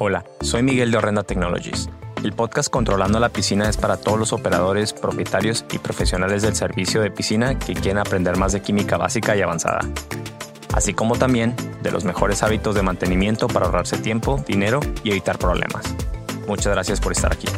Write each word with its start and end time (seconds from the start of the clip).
Hola, 0.00 0.24
soy 0.42 0.62
Miguel 0.62 0.92
de 0.92 0.98
Horrenda 0.98 1.24
Technologies. 1.24 1.90
El 2.22 2.32
podcast 2.32 2.70
Controlando 2.70 3.18
la 3.18 3.30
Piscina 3.30 3.68
es 3.68 3.76
para 3.76 3.96
todos 3.96 4.16
los 4.16 4.32
operadores, 4.32 4.92
propietarios 4.92 5.64
y 5.72 5.78
profesionales 5.78 6.42
del 6.42 6.54
servicio 6.54 7.00
de 7.00 7.10
piscina 7.10 7.58
que 7.58 7.74
quieren 7.74 7.98
aprender 7.98 8.36
más 8.36 8.52
de 8.52 8.62
química 8.62 8.96
básica 8.96 9.36
y 9.36 9.42
avanzada. 9.42 9.80
Así 10.72 10.94
como 10.94 11.18
también 11.18 11.56
de 11.82 11.90
los 11.90 12.04
mejores 12.04 12.44
hábitos 12.44 12.76
de 12.76 12.82
mantenimiento 12.82 13.48
para 13.48 13.66
ahorrarse 13.66 13.98
tiempo, 13.98 14.40
dinero 14.46 14.78
y 15.02 15.10
evitar 15.10 15.36
problemas. 15.36 15.92
Muchas 16.46 16.72
gracias 16.72 17.00
por 17.00 17.10
estar 17.10 17.32
aquí. 17.32 17.48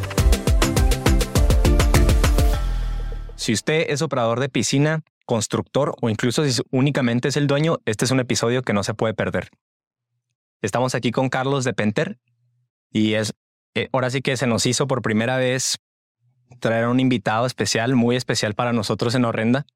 Si 3.37 3.53
usted 3.53 3.85
es 3.91 4.01
operador 4.01 4.41
de 4.41 4.49
piscina, 4.49 5.03
constructor 5.27 5.95
o 6.01 6.09
incluso 6.09 6.43
si 6.47 6.63
únicamente 6.71 7.29
es 7.29 7.37
el 7.37 7.47
dueño, 7.47 7.81
este 7.85 8.07
es 8.07 8.11
un 8.11 8.21
episodio 8.21 8.63
que 8.63 8.73
no 8.73 8.83
se 8.83 8.95
puede 8.95 9.13
perder. 9.13 9.51
Estamos 10.63 10.95
aquí 10.95 11.11
con 11.11 11.29
Carlos 11.29 11.65
de 11.65 11.73
Penter 11.75 12.19
y 12.93 13.15
es 13.15 13.33
eh, 13.75 13.89
ahora 13.93 14.11
sí 14.11 14.21
que 14.21 14.37
se 14.37 14.47
nos 14.47 14.67
hizo 14.67 14.87
por 14.87 15.03
primera 15.03 15.37
vez 15.37 15.77
traer 16.59 16.85
a 16.85 16.91
un 16.91 17.01
invitado 17.01 17.47
especial, 17.47 17.95
muy 17.95 18.17
especial 18.17 18.55
para 18.55 18.73
nosotros 18.73 19.15
en 19.15 19.25
Horrenda. 19.25 19.67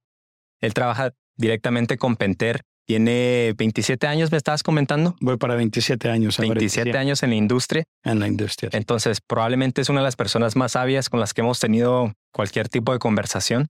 Él 0.61 0.75
trabaja 0.75 1.13
directamente 1.37 1.97
con 1.97 2.17
Penter. 2.17 2.63
Tiene 2.87 3.55
27 3.57 4.07
años, 4.07 4.31
me 4.31 4.37
estabas 4.37 4.63
comentando. 4.63 5.17
Voy 5.21 5.39
para 5.39 5.55
27 5.55 6.11
años. 6.11 6.37
27 6.37 6.99
años 6.99 7.23
en 7.23 7.31
la 7.31 7.37
industria. 7.37 7.85
En 8.03 8.21
la 8.21 8.29
industria. 8.29 8.71
Entonces, 8.73 9.21
probablemente 9.21 9.81
es 9.81 9.89
una 9.89 10.01
de 10.01 10.05
las 10.05 10.17
personas 10.17 10.55
más 10.55 10.73
sabias 10.73 11.09
con 11.09 11.21
las 11.21 11.33
que 11.33 11.41
hemos 11.41 11.61
tenido 11.61 12.13
cualquier 12.33 12.69
tipo 12.69 12.93
de 12.93 12.99
conversación. 12.99 13.69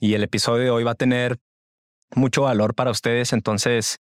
Y 0.00 0.14
el 0.14 0.22
episodio 0.22 0.62
de 0.64 0.70
hoy 0.70 0.84
va 0.84 0.92
a 0.92 0.94
tener 0.94 1.38
mucho 2.14 2.42
valor 2.42 2.74
para 2.74 2.90
ustedes. 2.90 3.34
Entonces, 3.34 3.98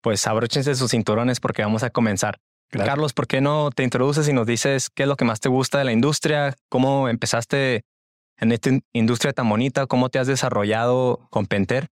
pues 0.00 0.26
abróchense 0.26 0.74
sus 0.74 0.90
cinturones 0.90 1.38
porque 1.38 1.62
vamos 1.62 1.84
a 1.84 1.90
comenzar. 1.90 2.38
Carlos, 2.70 3.12
¿por 3.12 3.26
qué 3.26 3.40
no 3.40 3.70
te 3.70 3.82
introduces 3.84 4.28
y 4.28 4.32
nos 4.32 4.46
dices 4.46 4.90
qué 4.90 5.04
es 5.04 5.08
lo 5.08 5.16
que 5.16 5.24
más 5.24 5.40
te 5.40 5.48
gusta 5.48 5.78
de 5.78 5.84
la 5.84 5.92
industria? 5.92 6.54
¿Cómo 6.68 7.08
empezaste 7.08 7.84
en 8.38 8.52
esta 8.52 8.70
industria 8.92 9.32
tan 9.32 9.48
bonita? 9.48 9.86
¿Cómo 9.86 10.08
te 10.08 10.18
has 10.18 10.26
desarrollado 10.26 11.26
con 11.30 11.46
Penter? 11.46 11.88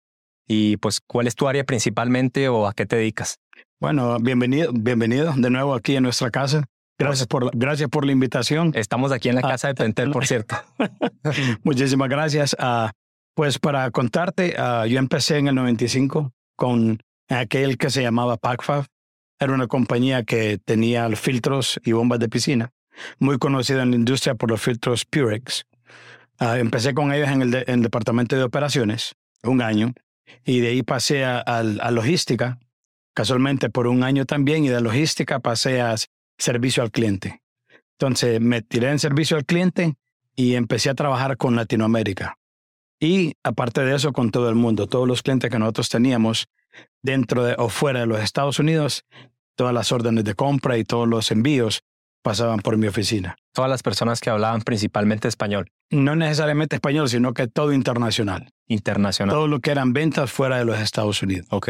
Y 0.47 0.77
pues, 0.77 0.99
¿cuál 1.05 1.27
es 1.27 1.35
tu 1.35 1.47
área 1.47 1.63
principalmente 1.63 2.49
o 2.49 2.67
a 2.67 2.73
qué 2.73 2.85
te 2.85 2.95
dedicas? 2.95 3.39
Bueno, 3.79 4.17
bienvenido, 4.19 4.71
bienvenido 4.73 5.33
de 5.35 5.49
nuevo 5.49 5.73
aquí 5.73 5.95
en 5.95 6.03
nuestra 6.03 6.29
casa. 6.29 6.65
Gracias 6.99 7.27
por, 7.27 7.55
gracias 7.57 7.89
por 7.89 8.05
la 8.05 8.11
invitación. 8.11 8.73
Estamos 8.75 9.11
aquí 9.11 9.29
en 9.29 9.35
la 9.35 9.41
ah, 9.43 9.49
casa 9.49 9.69
de 9.69 9.75
Penter, 9.75 10.11
por 10.11 10.27
cierto. 10.27 10.55
Muchísimas 11.63 12.09
gracias. 12.09 12.55
Uh, 12.59 12.89
pues 13.33 13.57
para 13.57 13.89
contarte, 13.91 14.55
uh, 14.59 14.85
yo 14.85 14.99
empecé 14.99 15.37
en 15.37 15.47
el 15.47 15.55
95 15.55 16.31
con 16.55 16.99
aquel 17.27 17.77
que 17.77 17.89
se 17.89 18.03
llamaba 18.03 18.37
PACFAB. 18.37 18.85
Era 19.41 19.53
una 19.53 19.65
compañía 19.65 20.21
que 20.21 20.59
tenía 20.59 21.09
filtros 21.15 21.81
y 21.83 21.93
bombas 21.93 22.19
de 22.19 22.29
piscina, 22.29 22.73
muy 23.17 23.39
conocida 23.39 23.81
en 23.81 23.89
la 23.89 23.95
industria 23.95 24.35
por 24.35 24.51
los 24.51 24.61
filtros 24.61 25.03
Purex. 25.03 25.65
Uh, 26.39 26.57
empecé 26.59 26.93
con 26.93 27.11
ellos 27.11 27.27
en 27.27 27.41
el, 27.41 27.55
en 27.55 27.65
el, 27.67 27.81
departamento 27.81 28.35
de 28.35 28.43
operaciones, 28.43 29.15
un 29.41 29.63
año, 29.63 29.93
y 30.45 30.59
de 30.59 30.67
ahí 30.67 30.83
pasé 30.83 31.25
a, 31.25 31.39
a, 31.39 31.91
logística, 31.91 32.59
casualmente 33.15 33.71
por 33.71 33.87
un 33.87 34.03
año 34.03 34.25
también, 34.25 34.63
y 34.63 34.69
de 34.69 34.79
logística 34.79 35.39
pasé 35.39 35.81
a 35.81 35.95
servicio 36.37 36.83
al 36.83 36.91
cliente. 36.91 37.41
Entonces 37.93 38.39
me 38.39 38.61
tiré 38.61 38.91
en 38.91 38.99
servicio 38.99 39.37
al 39.37 39.45
cliente 39.45 39.95
y 40.35 40.53
empecé 40.53 40.91
a 40.91 40.95
trabajar 40.95 41.37
con 41.37 41.55
Latinoamérica. 41.55 42.37
Y 42.99 43.33
aparte 43.41 43.83
de 43.83 43.95
eso, 43.95 44.13
con 44.13 44.29
todo 44.29 44.49
el 44.49 44.55
mundo, 44.55 44.85
todos 44.85 45.07
los 45.07 45.23
clientes 45.23 45.49
que 45.49 45.57
nosotros 45.57 45.89
teníamos 45.89 46.47
dentro 47.01 47.43
de, 47.43 47.55
o 47.57 47.69
fuera 47.69 48.01
de 48.01 48.05
los 48.05 48.19
Estados 48.19 48.59
Unidos, 48.59 49.05
todas 49.55 49.73
las 49.73 49.91
órdenes 49.91 50.23
de 50.23 50.35
compra 50.35 50.77
y 50.77 50.83
todos 50.83 51.07
los 51.07 51.31
envíos 51.31 51.83
pasaban 52.21 52.59
por 52.59 52.77
mi 52.77 52.87
oficina. 52.87 53.35
Todas 53.53 53.69
las 53.69 53.83
personas 53.83 54.21
que 54.21 54.29
hablaban 54.29 54.61
principalmente 54.61 55.27
español. 55.27 55.71
No 55.89 56.15
necesariamente 56.15 56.75
español, 56.75 57.09
sino 57.09 57.33
que 57.33 57.47
todo 57.47 57.73
internacional. 57.73 58.49
Internacional. 58.67 59.35
Todo 59.35 59.47
lo 59.47 59.59
que 59.59 59.71
eran 59.71 59.93
ventas 59.93 60.31
fuera 60.31 60.57
de 60.57 60.65
los 60.65 60.79
Estados 60.79 61.21
Unidos. 61.21 61.47
Ok. 61.49 61.69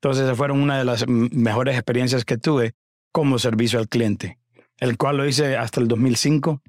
Entonces, 0.00 0.24
esa 0.24 0.34
fueron 0.34 0.60
una 0.60 0.78
de 0.78 0.84
las 0.84 1.06
mejores 1.08 1.76
experiencias 1.76 2.24
que 2.24 2.36
tuve 2.36 2.74
como 3.12 3.38
servicio 3.38 3.78
al 3.78 3.88
cliente, 3.88 4.38
el 4.78 4.96
cual 4.96 5.18
lo 5.18 5.26
hice 5.26 5.56
hasta 5.56 5.80
el 5.80 5.88
2005. 5.88 6.60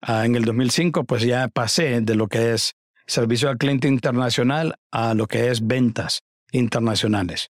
Ah, 0.00 0.24
en 0.24 0.34
el 0.34 0.44
2005, 0.44 1.04
pues 1.04 1.22
ya 1.22 1.48
pasé 1.48 2.00
de 2.00 2.14
lo 2.14 2.28
que 2.28 2.54
es 2.54 2.74
servicio 3.06 3.50
al 3.50 3.58
cliente 3.58 3.86
internacional 3.86 4.76
a 4.90 5.14
lo 5.14 5.26
que 5.26 5.50
es 5.50 5.66
ventas 5.66 6.22
internacionales 6.54 7.50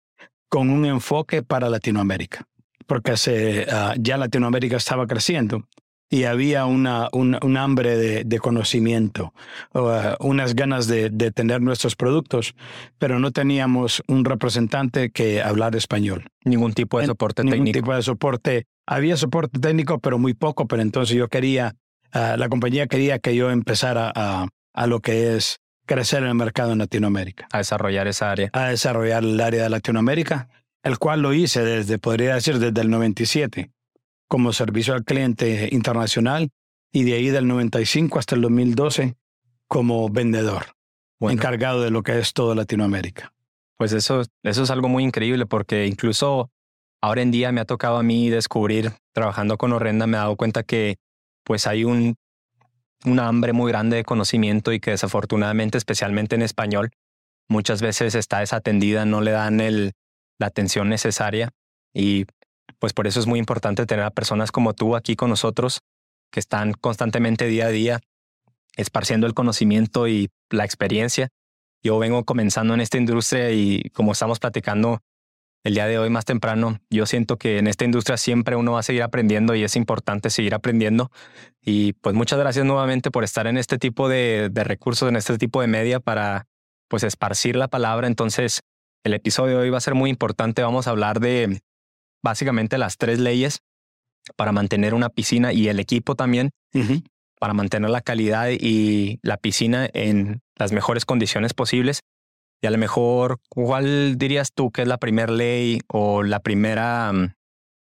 con 0.48 0.70
un 0.70 0.86
enfoque 0.86 1.42
para 1.42 1.68
Latinoamérica, 1.68 2.46
porque 2.86 3.16
se, 3.16 3.66
uh, 3.68 3.94
ya 3.98 4.16
Latinoamérica 4.16 4.76
estaba 4.76 5.06
creciendo 5.06 5.66
y 6.08 6.24
había 6.24 6.64
una, 6.66 7.08
un, 7.12 7.36
un 7.42 7.56
hambre 7.56 7.96
de, 7.96 8.22
de 8.22 8.38
conocimiento, 8.38 9.34
uh, 9.74 10.14
unas 10.20 10.54
ganas 10.54 10.86
de, 10.86 11.10
de, 11.10 11.32
tener 11.32 11.60
nuestros 11.60 11.96
productos, 11.96 12.54
pero 12.98 13.18
no 13.18 13.32
teníamos 13.32 14.00
un 14.06 14.24
representante 14.24 15.10
que 15.10 15.42
hablara 15.42 15.76
español. 15.76 16.28
Ningún 16.44 16.72
tipo 16.72 17.00
de 17.00 17.06
soporte 17.06 17.42
en, 17.42 17.48
técnico. 17.48 17.64
Ningún 17.64 17.80
tipo 17.80 17.94
de 17.96 18.02
soporte. 18.02 18.66
Había 18.86 19.16
soporte 19.16 19.58
técnico, 19.58 19.98
pero 19.98 20.20
muy 20.20 20.34
poco, 20.34 20.68
pero 20.68 20.82
entonces 20.82 21.16
yo 21.16 21.26
quería, 21.26 21.74
uh, 22.14 22.36
la 22.36 22.48
compañía 22.48 22.86
quería 22.86 23.18
que 23.18 23.34
yo 23.34 23.50
empezara 23.50 24.12
a, 24.14 24.46
a 24.72 24.86
lo 24.86 25.00
que 25.00 25.34
es 25.34 25.58
crecer 25.86 26.22
en 26.22 26.28
el 26.30 26.34
mercado 26.34 26.72
en 26.72 26.78
Latinoamérica. 26.78 27.48
A 27.52 27.58
desarrollar 27.58 28.06
esa 28.08 28.30
área. 28.30 28.50
A 28.52 28.68
desarrollar 28.68 29.22
el 29.22 29.40
área 29.40 29.64
de 29.64 29.70
Latinoamérica, 29.70 30.48
el 30.82 30.98
cual 30.98 31.22
lo 31.22 31.32
hice 31.32 31.62
desde, 31.62 31.98
podría 31.98 32.34
decir, 32.34 32.58
desde 32.58 32.80
el 32.80 32.90
97 32.90 33.70
como 34.28 34.52
servicio 34.52 34.94
al 34.94 35.04
cliente 35.04 35.68
internacional 35.72 36.50
y 36.92 37.04
de 37.04 37.14
ahí 37.14 37.28
del 37.28 37.46
95 37.46 38.18
hasta 38.18 38.34
el 38.34 38.42
2012 38.42 39.16
como 39.68 40.08
vendedor, 40.08 40.74
encargado 41.20 41.82
de 41.82 41.90
lo 41.90 42.02
que 42.02 42.18
es 42.18 42.32
todo 42.32 42.54
Latinoamérica. 42.54 43.32
Pues 43.76 43.92
eso, 43.92 44.22
eso 44.42 44.62
es 44.62 44.70
algo 44.70 44.88
muy 44.88 45.04
increíble 45.04 45.46
porque 45.46 45.86
incluso 45.86 46.50
ahora 47.00 47.22
en 47.22 47.30
día 47.30 47.52
me 47.52 47.60
ha 47.60 47.64
tocado 47.64 47.96
a 47.96 48.02
mí 48.02 48.30
descubrir, 48.30 48.92
trabajando 49.12 49.58
con 49.58 49.72
Horrenda, 49.72 50.06
me 50.06 50.16
he 50.16 50.20
dado 50.20 50.36
cuenta 50.36 50.62
que 50.62 50.96
pues 51.44 51.66
hay 51.66 51.84
un 51.84 52.16
una 53.04 53.28
hambre 53.28 53.52
muy 53.52 53.70
grande 53.70 53.96
de 53.96 54.04
conocimiento 54.04 54.72
y 54.72 54.80
que 54.80 54.92
desafortunadamente, 54.92 55.78
especialmente 55.78 56.34
en 56.34 56.42
español, 56.42 56.90
muchas 57.48 57.82
veces 57.82 58.14
está 58.14 58.40
desatendida, 58.40 59.04
no 59.04 59.20
le 59.20 59.32
dan 59.32 59.60
el, 59.60 59.92
la 60.38 60.46
atención 60.46 60.88
necesaria 60.88 61.50
y 61.92 62.26
pues 62.78 62.92
por 62.92 63.06
eso 63.06 63.20
es 63.20 63.26
muy 63.26 63.38
importante 63.38 63.86
tener 63.86 64.04
a 64.04 64.10
personas 64.10 64.50
como 64.50 64.74
tú 64.74 64.96
aquí 64.96 65.16
con 65.16 65.30
nosotros 65.30 65.80
que 66.30 66.40
están 66.40 66.72
constantemente 66.72 67.46
día 67.46 67.66
a 67.66 67.70
día 67.70 68.00
esparciendo 68.76 69.26
el 69.26 69.34
conocimiento 69.34 70.08
y 70.08 70.30
la 70.50 70.64
experiencia. 70.64 71.28
Yo 71.82 71.98
vengo 71.98 72.24
comenzando 72.24 72.74
en 72.74 72.80
esta 72.80 72.98
industria 72.98 73.50
y 73.52 73.90
como 73.90 74.12
estamos 74.12 74.38
platicando 74.38 75.00
el 75.64 75.74
día 75.74 75.86
de 75.86 75.98
hoy 75.98 76.10
más 76.10 76.26
temprano. 76.26 76.78
Yo 76.90 77.06
siento 77.06 77.38
que 77.38 77.58
en 77.58 77.66
esta 77.66 77.84
industria 77.84 78.18
siempre 78.18 78.54
uno 78.54 78.72
va 78.72 78.80
a 78.80 78.82
seguir 78.82 79.02
aprendiendo 79.02 79.54
y 79.54 79.64
es 79.64 79.76
importante 79.76 80.28
seguir 80.28 80.54
aprendiendo. 80.54 81.10
Y 81.62 81.94
pues 81.94 82.14
muchas 82.14 82.38
gracias 82.38 82.66
nuevamente 82.66 83.10
por 83.10 83.24
estar 83.24 83.46
en 83.46 83.56
este 83.56 83.78
tipo 83.78 84.08
de, 84.08 84.50
recursos, 84.54 85.08
en 85.08 85.16
este 85.16 85.38
tipo 85.38 85.62
de 85.62 85.66
media 85.66 86.00
para 86.00 86.46
pues 86.88 87.02
esparcir 87.02 87.56
la 87.56 87.68
palabra. 87.68 88.06
Entonces, 88.06 88.60
el 89.04 89.14
episodio 89.14 89.56
de 89.56 89.62
hoy 89.64 89.70
va 89.70 89.78
a 89.78 89.80
ser 89.80 89.94
muy 89.94 90.10
importante. 90.10 90.62
Vamos 90.62 90.86
a 90.86 90.90
hablar 90.90 91.18
de 91.18 91.60
básicamente 92.22 92.76
las 92.76 92.98
tres 92.98 93.18
leyes 93.18 93.60
para 94.36 94.52
mantener 94.52 94.92
una 94.92 95.08
piscina 95.08 95.52
y 95.52 95.68
el 95.68 95.80
equipo 95.80 96.14
también, 96.14 96.50
para 97.38 97.52
mantener 97.54 97.90
la 97.90 98.00
calidad 98.00 98.48
y 98.50 99.18
la 99.22 99.38
piscina 99.38 99.88
en 99.92 100.40
las 100.56 100.72
mejores 100.72 101.06
condiciones 101.06 101.54
posibles. 101.54 102.00
Y 102.64 102.66
a 102.66 102.70
lo 102.70 102.78
mejor, 102.78 103.40
¿cuál 103.50 104.16
dirías 104.16 104.54
tú 104.54 104.70
que 104.70 104.80
es 104.80 104.88
la 104.88 104.96
primera 104.96 105.30
ley 105.30 105.80
o 105.86 106.22
la 106.22 106.40
primera... 106.40 107.12
Mm? 107.12 107.34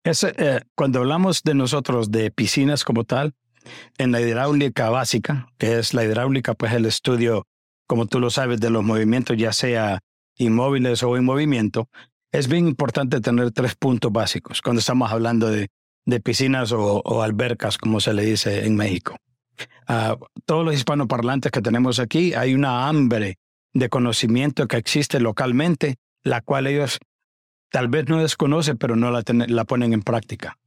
Es, 0.03 0.23
eh, 0.23 0.61
cuando 0.73 0.97
hablamos 0.97 1.43
de 1.43 1.53
nosotros 1.53 2.09
de 2.09 2.31
piscinas 2.31 2.83
como 2.83 3.03
tal, 3.03 3.35
en 3.99 4.11
la 4.11 4.21
hidráulica 4.21 4.89
básica, 4.89 5.49
que 5.59 5.77
es 5.77 5.93
la 5.93 6.03
hidráulica, 6.03 6.55
pues 6.55 6.73
el 6.73 6.87
estudio, 6.87 7.45
como 7.85 8.07
tú 8.07 8.19
lo 8.19 8.31
sabes, 8.31 8.59
de 8.59 8.71
los 8.71 8.83
movimientos, 8.83 9.37
ya 9.37 9.53
sea 9.53 9.99
inmóviles 10.35 11.03
o 11.03 11.15
en 11.15 11.25
movimiento, 11.25 11.87
es 12.31 12.47
bien 12.47 12.67
importante 12.67 13.21
tener 13.21 13.51
tres 13.51 13.75
puntos 13.75 14.11
básicos 14.11 14.63
cuando 14.63 14.79
estamos 14.79 15.11
hablando 15.11 15.51
de, 15.51 15.67
de 16.07 16.19
piscinas 16.21 16.71
o, 16.71 17.21
albercas, 17.21 17.77
como 17.77 17.99
se 17.99 18.15
le 18.15 18.25
dice 18.25 18.65
en 18.65 18.75
México. 18.75 19.15
Uh, 19.87 20.15
todos 20.47 20.65
los 20.65 20.73
hispanoparlantes 20.73 21.51
que 21.51 21.61
tenemos 21.61 21.99
aquí, 21.99 22.33
hay 22.33 22.55
una 22.55 22.87
hambre 22.87 23.37
de 23.73 23.89
conocimiento 23.89 24.67
que 24.67 24.77
existe 24.77 25.19
localmente, 25.19 25.95
la 26.23 26.41
cual 26.41 26.67
ellos 26.67 26.99
tal 27.71 27.87
vez 27.87 28.07
no 28.09 28.19
desconocen, 28.21 28.77
pero 28.77 28.95
no 28.95 29.11
la, 29.11 29.23
la 29.47 29.63
ponen 29.65 29.93
en 29.93 30.01
práctica, 30.01 30.57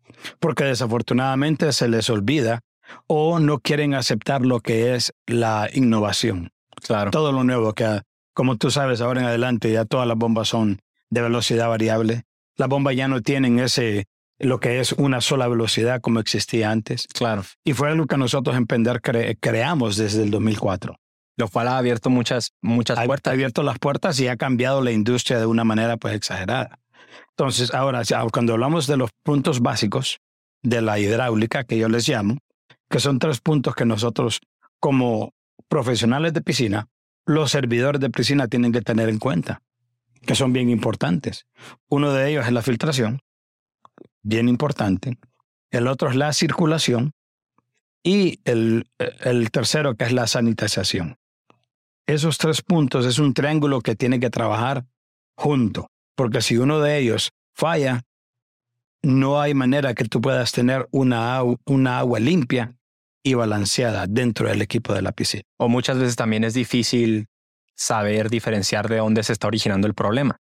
porque 0.41 0.65
desafortunadamente 0.65 1.73
se 1.73 1.89
les 1.89 2.09
olvida 2.11 2.61
o 3.07 3.39
no 3.41 3.59
quieren 3.59 3.95
aceptar 3.95 4.45
lo 4.45 4.61
que 4.61 4.95
es 4.95 5.13
la 5.27 5.69
innovación. 5.73 6.51
Claro. 6.87 7.11
Todo 7.11 7.33
lo 7.33 7.45
nuevo 7.45 7.73
que, 7.75 8.01
como 8.35 8.57
tú 8.57 8.71
sabes, 8.71 9.01
ahora 9.01 9.21
en 9.21 9.27
adelante 9.27 9.71
ya 9.73 9.85
todas 9.85 10.07
las 10.07 10.17
bombas 10.17 10.49
son 10.49 10.81
de 11.11 11.23
velocidad 11.23 11.69
variable. 11.69 12.23
Las 12.57 12.69
bombas 12.69 12.95
ya 12.97 13.09
no 13.09 13.21
tienen 13.23 13.59
ese, 13.59 14.07
lo 14.39 14.61
que 14.61 14.81
es 14.81 14.93
una 14.93 15.21
sola 15.21 15.49
velocidad 15.49 16.01
como 16.01 16.21
existía 16.21 16.71
antes. 16.71 17.07
Claro. 17.13 17.45
Y 17.65 17.73
fue 17.73 17.91
algo 17.91 18.07
que 18.07 18.17
nosotros 18.17 18.57
en 18.57 18.67
Pender 18.67 19.01
cre- 19.01 19.37
creamos 19.41 19.97
desde 19.97 20.23
el 20.23 20.31
2004. 20.31 20.97
Lo 21.37 21.49
cual 21.49 21.69
ha 21.69 21.79
abierto 21.79 22.11
muchas, 22.11 22.53
muchas 22.63 22.99
Ha 22.99 23.05
puertas. 23.07 23.33
abierto 23.33 23.63
las 23.63 23.79
puertas 23.79 24.21
y 24.21 24.29
ha 24.29 24.37
cambiado 24.37 24.83
la 24.83 24.93
industria 24.93 25.39
de 25.39 25.47
una 25.47 25.65
manera 25.65 25.97
pues 25.97 26.15
exagerada. 26.15 26.79
Entonces, 27.31 27.75
ahora, 27.75 28.03
ya 28.03 28.25
cuando 28.33 28.53
hablamos 28.53 28.87
de 28.87 28.97
los 28.97 29.11
puntos 29.25 29.61
básicos 29.61 30.21
de 30.63 30.81
la 30.81 30.99
hidráulica, 30.99 31.65
que 31.65 31.77
yo 31.77 31.89
les 31.89 32.09
llamo, 32.09 32.39
que 32.89 33.01
son 33.01 33.19
tres 33.19 33.41
puntos 33.41 33.75
que 33.75 33.85
nosotros 33.85 34.41
como 34.79 35.33
profesionales 35.69 36.33
de 36.33 36.43
piscina, 36.43 36.87
los 37.27 37.51
servidores 37.51 38.01
de 38.01 38.11
piscina 38.11 38.47
tienen 38.49 38.73
que 38.73 38.83
tener 38.83 39.09
en 39.09 39.19
cuenta, 39.19 39.61
que 40.27 40.35
son 40.35 40.53
bien 40.53 40.71
importantes. 40.71 41.47
Uno 41.89 42.13
de 42.13 42.31
ellos 42.31 42.47
es 42.47 42.53
la 42.53 42.63
filtración, 42.63 43.21
bien 44.23 44.49
importante. 44.49 45.19
El 45.71 45.89
otro 45.89 46.09
es 46.11 46.17
la 46.17 46.33
circulación 46.33 47.13
y 48.05 48.41
el, 48.45 48.87
el 48.99 49.51
tercero 49.51 49.97
que 49.97 50.05
es 50.05 50.13
la 50.13 50.27
sanitización. 50.27 51.17
Esos 52.07 52.37
tres 52.37 52.61
puntos 52.61 53.07
es 53.07 53.19
un 53.19 53.33
triángulo 53.33 53.81
que 53.81 53.97
tiene 53.97 54.21
que 54.21 54.29
trabajar 54.29 54.85
junto, 55.37 55.89
porque 56.15 56.43
si 56.43 56.59
uno 56.59 56.81
de 56.81 56.99
ellos 56.99 57.33
falla, 57.55 58.03
no 59.03 59.41
hay 59.41 59.55
manera 59.55 59.95
que 59.95 60.05
tú 60.05 60.21
puedas 60.21 60.53
tener 60.53 60.87
una, 60.91 61.41
una 61.65 61.99
agua 61.99 62.21
limpia 62.21 62.77
y 63.23 63.35
balanceada 63.35 64.07
dentro 64.07 64.49
del 64.49 64.61
equipo 64.61 64.93
de 64.93 65.01
la 65.01 65.13
piscina. 65.13 65.45
O 65.57 65.69
muchas 65.69 65.99
veces 65.99 66.15
también 66.15 66.45
es 66.45 66.53
difícil 66.53 67.27
saber 67.75 68.29
diferenciar 68.29 68.89
de 68.89 68.99
dónde 68.99 69.23
se 69.23 69.33
está 69.33 69.47
originando 69.47 69.87
el 69.87 69.95
problema. 69.95 70.41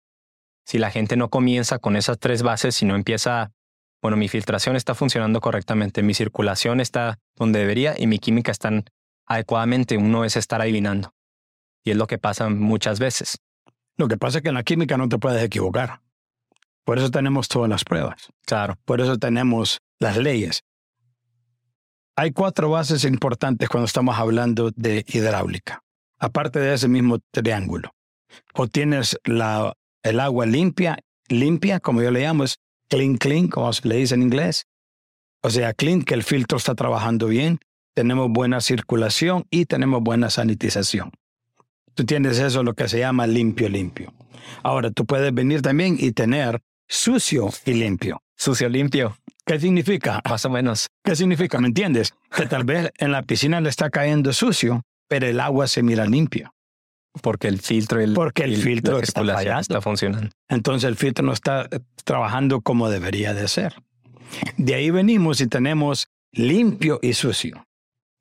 Si 0.65 0.79
la 0.79 0.89
gente 0.89 1.15
no 1.15 1.29
comienza 1.29 1.77
con 1.77 1.95
esas 1.95 2.17
tres 2.17 2.41
bases, 2.41 2.75
si 2.75 2.85
no 2.85 2.95
empieza, 2.95 3.51
bueno, 4.01 4.17
mi 4.17 4.27
filtración 4.29 4.75
está 4.75 4.95
funcionando 4.95 5.41
correctamente, 5.41 6.01
mi 6.01 6.15
circulación 6.15 6.79
está 6.79 7.19
donde 7.35 7.59
debería 7.59 7.93
y 7.97 8.07
mi 8.07 8.17
química 8.17 8.51
están 8.51 8.85
adecuadamente, 9.27 9.97
uno 9.97 10.25
es 10.25 10.35
estar 10.35 10.59
adivinando. 10.61 11.13
Y 11.83 11.91
es 11.91 11.97
lo 11.97 12.07
que 12.07 12.17
pasa 12.17 12.49
muchas 12.49 12.99
veces. 12.99 13.39
Lo 13.97 14.07
que 14.07 14.17
pasa 14.17 14.37
es 14.37 14.43
que 14.43 14.49
en 14.49 14.55
la 14.55 14.63
química 14.63 14.97
no 14.97 15.09
te 15.09 15.17
puedes 15.17 15.43
equivocar. 15.43 16.01
Por 16.83 16.97
eso 16.97 17.11
tenemos 17.11 17.47
todas 17.47 17.69
las 17.69 17.83
pruebas. 17.83 18.29
Claro, 18.45 18.75
Por 18.85 19.01
eso 19.01 19.17
tenemos 19.17 19.79
las 19.99 20.17
leyes. 20.17 20.63
Hay 22.15 22.31
cuatro 22.31 22.69
bases 22.69 23.05
importantes 23.05 23.69
cuando 23.69 23.85
estamos 23.85 24.17
hablando 24.17 24.71
de 24.75 25.05
hidráulica, 25.07 25.83
aparte 26.19 26.59
de 26.59 26.73
ese 26.73 26.87
mismo 26.87 27.19
triángulo. 27.31 27.91
O 28.53 28.67
tienes 28.67 29.17
la, 29.23 29.73
el 30.03 30.19
agua 30.19 30.45
limpia, 30.45 30.99
limpia, 31.29 31.79
como 31.79 32.01
yo 32.01 32.11
le 32.11 32.21
llamo, 32.21 32.43
es 32.43 32.59
clean, 32.89 33.15
clean, 33.15 33.47
como 33.47 33.71
se 33.71 33.87
le 33.87 33.95
dice 33.95 34.15
en 34.15 34.23
inglés. 34.23 34.65
O 35.41 35.49
sea, 35.49 35.73
clean, 35.73 36.03
que 36.03 36.13
el 36.13 36.23
filtro 36.23 36.57
está 36.57 36.75
trabajando 36.75 37.27
bien, 37.27 37.59
tenemos 37.95 38.29
buena 38.29 38.61
circulación 38.61 39.45
y 39.49 39.65
tenemos 39.65 40.01
buena 40.03 40.29
sanitización. 40.29 41.11
Tú 41.93 42.05
tienes 42.05 42.39
eso, 42.39 42.63
lo 42.63 42.73
que 42.73 42.87
se 42.87 42.99
llama 42.99 43.27
limpio, 43.27 43.69
limpio. 43.69 44.13
Ahora, 44.63 44.91
tú 44.91 45.05
puedes 45.05 45.33
venir 45.33 45.61
también 45.61 45.97
y 45.99 46.11
tener 46.11 46.61
sucio 46.87 47.49
y 47.65 47.73
limpio. 47.73 48.21
sucio, 48.35 48.69
limpio, 48.69 49.15
¿Qué 49.45 49.59
significa? 49.59 50.21
más 50.29 50.45
o 50.45 50.49
menos. 50.49 50.87
¿Qué 51.03 51.15
significa? 51.15 51.59
¿Me 51.59 51.67
entiendes? 51.67 52.13
Que 52.35 52.45
tal 52.45 52.63
vez 52.63 52.91
en 52.97 53.11
la 53.11 53.23
piscina 53.23 53.59
le 53.59 53.69
está 53.69 53.89
cayendo 53.89 54.33
sucio, 54.33 54.83
pero 55.07 55.27
el 55.27 55.39
agua 55.39 55.67
se 55.67 55.83
mira 55.83 56.05
limpio. 56.05 56.53
Porque 57.21 57.47
el 57.49 57.59
filtro 57.59 57.99
el, 57.99 58.13
Porque 58.13 58.43
el 58.43 58.53
la 58.57 58.63
filtro 58.63 58.99
está 58.99 59.25
fallando. 59.25 59.59
está 59.61 59.81
funcionando. 59.81 60.29
Entonces 60.47 60.87
el 60.87 60.95
filtro 60.95 61.25
no 61.25 61.33
está 61.33 61.67
eh, 61.71 61.79
trabajando 62.05 62.61
como 62.61 62.89
debería 62.89 63.33
de 63.33 63.47
ser. 63.47 63.73
De 64.57 64.75
ahí 64.75 64.91
venimos 64.91 65.41
y 65.41 65.47
tenemos 65.47 66.07
limpio 66.31 66.99
y 67.01 67.13
sucio. 67.13 67.65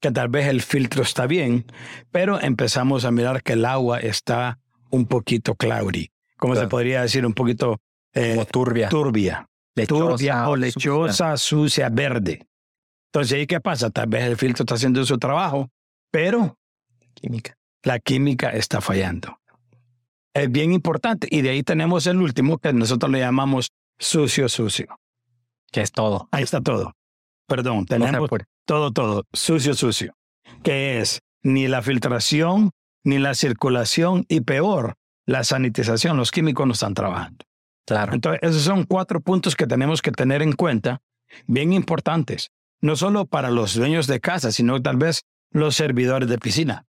Que 0.01 0.11
tal 0.11 0.29
vez 0.29 0.47
el 0.49 0.63
filtro 0.63 1.03
está 1.03 1.27
bien, 1.27 1.67
pero 2.11 2.41
empezamos 2.41 3.05
a 3.05 3.11
mirar 3.11 3.43
que 3.43 3.53
el 3.53 3.65
agua 3.65 4.01
está 4.01 4.59
un 4.91 5.07
poquito 5.07 5.55
cloudy. 5.55 6.11
Como 6.37 6.57
se 6.57 6.67
podría 6.69 7.03
decir, 7.03 7.27
un 7.27 7.35
poquito 7.35 7.79
eh, 8.15 8.33
Como 8.35 8.47
turbia, 8.47 8.89
turbia. 8.89 9.47
lechosa, 9.77 10.09
turbia 10.09 10.49
o 10.49 10.57
lechosa, 10.57 11.37
sucia, 11.37 11.89
verde. 11.91 12.47
Entonces, 13.13 13.39
¿ahí 13.39 13.47
qué 13.47 13.61
pasa? 13.61 13.91
Tal 13.91 14.07
vez 14.09 14.25
el 14.25 14.37
filtro 14.37 14.63
está 14.63 14.75
haciendo 14.77 15.05
su 15.05 15.19
trabajo, 15.19 15.69
pero 16.11 16.57
Química. 17.15 17.57
la 17.83 17.99
química 17.99 18.51
está 18.51 18.81
fallando. 18.81 19.39
Es 20.33 20.51
bien 20.51 20.73
importante. 20.73 21.29
Y 21.31 21.43
de 21.43 21.51
ahí 21.51 21.63
tenemos 21.63 22.07
el 22.07 22.19
último 22.19 22.57
que 22.59 22.73
nosotros 22.73 23.11
le 23.11 23.19
llamamos 23.19 23.73
sucio, 23.99 24.49
sucio. 24.49 24.87
Que 25.73 25.83
es 25.83 25.93
todo. 25.93 26.29
Ahí 26.31 26.45
está 26.45 26.61
todo. 26.61 26.95
Perdón, 27.47 27.79
No 27.79 27.85
tenemos 27.87 28.27
apure. 28.27 28.45
Todo, 28.71 28.93
todo, 28.93 29.25
sucio, 29.33 29.75
sucio. 29.75 30.15
Que 30.63 31.01
es 31.01 31.23
ni 31.43 31.67
la 31.67 31.83
filtración, 31.83 32.71
ni 33.03 33.19
la 33.19 33.35
circulación 33.35 34.27
y 34.29 34.43
peor, 34.43 34.95
la 35.27 35.43
sanitización. 35.43 36.17
Los 36.17 36.31
químicos 36.31 36.69
no 36.69 36.75
están 36.75 36.95
trabajando. 36.95 37.45
Claro. 37.85 38.15
Entonces, 38.15 38.39
esos 38.45 38.63
son 38.63 38.85
cuatro 38.85 39.21
puntos 39.21 39.57
que 39.57 39.67
tenemos 39.67 40.03
que 40.03 40.13
tener 40.13 40.41
en 40.41 40.53
cuenta, 40.53 41.01
bien 41.49 41.73
importantes, 41.73 42.53
no 42.81 42.95
solo 42.95 43.25
para 43.27 43.51
los 43.51 43.75
dueños 43.75 44.07
de 44.07 44.21
casa, 44.21 44.53
sino 44.53 44.81
tal 44.81 44.99
vez 44.99 45.25
los 45.51 45.75
servidores 45.75 46.29
de 46.29 46.39
piscina. 46.39 46.87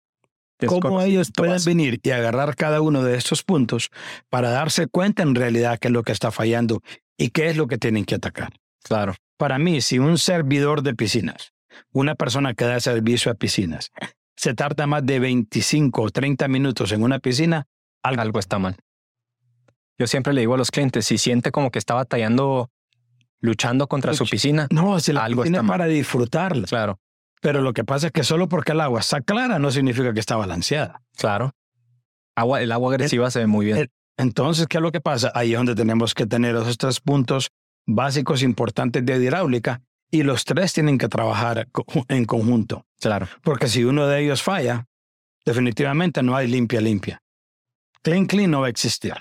Cómo 0.68 1.02
ellos 1.02 1.32
pueden 1.36 1.58
venir 1.64 1.98
y 2.04 2.10
agarrar 2.10 2.54
cada 2.54 2.82
uno 2.82 3.02
de 3.02 3.16
estos 3.16 3.42
puntos 3.42 3.90
para 4.30 4.50
darse 4.50 4.86
cuenta 4.86 5.24
en 5.24 5.34
realidad 5.34 5.80
qué 5.80 5.88
es 5.88 5.92
lo 5.92 6.04
que 6.04 6.12
está 6.12 6.30
fallando 6.30 6.82
y 7.18 7.30
qué 7.30 7.48
es 7.48 7.56
lo 7.56 7.66
que 7.66 7.78
tienen 7.78 8.04
que 8.04 8.14
atacar. 8.14 8.52
Claro. 8.84 9.16
Para 9.36 9.58
mí, 9.58 9.80
si 9.80 9.98
un 9.98 10.18
servidor 10.18 10.82
de 10.82 10.94
piscinas, 10.94 11.53
una 11.92 12.14
persona 12.14 12.54
que 12.54 12.64
da 12.64 12.80
servicio 12.80 13.30
a 13.30 13.34
piscinas, 13.34 13.90
se 14.36 14.54
tarda 14.54 14.86
más 14.86 15.04
de 15.06 15.18
25 15.20 16.02
o 16.02 16.10
30 16.10 16.48
minutos 16.48 16.92
en 16.92 17.02
una 17.02 17.18
piscina, 17.18 17.66
algo, 18.02 18.22
algo 18.22 18.38
está 18.38 18.58
mal. 18.58 18.76
Yo 19.98 20.06
siempre 20.06 20.32
le 20.32 20.40
digo 20.40 20.54
a 20.54 20.58
los 20.58 20.70
clientes, 20.70 21.06
si 21.06 21.18
siente 21.18 21.52
como 21.52 21.70
que 21.70 21.78
está 21.78 21.94
batallando, 21.94 22.70
luchando 23.40 23.86
contra 23.86 24.14
su 24.14 24.26
piscina, 24.26 24.66
no, 24.70 24.98
si 25.00 25.12
la 25.12 25.24
algo 25.24 25.42
piscina 25.42 25.58
está 25.58 25.62
mal. 25.62 25.78
para 25.78 25.86
disfrutarla. 25.88 26.66
claro, 26.66 26.98
Pero 27.40 27.60
lo 27.62 27.72
que 27.72 27.84
pasa 27.84 28.06
es 28.08 28.12
que 28.12 28.24
solo 28.24 28.48
porque 28.48 28.72
el 28.72 28.80
agua 28.80 29.00
está 29.00 29.20
clara 29.20 29.58
no 29.58 29.70
significa 29.70 30.12
que 30.12 30.20
está 30.20 30.36
balanceada. 30.36 31.02
claro. 31.16 31.52
Agua, 32.36 32.60
el 32.60 32.72
agua 32.72 32.92
agresiva 32.94 33.30
se 33.30 33.38
ve 33.38 33.46
muy 33.46 33.66
bien. 33.66 33.78
el- 33.78 33.90
Entonces, 34.16 34.66
¿qué 34.66 34.78
es 34.78 34.82
lo 34.82 34.90
que 34.90 35.00
pasa? 35.00 35.30
Ahí 35.36 35.52
es 35.52 35.56
donde 35.56 35.76
tenemos 35.76 36.14
que 36.14 36.26
tener 36.26 36.56
esos 36.56 36.76
tres 36.78 36.98
puntos 37.00 37.50
básicos 37.86 38.42
importantes 38.42 39.06
de 39.06 39.16
hidráulica 39.22 39.82
y 40.14 40.22
los 40.22 40.44
tres 40.44 40.72
tienen 40.72 40.96
que 40.96 41.08
trabajar 41.08 41.66
en 42.08 42.24
conjunto. 42.24 42.86
claro. 43.00 43.26
Porque 43.42 43.66
si 43.66 43.82
uno 43.82 44.06
de 44.06 44.22
ellos 44.22 44.44
falla, 44.44 44.86
definitivamente 45.44 46.22
no 46.22 46.36
hay 46.36 46.46
limpia 46.46 46.80
limpia. 46.80 47.20
Clean 48.00 48.26
clean 48.26 48.52
no 48.52 48.60
va 48.60 48.68
a 48.68 48.70
existir. 48.70 49.14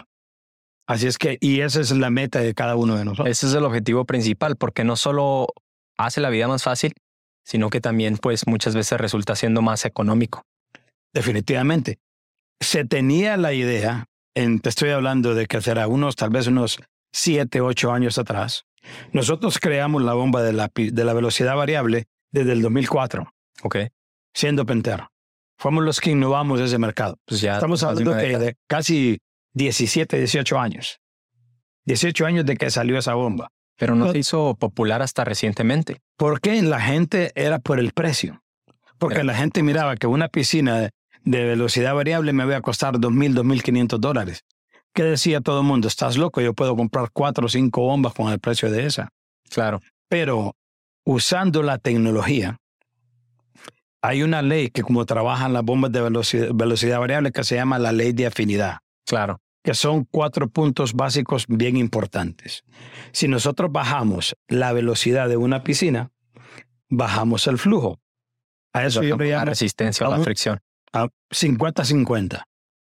Así 0.88 1.08
es 1.08 1.18
que, 1.18 1.40
y 1.42 1.62
esa 1.62 1.82
es 1.82 1.90
la 1.90 2.12
meta 2.12 2.42
de 2.42 2.54
cada 2.54 2.76
uno 2.76 2.96
de 2.96 3.06
nosotros. 3.06 3.28
Ese 3.28 3.48
es 3.48 3.56
el 3.56 3.64
objetivo 3.64 4.06
principal, 4.06 4.56
porque 4.56 4.84
no 4.84 4.96
solo 4.96 5.48
hace 5.98 6.22
la 6.22 6.30
vida 6.30 6.48
más 6.48 6.62
fácil, 6.62 6.94
sino 7.44 7.72
que 7.72 7.82
también, 7.82 8.18
pues, 8.18 8.46
muchas 8.46 8.76
veces 8.76 9.00
resulta 9.00 9.36
siendo 9.36 9.64
más 9.64 9.86
económico. 9.86 10.44
Definitivamente. 11.12 11.98
Se 12.62 12.86
tenía 12.86 13.36
la 13.38 13.54
idea, 13.54 14.06
en, 14.36 14.60
te 14.60 14.70
estoy 14.70 14.92
hablando 14.92 15.34
de 15.34 15.48
que 15.48 15.60
será 15.60 15.88
unos, 15.88 16.16
tal 16.16 16.30
vez 16.30 16.46
unos 16.46 16.78
siete, 17.12 17.62
ocho 17.62 17.92
años 17.92 18.20
atrás. 18.20 18.66
Nosotros 19.12 19.60
creamos 19.60 20.02
la 20.04 20.14
bomba 20.14 20.42
de 20.44 20.54
la, 20.54 20.72
de 20.74 21.04
la 21.04 21.14
velocidad 21.14 21.56
variable 21.56 22.06
desde 22.32 22.52
el 22.54 22.62
2004, 22.62 23.32
Ok. 23.64 23.78
siendo 24.34 24.66
Pentera. 24.66 25.12
Fuimos 25.58 25.84
los 25.84 26.02
que 26.02 26.12
innovamos 26.12 26.60
ese 26.60 26.78
mercado. 26.78 27.18
Pues 27.26 27.40
ya. 27.42 27.54
Estamos 27.54 27.82
de 27.82 27.88
hablando 27.88 28.14
década. 28.14 28.44
de 28.46 28.58
casi 28.68 29.20
17, 29.54 30.18
18 30.18 30.60
años. 30.60 31.00
18 31.86 32.26
años 32.26 32.46
de 32.46 32.58
que 32.58 32.70
salió 32.70 32.98
esa 32.98 33.14
bomba. 33.14 33.50
Pero 33.78 33.96
no 33.96 34.12
se 34.12 34.18
hizo 34.20 34.56
popular 34.56 35.02
hasta 35.02 35.24
recientemente. 35.24 36.02
¿Por 36.18 36.42
qué? 36.42 36.62
La 36.62 36.80
gente 36.82 37.32
era 37.36 37.60
por 37.60 37.80
el 37.80 37.92
precio. 37.92 38.44
Porque 38.98 39.24
la 39.24 39.36
gente 39.36 39.64
miraba 39.64 39.96
que 39.98 40.08
una 40.08 40.28
piscina 40.28 40.80
de, 40.80 40.92
de 41.24 41.44
velocidad 41.44 41.94
variable 41.96 42.34
me 42.34 42.44
iba 42.44 42.56
a 42.58 42.62
costar 42.62 42.96
2.000, 42.96 43.34
2.500 43.34 43.98
dólares. 44.00 44.44
¿Qué 44.94 45.04
decía 45.04 45.42
todo 45.42 45.62
el 45.62 45.66
mundo? 45.66 45.88
Estás 45.88 46.18
loco, 46.18 46.40
yo 46.42 46.54
puedo 46.54 46.76
comprar 46.76 47.10
cuatro 47.12 47.46
o 47.48 47.50
cinco 47.50 47.82
bombas 47.82 48.14
con 48.14 48.32
el 48.32 48.40
precio 48.40 48.70
de 48.70 48.86
esa. 48.86 49.10
Claro. 49.50 49.82
Pero 50.08 50.56
usando 51.06 51.64
la 51.64 51.78
tecnología, 51.80 52.58
hay 54.02 54.22
una 54.22 54.42
ley 54.42 54.70
que 54.70 54.84
como 54.84 55.06
trabajan 55.06 55.54
las 55.54 55.64
bombas 55.64 55.92
de 55.92 56.02
velocidad, 56.02 56.50
velocidad 56.54 57.00
variable 57.00 57.32
que 57.32 57.44
se 57.44 57.56
llama 57.56 57.80
la 57.80 57.92
ley 57.92 58.12
de 58.14 58.28
afinidad 58.28 58.80
Claro. 59.06 59.40
que 59.64 59.74
son 59.74 60.06
cuatro 60.06 60.48
puntos 60.50 60.94
básicos 60.94 61.46
bien 61.48 61.78
importantes. 61.78 62.64
Si 63.14 63.28
nosotros 63.28 63.72
bajamos 63.72 64.36
la 64.48 64.74
velocidad 64.74 65.28
de 65.30 65.38
una 65.38 65.64
piscina, 65.64 66.12
bajamos 66.90 67.48
el 67.48 67.58
flujo. 67.58 68.00
A 68.74 68.86
eso 68.86 69.02
yo 69.04 69.16
le 69.18 69.30
la 69.30 69.38
llamo 69.38 69.46
resistencia 69.46 70.06
a 70.06 70.10
la 70.10 70.20
fricción. 70.20 70.60
a 70.92 71.08
50-50. 71.32 72.44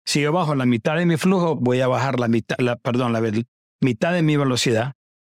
Si 0.07 0.21
yo 0.21 0.31
bajo 0.31 0.55
la 0.55 0.65
mitad 0.65 0.95
de 0.95 1.05
mi 1.05 1.17
flujo, 1.17 1.57
voy 1.57 1.81
a 1.81 1.87
bajar 1.89 2.17
la 2.17 2.29
mitad, 2.29 2.55
la, 2.59 2.77
perdón, 2.77 3.11
la 3.11 3.21
mitad 3.81 4.13
de 4.13 4.21
mi 4.21 4.37
velocidad, 4.37 4.93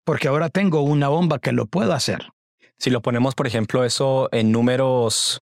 porque 0.05 0.27
ahora 0.27 0.49
tengo 0.49 0.81
una 0.81 1.07
bomba 1.07 1.39
que 1.39 1.53
lo 1.53 1.65
puedo 1.65 1.91
hacer. 1.91 2.29
Si 2.77 2.91
lo 2.91 3.01
ponemos, 3.01 3.33
por 3.33 3.47
ejemplo, 3.47 3.83
eso 3.83 4.29
en 4.31 4.51
números, 4.51 5.41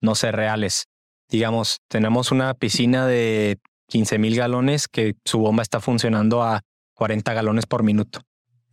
no 0.00 0.14
sé, 0.14 0.32
reales. 0.32 0.86
Digamos, 1.28 1.82
tenemos 1.88 2.32
una 2.32 2.54
piscina 2.54 3.06
de 3.06 3.58
15 3.88 4.18
mil 4.18 4.34
galones 4.34 4.88
que 4.88 5.14
su 5.26 5.40
bomba 5.40 5.62
está 5.62 5.80
funcionando 5.80 6.42
a 6.42 6.62
40 6.94 7.34
galones 7.34 7.66
por 7.66 7.82
minuto. 7.82 8.22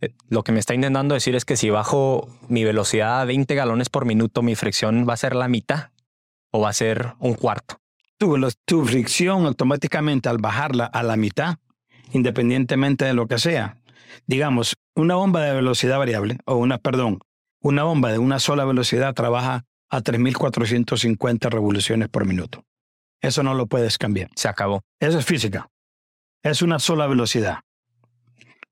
Eh, 0.00 0.14
Lo 0.30 0.42
que 0.42 0.52
me 0.52 0.58
está 0.58 0.72
intentando 0.72 1.12
decir 1.12 1.36
es 1.36 1.44
que 1.44 1.58
si 1.58 1.68
bajo 1.68 2.30
mi 2.48 2.64
velocidad 2.64 3.20
a 3.20 3.26
20 3.26 3.54
galones 3.54 3.90
por 3.90 4.06
minuto, 4.06 4.40
mi 4.40 4.54
fricción 4.54 5.06
va 5.06 5.12
a 5.12 5.18
ser 5.18 5.36
la 5.36 5.48
mitad 5.48 5.90
o 6.50 6.60
va 6.60 6.70
a 6.70 6.72
ser 6.72 7.12
un 7.18 7.34
cuarto. 7.34 7.76
Tu, 8.18 8.36
los- 8.38 8.56
tu 8.64 8.84
fricción 8.84 9.44
automáticamente 9.46 10.28
al 10.28 10.38
bajarla 10.38 10.86
a 10.86 11.02
la 11.02 11.16
mitad, 11.16 11.56
independientemente 12.12 13.04
de 13.04 13.14
lo 13.14 13.26
que 13.26 13.38
sea. 13.38 13.78
Digamos, 14.26 14.74
una 14.94 15.16
bomba 15.16 15.42
de 15.42 15.54
velocidad 15.54 15.98
variable, 15.98 16.38
o 16.46 16.56
una, 16.56 16.78
perdón, 16.78 17.18
una 17.60 17.82
bomba 17.82 18.10
de 18.12 18.18
una 18.18 18.38
sola 18.38 18.64
velocidad 18.64 19.12
trabaja 19.14 19.64
a 19.90 20.00
3.450 20.00 21.50
revoluciones 21.50 22.08
por 22.08 22.24
minuto. 22.24 22.64
Eso 23.20 23.42
no 23.42 23.54
lo 23.54 23.66
puedes 23.66 23.98
cambiar. 23.98 24.30
Se 24.34 24.48
acabó. 24.48 24.82
Eso 25.00 25.18
es 25.18 25.24
física. 25.26 25.68
Es 26.42 26.62
una 26.62 26.78
sola 26.78 27.06
velocidad. 27.06 27.60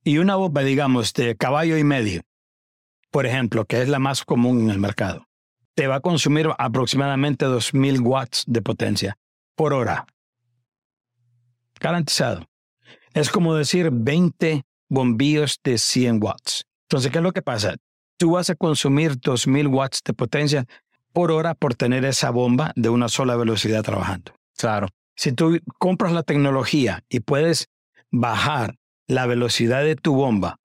Y 0.04 0.18
una 0.18 0.36
bomba, 0.36 0.62
digamos, 0.62 1.12
de 1.14 1.36
caballo 1.36 1.76
y 1.76 1.84
medio, 1.84 2.22
por 3.10 3.26
ejemplo, 3.26 3.64
que 3.64 3.82
es 3.82 3.88
la 3.88 3.98
más 3.98 4.24
común 4.24 4.60
en 4.62 4.70
el 4.70 4.78
mercado, 4.78 5.26
te 5.74 5.86
va 5.86 5.96
a 5.96 6.00
consumir 6.00 6.48
aproximadamente 6.58 7.46
2.000 7.46 8.00
watts 8.00 8.44
de 8.46 8.62
potencia 8.62 9.16
por 9.54 9.73
hora. 9.73 10.06
Garantizado. 11.80 12.46
Es 13.12 13.30
como 13.30 13.54
decir 13.54 13.90
20 13.92 14.64
bombillos 14.88 15.61
de 15.62 15.78
100 15.78 16.23
watts. 16.23 16.66
Entonces, 16.88 17.11
¿qué 17.11 17.18
es 17.18 17.25
lo 17.25 17.32
que 17.32 17.42
pasa? 17.42 17.76
Tú 18.16 18.32
vas 18.32 18.50
a 18.50 18.54
consumir 18.54 19.18
2.000 19.18 19.73
watts 19.73 20.02
de 20.04 20.14
potencia 20.14 20.66
por 21.12 21.30
hora 21.30 21.54
por 21.54 21.75
tener 21.75 22.04
esa 22.04 22.30
bomba 22.30 22.73
de 22.76 22.88
una 22.88 23.08
sola 23.08 23.37
velocidad 23.37 23.82
trabajando. 23.82 24.32
Claro. 24.56 24.88
Si 25.16 25.32
tú 25.32 25.61
compras 25.78 26.12
la 26.12 26.25
tecnología 26.25 27.04
y 27.08 27.20
puedes 27.20 27.68
bajar 28.11 28.76
la 29.06 29.26
velocidad 29.26 29.84
de 29.84 29.96
tu 29.96 30.14
bomba 30.14 30.58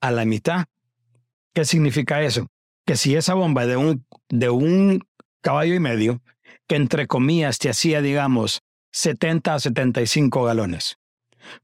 a 0.00 0.10
la 0.10 0.24
mitad, 0.24 0.66
¿qué 1.52 1.64
significa 1.64 2.22
eso? 2.22 2.46
Que 2.86 2.96
si 2.96 3.16
esa 3.16 3.34
bomba 3.34 3.66
de 3.66 3.76
un, 3.76 4.06
de 4.28 4.50
un 4.50 5.04
caballo 5.40 5.74
y 5.74 5.80
medio, 5.80 6.22
que 6.68 6.76
entre 6.76 7.06
comillas 7.06 7.58
te 7.58 7.70
hacía, 7.70 8.00
digamos, 8.02 8.60
70 8.92 9.54
a 9.54 9.58
75 9.58 10.44
galones, 10.44 10.96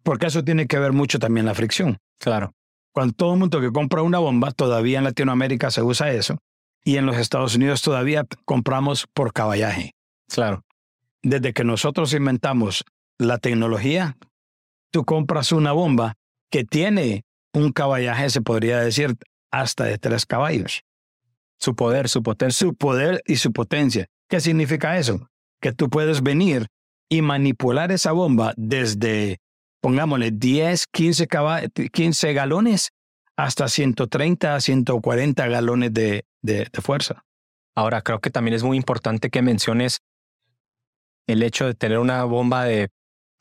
porque 0.02 0.26
eso 0.26 0.42
tiene 0.42 0.66
que 0.66 0.78
ver 0.78 0.92
mucho 0.92 1.18
también 1.18 1.46
la 1.46 1.54
fricción. 1.54 1.98
Claro. 2.18 2.52
Cuando 2.92 3.14
todo 3.14 3.32
el 3.34 3.40
mundo 3.40 3.60
que 3.60 3.72
compra 3.72 4.02
una 4.02 4.18
bomba, 4.18 4.50
todavía 4.52 4.98
en 4.98 5.04
Latinoamérica 5.04 5.70
se 5.70 5.82
usa 5.82 6.12
eso, 6.12 6.38
y 6.84 6.96
en 6.96 7.06
los 7.06 7.16
Estados 7.16 7.54
Unidos 7.54 7.82
todavía 7.82 8.26
compramos 8.44 9.06
por 9.12 9.32
caballaje 9.32 9.92
Claro. 10.28 10.64
desde 11.22 11.52
que 11.52 11.64
nosotros 11.64 12.12
inventamos 12.12 12.84
la 13.18 13.38
tecnología, 13.38 14.16
tú 14.90 15.04
compras 15.04 15.52
una 15.52 15.72
bomba 15.72 16.14
que 16.50 16.64
tiene 16.64 17.24
un 17.52 17.72
caballaje, 17.72 18.30
se 18.30 18.42
podría 18.42 18.80
decir, 18.80 19.16
hasta 19.50 19.84
de 19.84 19.98
tres 19.98 20.26
caballos. 20.26 20.82
Su 21.58 21.74
poder, 21.74 22.08
su 22.08 22.22
potencia. 22.22 22.58
Su 22.68 22.74
poder 22.74 23.22
y 23.26 23.36
su 23.36 23.52
potencia. 23.52 24.06
¿Qué 24.28 24.40
significa 24.40 24.98
eso? 24.98 25.28
Que 25.60 25.72
tú 25.72 25.88
puedes 25.90 26.22
venir 26.22 26.66
y 27.08 27.22
manipular 27.22 27.92
esa 27.92 28.12
bomba 28.12 28.54
desde, 28.56 29.38
pongámosle, 29.80 30.30
10, 30.30 30.86
15, 30.92 31.26
caba- 31.26 31.62
15 31.92 32.32
galones 32.32 32.90
hasta 33.36 33.68
130 33.68 34.54
a 34.54 34.60
140 34.60 35.46
galones 35.48 35.92
de, 35.92 36.24
de- 36.42 36.68
de 36.72 36.80
fuerza. 36.82 37.24
Ahora, 37.76 38.02
creo 38.02 38.20
que 38.20 38.30
también 38.30 38.54
es 38.54 38.62
muy 38.62 38.76
importante 38.76 39.30
que 39.30 39.42
menciones 39.42 39.98
el 41.26 41.42
hecho 41.42 41.66
de 41.66 41.74
tener 41.74 41.98
una 41.98 42.24
bomba 42.24 42.64
de 42.64 42.90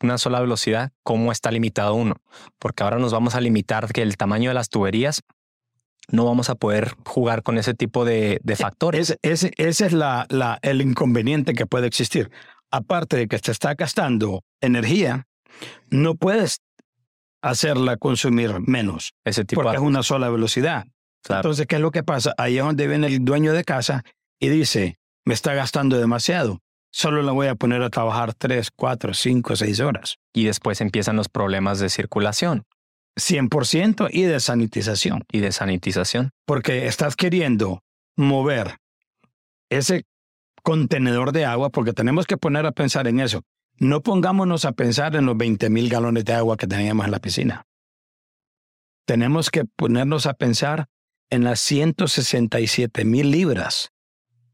una 0.02 0.18
sola 0.18 0.40
velocidad, 0.40 0.90
cómo 1.02 1.32
está 1.32 1.50
limitado 1.50 1.94
uno. 1.94 2.16
Porque 2.58 2.82
ahora 2.82 2.98
nos 2.98 3.12
vamos 3.12 3.34
a 3.34 3.40
limitar 3.40 3.92
que 3.92 4.02
el 4.02 4.16
tamaño 4.16 4.50
de 4.50 4.54
las 4.54 4.68
tuberías 4.68 5.22
no 6.08 6.24
vamos 6.24 6.50
a 6.50 6.54
poder 6.54 6.94
jugar 7.04 7.42
con 7.42 7.58
ese 7.58 7.74
tipo 7.74 8.04
de, 8.04 8.40
de 8.42 8.56
factores. 8.56 9.10
Ese, 9.10 9.18
ese, 9.22 9.52
ese 9.56 9.86
es 9.86 9.92
la, 9.92 10.26
la, 10.28 10.58
el 10.62 10.80
inconveniente 10.80 11.54
que 11.54 11.66
puede 11.66 11.86
existir. 11.86 12.30
Aparte 12.70 13.16
de 13.16 13.28
que 13.28 13.38
te 13.38 13.52
está 13.52 13.74
gastando 13.74 14.42
energía, 14.60 15.26
no 15.90 16.14
puedes 16.14 16.60
hacerla 17.42 17.96
consumir 17.96 18.58
menos, 18.60 19.12
ese 19.24 19.44
tipo 19.44 19.62
porque 19.62 19.76
de 19.76 19.82
es 19.82 19.82
una 19.82 20.02
sola 20.02 20.28
velocidad. 20.30 20.86
Claro. 21.22 21.40
Entonces, 21.40 21.66
¿qué 21.66 21.76
es 21.76 21.80
lo 21.80 21.90
que 21.90 22.02
pasa? 22.02 22.34
Ahí 22.36 22.58
es 22.58 22.64
donde 22.64 22.86
viene 22.86 23.06
el 23.06 23.24
dueño 23.24 23.52
de 23.52 23.64
casa 23.64 24.02
y 24.40 24.48
dice, 24.48 24.98
me 25.24 25.34
está 25.34 25.54
gastando 25.54 25.98
demasiado. 25.98 26.60
Solo 26.90 27.22
la 27.22 27.32
voy 27.32 27.48
a 27.48 27.54
poner 27.54 27.82
a 27.82 27.90
trabajar 27.90 28.34
3, 28.34 28.70
4, 28.70 29.14
5, 29.14 29.56
6 29.56 29.80
horas. 29.80 30.16
Y 30.32 30.44
después 30.44 30.80
empiezan 30.80 31.16
los 31.16 31.28
problemas 31.28 31.80
de 31.80 31.88
circulación 31.88 32.64
100% 33.16 34.08
y 34.10 34.22
de 34.22 34.40
sanitización. 34.40 35.24
y 35.30 35.40
de 35.40 35.52
sanitización. 35.52 36.30
porque 36.46 36.86
estás 36.86 37.16
queriendo 37.16 37.82
mover 38.16 38.78
ese 39.70 40.04
contenedor 40.62 41.32
de 41.32 41.44
agua, 41.44 41.70
porque 41.70 41.92
tenemos 41.92 42.26
que 42.26 42.36
poner 42.36 42.66
a 42.66 42.72
pensar 42.72 43.06
en 43.06 43.20
eso. 43.20 43.42
No 43.78 44.02
pongámonos 44.02 44.64
a 44.64 44.72
pensar 44.72 45.16
en 45.16 45.26
los 45.26 45.36
20 45.36 45.68
mil 45.68 45.88
galones 45.88 46.24
de 46.24 46.32
agua 46.32 46.56
que 46.56 46.66
teníamos 46.66 47.04
en 47.04 47.10
la 47.12 47.18
piscina. 47.18 47.66
Tenemos 49.04 49.50
que 49.50 49.64
ponernos 49.64 50.26
a 50.26 50.34
pensar 50.34 50.86
en 51.28 51.44
las 51.44 51.60
167 51.60 53.04
mil 53.04 53.30
libras 53.30 53.90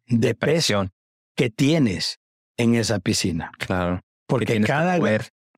de 0.07 0.35
Presión. 0.35 0.91
que 1.37 1.51
tienes 1.51 2.19
en 2.57 2.75
esa 2.75 2.99
piscina. 2.99 3.53
Claro. 3.59 3.97
que 3.97 4.05
Porque 4.27 4.61
cada 4.61 4.99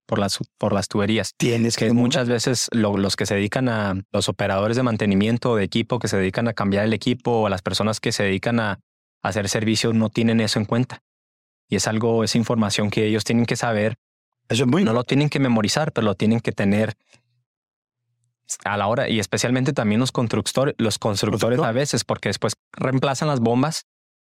por 0.06 0.18
las, 0.18 0.38
por 0.58 0.72
las 0.72 0.88
tuberías. 0.88 1.32
tienes 1.36 1.76
que 1.76 1.92
muchas 1.92 2.28
veces 2.28 2.68
lo- 2.72 2.96
los 2.96 3.16
que 3.16 3.26
se 3.26 3.34
dedican 3.34 3.68
a 3.68 3.94
los 4.12 4.28
operadores 4.28 4.76
de 4.76 4.82
mantenimiento 4.82 5.56
de 5.56 5.64
equipo, 5.64 5.98
que 5.98 6.08
se 6.08 6.16
dedican 6.16 6.48
a 6.48 6.52
cambiar 6.52 6.84
el 6.84 6.92
equipo 6.92 7.30
o 7.32 7.46
a 7.46 7.50
las 7.50 7.62
personas 7.62 8.00
que 8.00 8.12
se 8.12 8.24
dedican 8.24 8.60
a, 8.60 8.72
a 8.72 8.78
hacer 9.28 9.48
servicios 9.48 9.94
no 9.94 10.10
tienen 10.10 10.40
eso 10.40 10.58
en 10.58 10.64
cuenta. 10.64 11.02
Y 11.68 11.76
es 11.76 11.86
algo, 11.86 12.24
es 12.24 12.34
información 12.36 12.90
que 12.90 13.06
ellos 13.06 13.24
tienen 13.24 13.46
que 13.46 13.56
saber. 13.56 13.96
Eso 14.48 14.64
es 14.64 14.68
muy 14.70 14.84
No 14.84 14.92
lo 14.92 15.04
tienen 15.04 15.30
que 15.30 15.38
memorizar, 15.38 15.92
pero 15.92 16.04
lo 16.04 16.14
tienen 16.14 16.40
que 16.40 16.52
tener 16.52 16.94
a 18.64 18.76
la 18.76 18.86
hora 18.86 19.08
y 19.08 19.18
especialmente 19.18 19.72
también 19.72 20.00
los 20.00 20.12
constructores, 20.12 20.74
los 20.76 20.98
constructores 20.98 21.58
a 21.60 21.72
veces, 21.72 22.04
porque 22.04 22.28
después 22.28 22.54
reemplazan 22.72 23.28
las 23.28 23.40
bombas 23.40 23.86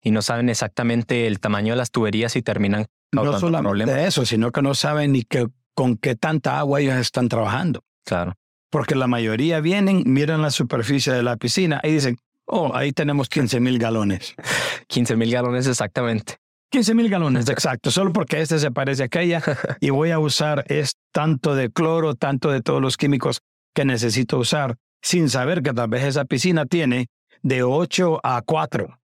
y 0.03 0.12
no 0.12 0.22
saben 0.22 0.50
exactamente 0.50 1.25
el 1.25 1.39
tamaño 1.39 1.74
de 1.74 1.77
las 1.77 1.89
tuberías 1.89 2.36
y 2.36 2.43
terminan 2.43 2.86
no 3.13 3.24
causando 3.24 3.48
solamente 3.48 3.86
problemas. 3.86 4.08
eso, 4.08 4.25
sino 4.25 4.51
que 4.51 4.62
no 4.62 4.75
saben 4.75 5.13
ni 5.13 5.24
que, 5.24 5.48
con 5.74 5.98
qué 5.98 6.15
tanta 6.15 6.60
agua 6.60 6.82
ellos 6.82 6.96
están 6.96 7.29
trabajando. 7.29 7.84
Claro, 8.05 8.34
Porque 8.70 8.96
la 8.96 9.08
mayoría 9.08 9.60
vienen, 9.62 10.03
miran 10.05 10.41
la 10.41 10.51
superficie 10.51 11.13
de 11.13 11.24
la 11.24 11.38
piscina 11.38 11.79
y 11.84 11.91
dicen, 11.91 12.17
oh, 12.46 12.75
ahí 12.75 12.91
tenemos 12.91 13.29
15 13.29 13.60
mil 13.60 13.79
galones. 13.79 14.36
15 14.88 15.15
mil 15.15 15.32
galones 15.32 15.67
exactamente. 15.67 16.38
15 16.74 16.96
mil 16.96 17.08
galones, 17.08 17.48
exacto, 17.50 17.91
solo 17.91 18.12
porque 18.12 18.41
este 18.41 18.58
se 18.58 18.72
parece 18.72 19.03
a 19.03 19.05
aquella 19.05 19.43
y 19.79 19.91
voy 19.91 20.10
a 20.10 20.17
usar 20.17 20.65
es 20.67 20.96
tanto 21.12 21.53
de 21.53 21.70
cloro, 21.70 22.15
tanto 22.15 22.50
de 22.50 22.62
todos 22.62 22.82
los 22.82 22.98
químicos 22.98 23.41
que 23.75 23.86
necesito 23.86 24.39
usar, 24.39 24.77
sin 25.00 25.29
saber 25.29 25.62
que 25.62 25.74
tal 25.74 25.89
vez 25.89 26.03
esa 26.03 26.25
piscina 26.25 26.65
tiene 26.65 27.10
de 27.43 27.62
8 27.62 28.22
a 28.24 28.41
4 28.41 29.00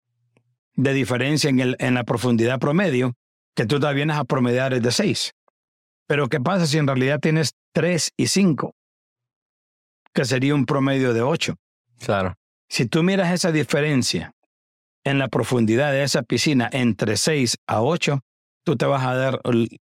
de 0.78 0.94
diferencia 0.94 1.50
en, 1.50 1.60
el, 1.60 1.75
en 1.78 1.94
la 1.94 2.06
profundidad 2.06 2.58
promedio, 2.58 3.13
que 3.60 3.66
tú 3.66 3.78
te 3.78 3.94
vienes 3.94 4.16
a 4.16 4.24
promediar 4.24 4.74
es 4.74 4.82
de 4.82 4.89
6. 4.89 5.34
Pero 6.08 6.30
¿qué 6.30 6.39
pasa 6.39 6.66
si 6.66 6.78
en 6.78 6.88
realidad 6.88 7.20
tienes 7.20 7.56
3 7.74 8.12
y 8.16 8.28
5? 8.28 8.74
Que 10.13 10.24
sería 10.24 10.56
un 10.56 10.66
promedio 10.66 11.13
de 11.13 11.22
8. 11.22 11.56
Claro, 12.00 12.36
Si 12.70 12.86
tú 12.86 13.04
miras 13.04 13.34
esa 13.34 13.51
diferencia 13.51 14.32
en 15.04 15.20
la 15.20 15.28
profundidad 15.28 15.92
de 15.92 16.04
esa 16.04 16.24
piscina 16.24 16.70
entre 16.72 17.18
6 17.18 17.58
a 17.68 17.82
8, 17.82 18.22
tú 18.63 18.78
te 18.78 18.86
vas 18.86 19.06
a 19.06 19.16
dar, 19.16 19.42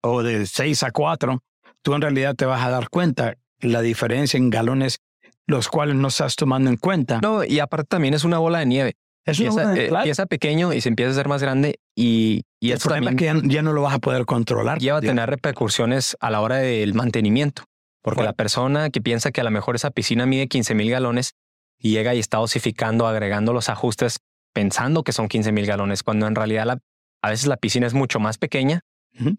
o 0.01 0.23
de 0.23 0.47
6 0.47 0.81
a 0.81 0.89
4, 0.89 1.43
tú 1.83 1.93
en 1.93 2.01
realidad 2.01 2.33
te 2.33 2.45
vas 2.45 2.65
a 2.65 2.71
dar 2.71 2.89
cuenta 2.89 3.35
la 3.59 3.81
diferencia 3.81 4.39
en 4.39 4.49
galones, 4.49 4.97
los 5.45 5.67
cuales 5.67 5.93
no 5.93 6.07
estás 6.07 6.35
tomando 6.35 6.71
en 6.71 6.77
cuenta. 6.77 7.19
No, 7.21 7.43
y 7.43 7.59
aparte 7.59 7.85
también 7.87 8.15
es 8.15 8.23
una 8.23 8.39
bola 8.39 8.57
de 8.57 8.65
nieve. 8.65 8.95
Es 9.25 9.39
Empieza, 9.39 9.63
buena- 9.63 9.81
eh, 9.81 9.87
claro, 9.87 10.03
empieza 10.03 10.25
pequeño 10.25 10.73
y 10.73 10.81
se 10.81 10.89
empieza 10.89 11.09
a 11.09 11.11
hacer 11.13 11.27
más 11.27 11.41
grande 11.41 11.79
y, 11.95 12.43
y 12.59 12.71
el 12.71 12.79
problema 12.79 13.07
también 13.11 13.35
es 13.37 13.41
que 13.43 13.47
ya, 13.49 13.55
ya 13.55 13.61
no 13.61 13.73
lo 13.73 13.81
vas 13.81 13.93
a 13.95 13.99
poder 13.99 14.25
controlar. 14.25 14.79
lleva 14.79 14.97
a 14.97 15.01
tener 15.01 15.29
repercusiones 15.29 16.15
a 16.19 16.29
la 16.31 16.41
hora 16.41 16.57
del 16.57 16.93
mantenimiento. 16.93 17.63
Porque 18.01 18.19
Bueno. 18.19 18.29
la 18.29 18.33
persona 18.33 18.89
que 18.89 19.01
piensa 19.01 19.31
que 19.31 19.41
a 19.41 19.43
lo 19.43 19.51
mejor 19.51 19.75
esa 19.75 19.91
piscina 19.91 20.25
mide 20.25 20.47
15 20.47 20.73
mil 20.73 20.89
galones 20.89 21.33
y 21.77 21.91
llega 21.91 22.15
y 22.15 22.19
está 22.19 22.37
dosificando, 22.37 23.07
agregando 23.07 23.51
los 23.53 23.67
ajustes 23.69 24.19
pensando 24.53 25.03
que 25.03 25.11
son 25.11 25.27
15 25.27 25.51
mil 25.51 25.65
galones, 25.65 26.01
cuando 26.01 26.25
en 26.27 26.35
realidad 26.35 26.65
la- 26.65 26.79
a 27.21 27.29
veces 27.29 27.47
la 27.47 27.57
piscina 27.57 27.85
es 27.87 27.93
mucho 27.93 28.19
más 28.19 28.37
pequeña 28.37 28.81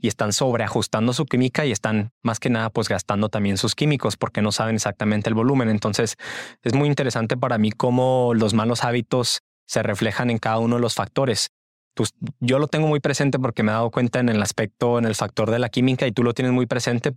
y 0.00 0.08
están 0.08 0.32
sobreajustando 0.34 1.12
su 1.14 1.24
química 1.24 1.64
y 1.64 1.72
están 1.72 2.10
más 2.22 2.38
que 2.38 2.50
nada 2.50 2.68
pues 2.68 2.88
gastando 2.88 3.30
también 3.30 3.56
sus 3.56 3.74
químicos 3.74 4.16
porque 4.18 4.42
no 4.42 4.52
saben 4.52 4.74
exactamente 4.74 5.30
el 5.30 5.34
volumen. 5.34 5.70
Entonces 5.70 6.16
es 6.62 6.74
muy 6.74 6.86
interesante 6.88 7.36
para 7.38 7.56
mí 7.56 7.70
cómo 7.70 8.32
los 8.34 8.52
malos 8.52 8.84
hábitos 8.84 9.40
se 9.70 9.84
reflejan 9.84 10.30
en 10.30 10.38
cada 10.38 10.58
uno 10.58 10.74
de 10.76 10.82
los 10.82 10.94
factores. 10.96 11.50
Tú- 11.94 12.02
yo 12.40 12.58
lo 12.58 12.66
tengo 12.66 12.88
muy 12.88 12.98
presente 12.98 13.38
porque 13.38 13.62
me 13.62 13.70
he 13.70 13.74
dado 13.74 13.92
cuenta 13.92 14.18
en 14.18 14.28
el 14.28 14.42
aspecto, 14.42 14.98
en 14.98 15.04
el 15.04 15.14
factor 15.14 15.48
de 15.48 15.60
la 15.60 15.68
química 15.68 16.08
y 16.08 16.12
tú 16.12 16.24
lo 16.24 16.34
tienes 16.34 16.52
muy 16.52 16.66
presente 16.66 17.12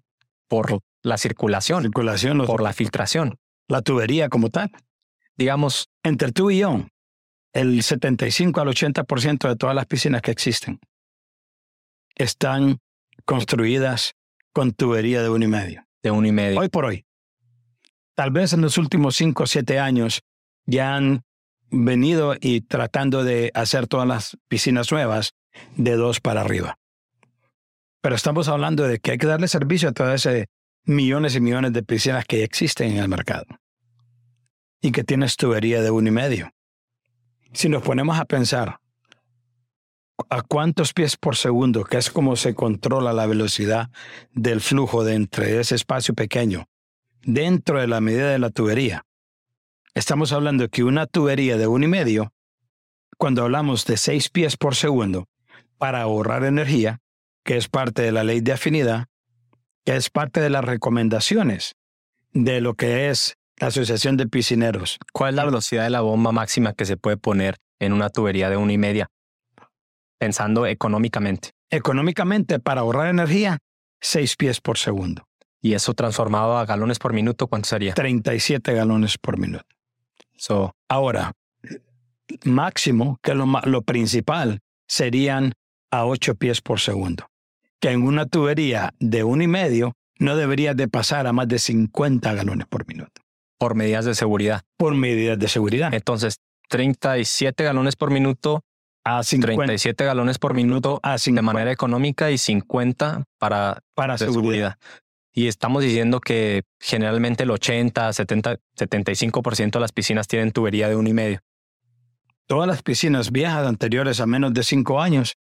por 0.47 0.79
la 1.01 1.17
circulación, 1.17 1.81
Circulación, 1.81 2.45
por 2.45 2.61
la 2.61 2.71
filtración. 2.73 3.39
la 3.67 3.81
tubería 3.81 4.29
como 4.29 4.49
tal. 4.49 4.69
Digamos, 5.35 5.89
Entre 6.03 6.31
tú 6.31 6.51
y 6.51 6.59
yo, 6.59 6.85
el 7.53 7.81
75 7.81 8.61
al 8.61 8.67
80% 8.67 9.47
de 9.47 9.55
todas 9.55 9.73
las 9.75 9.87
piscinas 9.87 10.21
que 10.21 10.29
existen 10.29 10.79
están 12.15 12.77
construidas 13.25 14.13
con 14.53 14.73
tubería 14.73 15.23
de 15.23 15.29
uno 15.29 15.45
y 15.45 15.47
medio. 15.47 15.85
de 16.03 16.11
uno 16.11 16.27
y 16.27 16.31
medio. 16.31 16.59
Hoy 16.59 16.69
por 16.69 16.85
hoy. 16.85 17.03
Tal 18.15 18.29
vez 18.29 18.53
en 18.53 18.61
los 18.61 18.77
últimos 18.77 19.15
5 19.15 19.43
o 19.43 19.47
7 19.47 19.79
años 19.79 20.21
ya 20.67 20.95
han 20.95 21.23
venido 21.73 22.35
y 22.39 22.61
tratando 22.61 23.23
de 23.23 23.51
hacer 23.53 23.87
todas 23.87 24.07
las 24.07 24.37
piscinas 24.47 24.91
nuevas 24.91 25.33
de 25.75 25.95
dos 25.95 26.21
para 26.21 26.41
arriba. 26.41 26.77
Pero 28.01 28.15
estamos 28.15 28.47
hablando 28.47 28.87
de 28.87 28.99
que 28.99 29.11
hay 29.11 29.17
que 29.17 29.27
darle 29.27 29.47
servicio 29.47 29.89
a 29.89 29.93
todas 29.93 30.25
esas 30.25 30.45
millones 30.85 31.35
y 31.35 31.41
millones 31.41 31.73
de 31.73 31.83
piscinas 31.83 32.25
que 32.25 32.43
existen 32.43 32.91
en 32.91 32.97
el 32.97 33.09
mercado 33.09 33.45
y 34.81 34.91
que 34.91 35.03
tienes 35.03 35.35
tubería 35.35 35.81
de 35.81 35.89
uno 35.91 36.09
y 36.09 36.11
medio. 36.11 36.51
Si 37.53 37.69
nos 37.69 37.81
ponemos 37.81 38.19
a 38.19 38.25
pensar 38.25 38.79
a 40.29 40.41
cuántos 40.41 40.93
pies 40.93 41.17
por 41.17 41.35
segundo, 41.35 41.83
que 41.83 41.97
es 41.97 42.11
como 42.11 42.35
se 42.35 42.53
controla 42.53 43.13
la 43.13 43.25
velocidad 43.25 43.89
del 44.33 44.61
flujo 44.61 45.03
de 45.03 45.15
entre 45.15 45.59
ese 45.59 45.75
espacio 45.75 46.13
pequeño, 46.13 46.65
dentro 47.23 47.79
de 47.79 47.87
la 47.87 48.01
medida 48.01 48.29
de 48.29 48.39
la 48.39 48.49
tubería. 48.49 49.05
Estamos 49.95 50.31
hablando 50.31 50.69
que 50.69 50.83
una 50.83 51.05
tubería 51.05 51.55
de 51.55 51.67
uno 51.67 51.85
y 51.85 51.87
medio, 51.87 52.33
cuando 53.19 53.43
hablamos 53.43 53.85
de 53.85 53.97
seis 53.97 54.29
pies 54.29 54.57
por 54.57 54.73
segundo, 54.73 55.27
para 55.77 56.01
ahorrar 56.01 56.43
energía, 56.45 56.99
que 57.43 57.57
es 57.57 57.69
parte 57.69 58.01
de 58.01 58.11
la 58.11 58.23
ley 58.23 58.41
de 58.41 58.53
afinidad, 58.53 59.05
que 59.85 59.95
es 59.95 60.09
parte 60.09 60.41
de 60.41 60.49
las 60.49 60.65
recomendaciones 60.65 61.75
de 62.31 62.59
lo 62.59 62.73
que 62.73 63.11
es 63.11 63.35
la 63.57 63.67
Asociación 63.67 64.17
de 64.17 64.27
Piscineros. 64.27 64.97
¿Cuál 65.13 65.31
es 65.31 65.35
la 65.35 65.45
velocidad 65.45 65.83
de 65.83 65.91
la 65.91 66.01
bomba 66.01 66.31
máxima 66.31 66.73
que 66.73 66.85
se 66.85 66.97
puede 66.97 67.17
poner 67.17 67.57
en 67.79 67.93
una 67.93 68.09
tubería 68.09 68.49
de 68.49 68.57
una 68.57 68.73
y 68.73 68.79
media? 68.79 69.11
Pensando 70.17 70.65
económicamente. 70.65 71.51
Económicamente, 71.69 72.57
para 72.57 72.81
ahorrar 72.81 73.09
energía, 73.09 73.59
seis 74.01 74.35
pies 74.37 74.59
por 74.59 74.79
segundo, 74.79 75.27
Y 75.61 75.75
eso 75.75 75.93
transformado 75.93 76.57
a 76.57 76.65
galones 76.65 76.97
por 76.97 77.13
minuto, 77.13 77.47
¿cuánto 77.47 77.69
sería? 77.69 77.93
37 77.93 78.73
galones 78.73 79.19
por 79.19 79.37
minuto. 79.37 79.65
So, 80.45 80.75
Ahora, 80.89 81.31
máximo, 82.43 83.17
que 83.23 83.33
lo, 83.33 83.45
lo 83.63 83.81
principal, 83.83 84.59
serían 84.89 85.53
a 85.89 86.05
8 86.05 86.35
pies 86.35 86.59
por 86.59 86.81
segundo. 86.81 87.27
Que 87.79 87.91
en 87.91 88.03
una 88.03 88.25
tubería 88.25 88.93
de 88.99 89.23
uno 89.23 89.41
y 89.41 89.47
medio 89.47 89.93
no 90.19 90.35
debería 90.35 90.73
de 90.73 90.89
pasar 90.89 91.27
a 91.27 91.31
más 91.31 91.47
de 91.47 91.59
50 91.59 92.33
galones 92.33 92.67
por 92.67 92.85
minuto, 92.85 93.21
por 93.57 93.75
medidas 93.75 94.03
de 94.03 94.15
seguridad. 94.15 94.63
por 94.77 94.95
medidas 94.95 95.39
de 95.39 95.47
seguridad. 95.47 95.93
Entonces, 95.93 96.35
37 96.67 97.63
galones 97.63 97.95
por 97.95 98.11
minuto, 98.11 98.63
A 99.05 99.23
50 99.23 99.55
37 99.55 100.03
galones 100.03 100.39
por 100.39 100.55
minuto 100.55 100.99
a 101.03 101.13
de 101.13 101.19
50 101.19 101.41
manera 101.41 101.71
económica 101.71 102.31
y 102.31 102.37
50 102.37 103.23
para 103.39 103.79
para 103.95 104.15
de 104.15 104.25
seguridad. 104.25 104.41
seguridad. 104.41 104.77
Y 105.33 105.47
estamos 105.47 105.81
diciendo 105.83 106.19
que 106.19 106.63
generalmente 106.79 107.43
el 107.43 107.51
80, 107.51 108.13
70, 108.13 108.57
75% 108.77 109.71
de 109.71 109.79
las 109.79 109.91
piscinas 109.91 110.27
tienen 110.27 110.51
tubería 110.51 110.87
de 110.89 110.95
uno 110.95 111.09
y 111.09 111.13
medio. 111.13 111.39
Todas 112.45 112.67
las 112.67 112.83
piscinas 112.83 113.31
viejas 113.31 113.65
anteriores 113.65 114.19
a 114.19 114.27
menos 114.27 114.53
de 114.53 114.63
5 114.63 115.01
años 115.01 115.35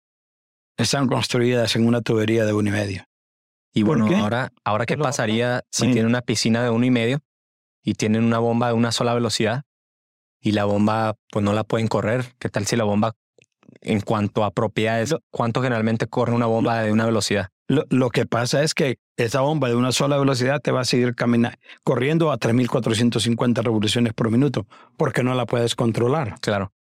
están 0.79 1.09
construidas 1.09 1.77
en 1.77 1.87
una 1.87 2.01
tubería 2.01 2.47
de 2.47 2.53
uno 2.55 2.71
y 2.71 2.73
medio. 2.73 3.05
Y 3.75 3.85
¿Por 3.85 3.99
bueno, 3.99 4.09
qué? 4.09 4.17
ahora, 4.21 4.53
ahora 4.65 4.87
qué 4.87 4.95
Pero- 4.95 5.05
pasaría 5.05 5.63
si 5.71 5.87
Sí. 5.87 5.93
tienen 5.93 6.07
una 6.07 6.23
piscina 6.23 6.63
de 6.63 6.71
uno 6.71 6.87
y 6.87 6.91
medio 6.91 7.21
y 7.83 7.95
tienen 7.95 8.25
una 8.25 8.39
bomba 8.39 8.69
de 8.69 8.75
una 8.75 8.93
sola 8.93 9.13
velocidad 9.13 9.65
y 10.41 10.53
la 10.53 10.65
bomba 10.65 11.17
pues 11.31 11.45
no 11.45 11.53
la 11.53 11.65
pueden 11.65 11.89
correr? 11.89 12.35
¿Qué 12.39 12.49
tal 12.49 12.67
si 12.67 12.77
la 12.77 12.85
bomba 12.85 13.15
en 13.83 14.01
cuanto 14.01 14.45
a 14.45 14.51
propiedades, 14.53 15.15
cuánto 15.31 15.61
generalmente 15.61 16.07
corre 16.07 16.33
una 16.33 16.47
bomba 16.47 16.81
de 16.83 16.93
una 16.93 17.05
velocidad? 17.05 17.49
Lo, 17.73 17.85
lo 17.89 18.11
que 18.11 18.27
pasa 18.27 18.63
es 18.63 18.75
que 18.75 18.99
esa 19.17 19.41
bomba 19.41 19.69
de 19.69 19.77
una 19.77 19.93
sola 19.93 20.19
velocidad 20.19 20.61
te 20.61 20.73
va 20.73 20.81
a 20.81 20.85
seguir 20.85 21.15
caminando, 21.15 21.57
corriendo 21.85 22.31
a 22.31 22.39
3.450 22.39 23.63
revoluciones 23.63 24.13
por 24.13 24.31
minuto, 24.31 24.67
porque 24.97 25.23
no 25.23 25.35
la 25.35 25.47
puedes 25.47 25.75
controlar. 25.75 26.39
Claro, 26.41 26.71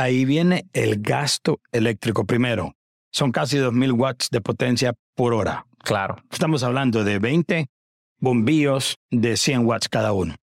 Ahí 0.00 0.24
viene 0.24 0.66
el 0.72 1.02
gasto 1.02 1.60
eléctrico. 1.72 2.24
Primero, 2.24 2.72
son 3.12 3.32
casi 3.32 3.58
2.000 3.58 3.92
watts 3.92 4.28
de 4.30 4.40
potencia 4.40 4.94
por 5.14 5.34
hora. 5.34 5.66
claro. 5.80 6.16
Estamos 6.30 6.62
hablando 6.62 7.04
de 7.04 7.18
20 7.18 7.66
bombillos 8.18 8.96
de 9.10 9.36
100 9.36 9.66
watts 9.66 9.90
cada 9.90 10.14
uno, 10.14 10.36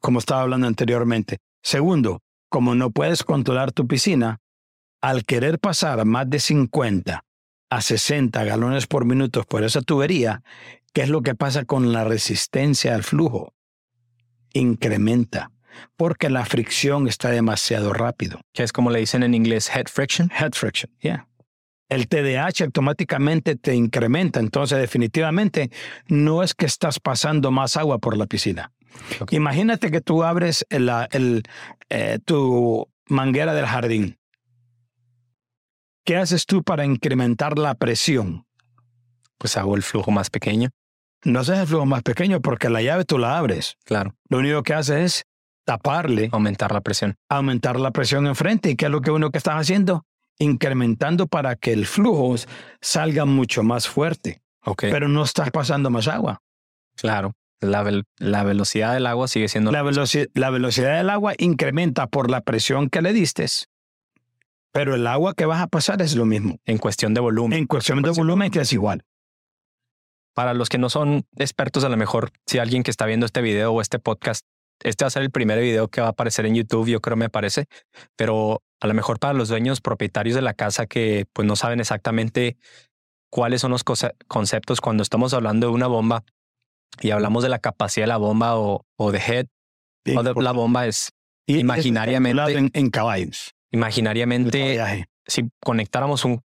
como 0.00 0.18
estaba 0.18 0.40
hablando 0.40 0.66
anteriormente. 0.66 1.40
Segundo, 1.62 2.20
como 2.48 2.74
no 2.74 2.90
puedes 2.90 3.22
controlar 3.22 3.70
tu 3.70 3.86
piscina, 3.86 4.38
al 5.02 5.24
querer 5.24 5.58
pasar 5.58 6.00
a 6.00 6.06
más 6.06 6.30
de 6.30 6.38
50 6.38 7.22
a 7.72 7.80
60 7.80 8.44
galones 8.44 8.86
por 8.86 9.06
minuto 9.06 9.44
por 9.44 9.64
esa 9.64 9.80
tubería, 9.80 10.42
¿qué 10.92 11.00
es 11.00 11.08
lo 11.08 11.22
que 11.22 11.34
pasa 11.34 11.64
con 11.64 11.90
la 11.90 12.04
resistencia 12.04 12.94
al 12.94 13.02
flujo? 13.02 13.54
Incrementa, 14.52 15.52
porque 15.96 16.28
la 16.28 16.44
fricción 16.44 17.08
está 17.08 17.30
demasiado 17.30 17.94
rápido. 17.94 18.42
Que 18.52 18.62
es 18.62 18.72
como 18.72 18.90
le 18.90 18.98
dicen 18.98 19.22
en 19.22 19.32
inglés 19.32 19.74
head 19.74 19.86
friction. 19.86 20.30
Head 20.38 20.52
friction, 20.52 20.90
yeah. 21.00 21.26
El 21.88 22.08
TDAH 22.08 22.64
automáticamente 22.64 23.56
te 23.56 23.74
incrementa, 23.74 24.38
entonces 24.38 24.78
definitivamente 24.78 25.70
no 26.08 26.42
es 26.42 26.54
que 26.54 26.66
estás 26.66 27.00
pasando 27.00 27.50
más 27.50 27.78
agua 27.78 27.98
por 27.98 28.18
la 28.18 28.26
piscina. 28.26 28.72
Imagínate 29.30 29.90
que 29.90 30.02
tú 30.02 30.24
abres 30.24 30.66
el, 30.68 31.42
eh, 31.88 32.18
tu 32.26 32.86
manguera 33.08 33.54
del 33.54 33.64
jardín. 33.64 34.18
¿Qué 36.04 36.16
haces 36.16 36.46
tú 36.46 36.62
para 36.62 36.84
incrementar 36.84 37.58
la 37.58 37.74
presión? 37.74 38.46
Pues 39.38 39.56
hago 39.56 39.76
el 39.76 39.82
flujo 39.82 40.10
más 40.10 40.30
pequeño. 40.30 40.70
No 41.24 41.40
haces 41.40 41.58
el 41.58 41.66
flujo 41.66 41.86
más 41.86 42.02
pequeño 42.02 42.40
porque 42.40 42.68
la 42.68 42.82
llave 42.82 43.04
tú 43.04 43.18
la 43.18 43.38
abres. 43.38 43.76
Claro, 43.84 44.14
Lo 44.28 44.38
único 44.38 44.62
que 44.62 44.74
haces 44.74 44.96
es 45.04 45.24
taparle, 45.64 46.28
aumentar 46.32 46.72
la 46.72 46.80
presión. 46.80 47.14
aumentar 47.28 47.78
la 47.78 47.92
presión 47.92 48.26
enfrente. 48.26 48.70
¿Y 48.70 48.76
qué 48.76 48.86
es 48.86 48.90
lo 48.90 49.00
que 49.00 49.10
uno 49.12 49.30
que 49.30 49.38
estás 49.38 49.54
haciendo? 49.54 50.04
Incrementando 50.38 51.28
para 51.28 51.54
que 51.54 51.72
el 51.72 51.86
flujo 51.86 52.34
salga 52.80 53.24
mucho 53.24 53.62
más 53.62 53.86
fuerte. 53.86 54.42
Ok, 54.64 54.84
pero 54.90 55.08
no 55.08 55.22
estás 55.22 55.50
pasando 55.50 55.90
más 55.90 56.08
agua. 56.08 56.40
claro. 56.96 57.32
La, 57.60 57.84
la 58.18 58.42
velocidad 58.42 58.92
del 58.92 59.06
agua 59.06 59.28
sigue 59.28 59.46
siendo 59.46 59.70
La, 59.70 59.84
veloci- 59.84 60.28
la 60.34 60.50
velocidad 60.50 60.96
del 60.96 61.08
agua 61.10 61.34
incrementa 61.38 62.08
por 62.08 62.28
la 62.28 62.40
presión 62.40 62.90
que 62.90 63.02
le 63.02 63.12
diste, 63.12 63.46
pero 64.72 64.94
el 64.94 65.06
agua 65.06 65.34
que 65.34 65.44
vas 65.46 65.60
a 65.62 65.66
pasar 65.66 66.00
es 66.02 66.16
lo 66.16 66.24
mismo. 66.24 66.58
en 66.64 66.78
cuestión 66.78 67.14
de 67.14 67.20
volumen. 67.20 67.58
En 67.58 67.66
cuestión 67.66 68.02
de 68.02 68.10
volumen 68.10 68.50
que 68.50 68.60
es 68.60 68.72
igual. 68.72 69.04
Para 70.34 70.54
los 70.54 70.68
que 70.68 70.78
no 70.78 70.88
son 70.88 71.26
expertos, 71.36 71.84
a 71.84 71.88
lo 71.90 71.96
mejor 71.96 72.30
si 72.46 72.58
alguien 72.58 72.82
que 72.82 72.90
está 72.90 73.04
viendo 73.04 73.26
este 73.26 73.42
video 73.42 73.72
o 73.72 73.80
este 73.82 73.98
podcast, 73.98 74.46
este 74.82 75.04
va 75.04 75.08
a 75.08 75.10
ser 75.10 75.22
el 75.22 75.30
primer 75.30 75.60
video 75.60 75.88
que 75.88 76.00
va 76.00 76.06
a 76.08 76.10
aparecer 76.10 76.46
en 76.46 76.54
YouTube, 76.54 76.88
yo 76.88 77.00
creo 77.00 77.16
me 77.16 77.28
parece, 77.28 77.66
pero 78.16 78.62
a 78.80 78.86
lo 78.86 78.94
mejor 78.94 79.18
para 79.18 79.34
los 79.34 79.48
dueños 79.48 79.80
propietarios 79.82 80.34
de 80.34 80.42
la 80.42 80.54
casa 80.54 80.86
que 80.86 81.26
pues 81.34 81.46
no 81.46 81.54
saben 81.54 81.80
exactamente 81.80 82.56
cuáles 83.30 83.60
son 83.60 83.70
los 83.72 83.84
conce- 83.84 84.14
conceptos 84.26 84.80
cuando 84.80 85.02
estamos 85.02 85.34
hablando 85.34 85.68
de 85.68 85.72
una 85.74 85.86
bomba 85.86 86.24
y 87.00 87.10
hablamos 87.10 87.42
de 87.42 87.48
la 87.50 87.58
capacidad 87.58 88.04
de 88.04 88.08
la 88.08 88.16
bomba 88.16 88.56
o, 88.58 88.86
o 88.96 89.12
de 89.12 89.18
head 89.18 89.46
o 90.16 90.22
de 90.22 90.42
la 90.42 90.52
bomba 90.52 90.86
es 90.86 91.10
imaginariamente- 91.46 92.42
en 92.72 92.90
caballos. 92.90 93.54
Imaginariamente 93.72 95.06
si 95.26 95.48
conectáramos 95.60 96.24
un 96.24 96.42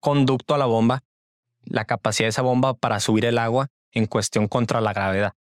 conducto 0.00 0.54
a 0.54 0.58
la 0.58 0.66
bomba, 0.66 1.02
la 1.64 1.84
capacidad 1.84 2.26
de 2.26 2.30
esa 2.30 2.42
bomba 2.42 2.74
para 2.74 2.98
subir 3.00 3.24
el 3.24 3.38
agua 3.38 3.68
en 3.92 4.06
cuestión 4.06 4.48
contra 4.48 4.80
la 4.80 4.92
gravedad. 4.92 5.32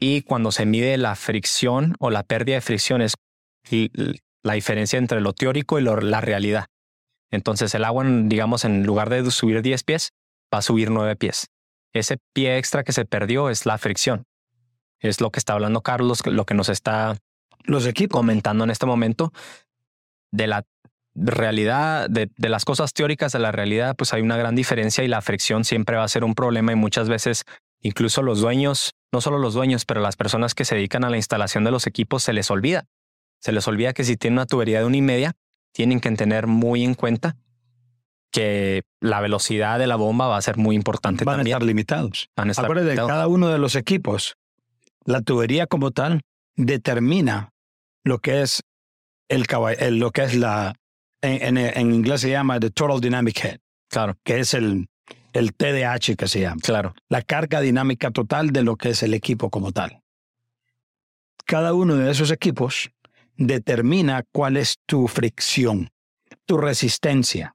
Y 0.00 0.22
cuando 0.22 0.50
se 0.50 0.66
mide 0.66 0.96
la 0.96 1.14
fricción 1.14 1.94
o 2.00 2.10
la 2.10 2.22
pérdida 2.24 2.56
de 2.56 2.60
fricción 2.60 3.02
es 3.02 3.14
la 4.42 4.54
diferencia 4.54 4.98
entre 4.98 5.20
lo 5.20 5.32
teórico 5.32 5.78
y 5.78 5.82
lo- 5.82 6.00
la 6.00 6.20
realidad. 6.20 6.66
Entonces 7.30 7.74
el 7.74 7.84
agua, 7.84 8.04
digamos, 8.06 8.64
en 8.64 8.84
lugar 8.84 9.10
de 9.10 9.30
subir 9.30 9.62
10 9.62 9.84
pies, 9.84 10.10
va 10.52 10.58
a 10.58 10.62
subir 10.62 10.90
9 10.90 11.14
pies. 11.16 11.46
Ese 11.92 12.16
pie 12.34 12.58
extra 12.58 12.84
que 12.84 12.92
se 12.92 13.04
perdió 13.04 13.50
es 13.50 13.64
la 13.66 13.78
fricción. 13.78 14.24
Es 14.98 15.20
lo 15.20 15.30
que 15.30 15.38
está 15.38 15.52
hablando 15.52 15.82
Carlos, 15.82 16.24
lo 16.26 16.44
que 16.46 16.54
nos 16.54 16.68
está 16.68 17.16
Los 17.64 17.86
equipos. 17.86 18.18
comentando 18.18 18.64
en 18.64 18.70
este 18.70 18.86
momento 18.86 19.32
de 20.32 20.46
la 20.46 20.64
realidad, 21.14 22.08
de, 22.08 22.30
de, 22.36 22.48
las 22.48 22.64
cosas 22.64 22.92
teóricas 22.92 23.34
a 23.34 23.38
la 23.38 23.52
realidad, 23.52 23.94
pues 23.96 24.14
hay 24.14 24.22
una 24.22 24.36
gran 24.36 24.54
diferencia 24.54 25.04
y 25.04 25.08
la 25.08 25.20
fricción 25.20 25.64
siempre 25.64 25.96
va 25.96 26.04
a 26.04 26.08
ser 26.08 26.24
un 26.24 26.34
problema 26.34 26.72
y 26.72 26.76
muchas 26.76 27.08
veces 27.08 27.44
incluso 27.82 28.22
los 28.22 28.40
dueños, 28.40 28.94
no 29.12 29.20
solo 29.20 29.38
los 29.38 29.54
dueños, 29.54 29.84
pero 29.84 30.00
las 30.00 30.16
personas 30.16 30.54
que 30.54 30.64
se 30.64 30.74
dedican 30.74 31.04
a 31.04 31.10
la 31.10 31.16
instalación 31.16 31.64
de 31.64 31.70
los 31.70 31.86
equipos 31.86 32.22
se 32.22 32.32
les 32.32 32.50
olvida. 32.50 32.86
Se 33.40 33.52
les 33.52 33.66
olvida 33.68 33.92
que 33.92 34.04
si 34.04 34.16
tienen 34.16 34.38
una 34.38 34.46
tubería 34.46 34.78
de 34.78 34.86
una 34.86 34.96
y 34.96 35.02
media, 35.02 35.32
tienen 35.72 36.00
que 36.00 36.10
tener 36.12 36.46
muy 36.46 36.84
en 36.84 36.94
cuenta 36.94 37.36
que 38.30 38.82
la 39.00 39.20
velocidad 39.20 39.78
de 39.78 39.86
la 39.86 39.96
bomba 39.96 40.26
va 40.28 40.38
a 40.38 40.42
ser 40.42 40.56
muy 40.56 40.74
importante. 40.74 41.24
Van 41.24 41.36
también. 41.36 41.54
a 41.54 41.58
estar 41.58 41.66
limitados. 41.66 42.30
Van 42.36 42.48
a 42.48 42.52
estar 42.52 42.64
Acuérdate, 42.64 42.86
limitados. 42.86 43.10
cada 43.10 43.28
uno 43.28 43.48
de 43.48 43.58
los 43.58 43.74
equipos, 43.76 44.36
la 45.04 45.20
tubería 45.20 45.66
como 45.66 45.90
tal, 45.90 46.22
determina 46.56 47.50
lo 48.04 48.20
que 48.20 48.42
es 48.42 48.62
el, 49.36 49.98
lo 49.98 50.10
que 50.10 50.22
es 50.24 50.34
la, 50.34 50.74
en, 51.22 51.56
en- 51.56 51.78
en 51.78 51.94
inglés 51.94 52.20
se 52.20 52.30
llama 52.30 52.60
the 52.60 52.70
total 52.70 53.00
dynamic 53.00 53.44
head, 53.44 53.58
Claro, 53.88 54.16
que 54.24 54.40
es 54.40 54.54
el, 54.54 54.88
el 55.32 55.54
TDH 55.54 56.16
que 56.16 56.28
se 56.28 56.40
llama, 56.40 56.60
claro. 56.62 56.94
la 57.08 57.22
carga 57.22 57.60
dinámica 57.60 58.10
total 58.10 58.50
de 58.50 58.62
lo 58.62 58.76
que 58.76 58.90
es 58.90 59.02
el 59.02 59.14
equipo 59.14 59.50
como 59.50 59.72
tal. 59.72 60.00
Cada 61.44 61.74
uno 61.74 61.96
de 61.96 62.10
esos 62.10 62.30
equipos 62.30 62.90
determina 63.36 64.22
cuál 64.32 64.56
es 64.56 64.78
tu 64.86 65.08
fricción, 65.08 65.90
tu 66.46 66.56
resistencia, 66.58 67.54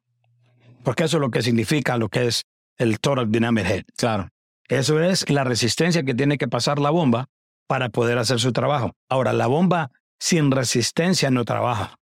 porque 0.83 1.05
eso 1.05 1.17
es 1.17 1.21
lo 1.21 1.31
que 1.31 1.41
significa 1.41 1.97
lo 1.97 2.09
que 2.09 2.27
es 2.27 2.43
el 2.77 2.99
total 2.99 3.31
dynamic 3.31 3.65
head. 3.65 3.83
Claro. 3.97 4.29
Eso 4.67 5.01
es 5.01 5.29
la 5.29 5.43
resistencia 5.45 6.03
que 6.03 6.13
tiene 6.13 6.37
que 6.37 6.47
pasar 6.47 6.77
la 6.79 6.89
bomba 6.89 7.27
para 7.67 7.89
poder 7.89 8.17
hacer 8.17 8.39
su 8.39 8.51
trabajo. 8.51 8.93
Ahora, 9.09 9.31
la 9.33 9.47
bomba 9.47 9.91
sin 10.19 10.51
resistencia 10.51 11.31
no 11.31 11.45
trabaja, 11.45 11.99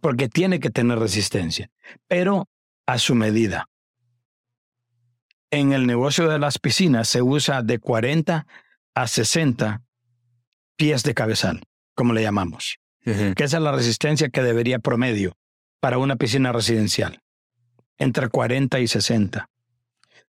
porque 0.00 0.28
tiene 0.28 0.60
que 0.60 0.70
tener 0.70 0.98
resistencia, 0.98 1.70
pero 2.06 2.48
a 2.86 2.98
su 2.98 3.14
medida. 3.14 3.68
En 5.50 5.72
el 5.72 5.86
negocio 5.86 6.28
de 6.28 6.38
las 6.38 6.58
piscinas 6.58 7.08
se 7.08 7.22
usa 7.22 7.62
de 7.62 7.78
40 7.78 8.46
a 8.94 9.06
60 9.06 9.82
pies 10.76 11.02
de 11.02 11.14
cabezal, 11.14 11.62
como 11.94 12.12
le 12.12 12.22
llamamos, 12.22 12.78
que 13.02 13.44
esa 13.44 13.56
es 13.56 13.62
la 13.62 13.72
resistencia 13.72 14.28
que 14.28 14.42
debería 14.42 14.78
promedio 14.78 15.36
para 15.80 15.98
una 15.98 16.16
piscina 16.16 16.52
residencial, 16.52 17.22
entre 17.96 18.28
40 18.28 18.78
y 18.80 18.88
60. 18.88 19.48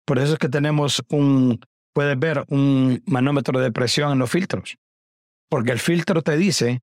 Por 0.05 0.18
eso 0.18 0.35
es 0.35 0.38
que 0.38 0.48
tenemos 0.48 1.03
un, 1.09 1.61
puedes 1.92 2.18
ver 2.18 2.44
un 2.48 3.03
manómetro 3.07 3.61
de 3.61 3.72
presión 3.72 4.12
en 4.12 4.18
los 4.18 4.31
filtros, 4.31 4.77
porque 5.48 5.72
el 5.72 5.79
filtro 5.79 6.22
te 6.22 6.37
dice 6.37 6.83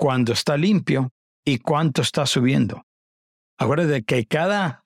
cuándo 0.00 0.32
está 0.32 0.56
limpio 0.56 1.12
y 1.44 1.58
cuánto 1.58 2.00
está 2.00 2.24
subiendo. 2.24 2.86
Acuérdate 3.58 4.02
que 4.02 4.24
cada 4.24 4.82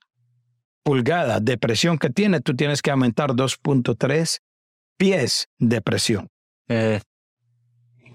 pulgada 0.82 1.38
de 1.38 1.56
presión 1.56 1.98
que 1.98 2.10
tiene, 2.10 2.40
tú 2.40 2.56
tienes 2.56 2.82
que 2.82 2.90
aumentar 2.90 3.30
2.3 3.30 4.40
pies 4.98 5.48
de 5.58 5.80
presión, 5.80 6.28
Eh, 6.68 7.00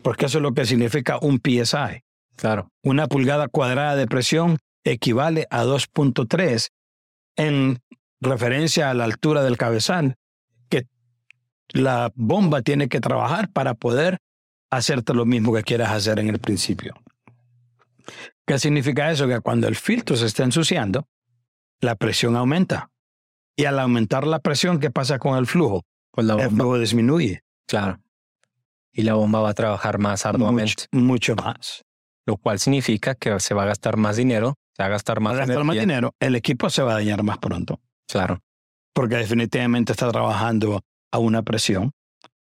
porque 0.03 0.25
eso 0.25 0.39
es 0.39 0.41
lo 0.41 0.53
que 0.53 0.65
significa 0.65 1.19
un 1.21 1.39
PSI. 1.41 2.03
claro. 2.35 2.69
Una 2.83 3.07
pulgada 3.07 3.47
cuadrada 3.47 3.95
de 3.95 4.05
presión 4.05 4.57
equivale 4.83 5.47
a 5.49 5.63
2.3 5.63 6.69
en 7.37 7.79
referencia 8.19 8.89
a 8.89 8.93
la 8.93 9.05
altura 9.05 9.41
del 9.43 9.57
cabezal 9.57 10.15
que 10.69 10.85
la 11.69 12.11
bomba 12.15 12.61
tiene 12.61 12.89
que 12.89 12.99
trabajar 12.99 13.49
para 13.51 13.73
poder 13.73 14.19
hacerte 14.69 15.13
lo 15.13 15.25
mismo 15.25 15.53
que 15.53 15.63
quieras 15.63 15.91
hacer 15.91 16.19
en 16.19 16.29
el 16.29 16.39
principio. 16.39 16.95
¿Qué 18.45 18.57
significa 18.59 19.11
eso? 19.11 19.27
Que 19.27 19.39
cuando 19.41 19.67
el 19.67 19.75
filtro 19.75 20.15
se 20.15 20.25
está 20.25 20.43
ensuciando, 20.43 21.07
la 21.81 21.95
presión 21.95 22.35
aumenta. 22.35 22.89
Y 23.55 23.65
al 23.65 23.77
aumentar 23.79 24.25
la 24.25 24.39
presión, 24.39 24.79
¿qué 24.79 24.89
pasa 24.89 25.19
con 25.19 25.37
el 25.37 25.45
flujo? 25.45 25.83
Pues 26.11 26.25
la 26.25 26.35
El 26.35 26.49
flujo 26.49 26.79
disminuye 26.79 27.43
claro. 27.69 28.01
Y 28.91 29.03
la 29.03 29.13
bomba 29.13 29.39
va 29.41 29.49
a 29.49 29.53
trabajar 29.53 29.99
más 29.99 30.25
arduamente, 30.25 30.85
mucho, 30.91 31.33
mucho 31.33 31.35
más. 31.35 31.85
lo 32.25 32.37
cual 32.37 32.59
significa 32.59 33.15
que 33.15 33.39
se 33.39 33.53
va 33.53 33.63
a 33.63 33.65
gastar 33.67 33.97
más 33.97 34.17
dinero, 34.17 34.55
se 34.75 34.83
va 34.83 34.87
a 34.87 34.89
gastar 34.89 35.19
más 35.19 35.37
gastar 35.37 35.63
más 35.63 35.77
dinero, 35.77 36.13
el 36.19 36.35
equipo 36.35 36.69
se 36.69 36.81
va 36.81 36.91
a 36.91 36.95
dañar 36.95 37.21
más 37.23 37.37
pronto. 37.37 37.79
Claro, 38.07 38.41
porque 38.93 39.17
definitivamente 39.17 39.93
está 39.93 40.11
trabajando 40.11 40.81
a 41.11 41.19
una 41.19 41.43
presión, 41.43 41.91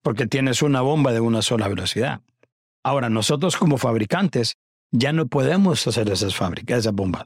porque 0.08 0.26
tienes 0.26 0.62
una 0.62 0.80
bomba 0.80 1.12
de 1.12 1.20
una 1.20 1.42
sola 1.42 1.68
velocidad. 1.68 2.22
Ahora, 2.82 3.10
nosotros 3.10 3.58
como 3.58 3.78
fabricantes 3.78 4.56
ya 4.90 5.12
no 5.12 5.28
podemos 5.28 5.86
hacer 5.86 6.10
esas 6.10 6.34
fábricas, 6.34 6.80
esas 6.80 6.94
bombas. 6.94 7.26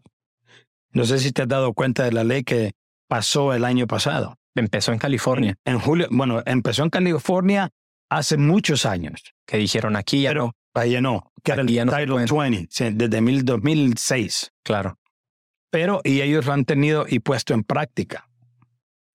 No 0.91 1.06
sé 1.06 1.20
si 1.20 1.32
te 1.32 1.44
has 1.44 1.48
dado 1.48 1.74
cuenta 1.76 2.06
de 2.06 2.12
la 2.12 2.24
ley 2.24 2.44
que 2.44 2.72
pasó 3.08 3.54
el 3.54 3.65
año 3.65 3.86
pasado. 3.86 4.36
empezó 4.56 4.94
en 4.94 4.98
California, 4.98 5.58
En 5.63 5.78
julio, 5.78 6.08
bueno, 6.10 6.41
empezó 6.48 6.82
en 6.82 6.89
California 6.89 7.70
hace 8.10 8.38
muchos 8.38 8.88
años, 8.88 9.22
que 9.46 9.58
dijeron 9.58 9.96
aquí 9.96 10.24
ya 10.24 10.34
no. 10.34 10.56
pero 10.74 10.84
allá 10.86 11.02
no, 11.02 11.32
que 11.44 11.52
era 11.52 11.62
el 11.62 11.86
no 11.86 11.91
Title 11.96 12.26
pueden. 12.26 12.52
20, 12.54 12.67
sí, 12.72 12.86
desde 12.94 13.22
mil- 13.22 13.46
2006. 13.46 14.54
Claro. 14.63 14.98
Pero, 15.70 16.02
y 16.04 16.22
ellos 16.22 16.48
lo 16.48 16.54
han 16.54 16.65
tenido 16.65 17.06
y 17.08 17.20
puesto 17.20 17.54
en 17.54 17.63
práctica. 17.63 18.28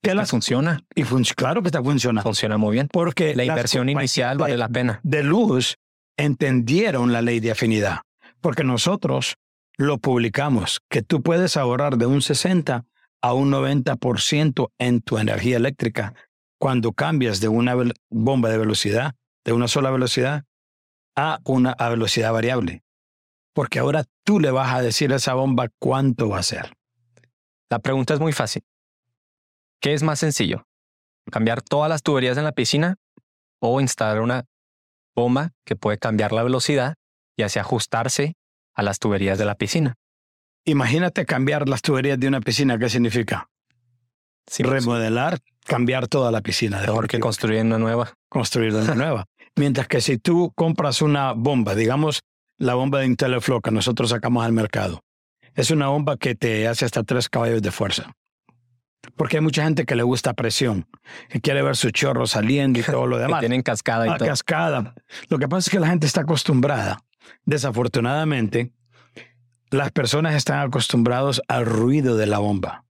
Que 0.07 0.13
Que 0.13 0.17
las- 0.17 0.31
funciona, 0.31 0.81
y 0.95 1.03
fun- 1.05 1.25
claro 1.37 1.63
que 1.63 1.69
está 1.69 1.83
funcionando. 1.83 2.23
funciona 2.23 2.57
muy 2.57 2.75
bien. 2.75 2.89
Porque 2.93 3.35
La 3.35 3.45
inversión 3.45 3.89
inicial 3.89 4.39
vale 4.39 4.57
la 4.57 4.69
pena. 4.69 5.01
de 5.03 5.23
luz 5.23 5.77
entendieron 6.17 7.13
la 7.13 7.23
ley 7.23 7.41
de 7.41 7.51
afinidad, 7.51 8.01
porque 8.41 8.65
nosotros 8.65 9.35
lo 9.77 9.99
publicamos, 9.99 10.81
que 10.89 11.03
tú 11.03 11.23
puedes 11.23 11.57
ahorrar 11.57 11.99
de 11.99 12.07
un 12.07 12.23
60 12.23 12.85
a 13.23 13.33
un 13.35 13.51
90% 13.51 14.71
en 14.79 15.01
tu 15.03 15.19
energía 15.19 15.57
eléctrica 15.57 16.15
cuando 16.59 16.93
cambias 16.93 17.41
de 17.41 17.49
una 17.49 17.75
bomba 18.11 18.49
de 18.49 18.59
velocidad, 18.59 19.15
de 19.45 19.53
una 19.53 19.69
sola 19.69 19.91
velocidad, 19.91 20.45
a 21.17 21.41
una 21.45 21.73
a 21.73 21.89
velocidad 21.89 22.33
variable. 22.33 22.83
Porque 23.55 23.79
ahora 23.79 24.05
tú 24.25 24.39
le 24.41 24.51
vas 24.51 24.73
a 24.75 24.83
decir 24.83 25.13
a 25.13 25.17
esa 25.17 25.35
bomba 25.35 25.69
cuánto 25.79 26.29
va 26.29 26.39
a 26.39 26.43
ser. 26.43 26.73
La 27.71 27.79
pregunta 27.81 28.15
es 28.15 28.21
muy 28.21 28.33
fácil. 28.33 28.63
¿Qué 29.87 29.95
es 29.95 30.03
más 30.03 30.19
sencillo? 30.19 30.67
¿Cambiar 31.31 31.63
todas 31.63 31.89
las 31.89 32.03
tuberías 32.03 32.37
en 32.37 32.43
la 32.43 32.51
piscina 32.51 32.97
o 33.61 33.81
instalar 33.81 34.21
una 34.21 34.47
bomba 35.15 35.53
que 35.65 35.77
puede 35.77 35.97
cambiar 35.97 36.33
la 36.33 36.43
velocidad 36.43 36.97
y 37.37 37.45
así 37.45 37.61
ajustarse 37.61 38.35
a 38.75 38.83
las 38.83 38.99
tuberías 38.99 39.39
de 39.39 39.45
la 39.45 39.55
piscina? 39.55 39.95
Imagínate 40.65 41.25
cambiar 41.25 41.69
las 41.69 41.83
tuberías 41.83 42.19
de 42.19 42.27
una 42.27 42.41
piscina, 42.41 42.81
¿qué 42.81 42.89
significa? 42.89 43.49
Sí, 44.49 44.65
pues, 44.65 44.85
Remodelar, 44.85 45.39
cambiar 45.67 46.09
toda 46.09 46.33
la 46.33 46.41
piscina. 46.41 46.81
mejor 46.81 47.07
que 47.07 47.19
definitivamente. 47.19 47.21
construir 47.21 47.61
una 47.61 47.79
nueva. 47.79 48.13
construir 48.29 48.75
una 48.75 48.95
nueva. 48.97 49.27
Mientras 49.55 49.87
que 49.87 50.01
si 50.01 50.19
tú 50.19 50.53
compras 50.57 51.01
una 51.01 51.31
bomba, 51.31 51.77
digamos 51.77 52.23
la 52.59 52.75
bomba 52.75 52.99
de 52.99 53.07
Inteliflow 53.07 53.61
que 53.61 53.71
nosotros 53.71 54.11
sacamos 54.11 54.45
al 54.45 54.53
mercado, 54.53 55.05
es 55.55 55.71
una 55.71 55.87
bomba 55.87 56.17
que 56.17 56.35
te 56.35 56.67
hace 56.67 56.87
hasta 56.87 57.05
tres 57.05 57.29
caballos 57.29 57.63
de 57.63 57.71
fuerza. 57.71 58.17
Porque 59.17 59.37
hay 59.37 59.43
mucha 59.43 59.63
gente 59.65 59.85
que 59.87 59.95
le 59.95 60.03
gusta 60.03 60.35
presión, 60.35 60.87
que 61.29 61.41
quiere 61.41 61.63
ver 61.63 61.77
su 61.77 61.91
chorro 61.91 62.27
saliendo 62.27 62.79
y 62.79 62.83
todo 62.83 63.07
lo 63.07 63.17
Que 63.17 63.23
demás. 63.23 63.41
tienen 63.41 63.63
cascada 63.63 64.07
y 64.07 64.11
A 64.11 64.17
todo. 64.17 64.29
cascada. 64.29 64.95
Lo 65.29 65.39
que 65.39 65.49
pasa 65.49 65.69
es 65.69 65.71
que 65.71 65.81
la 65.81 65.89
gente 65.89 66.07
está 66.07 66.23
acostumbrada. 66.23 66.99
Desafortunadamente, 67.45 68.73
las 69.71 69.91
personas 69.91 70.35
están 70.35 70.61
acostumbrados 70.61 71.43
al 71.49 71.67
ruido 71.67 72.17
de 72.17 72.27
la 72.27 72.39
bomba. 72.39 72.85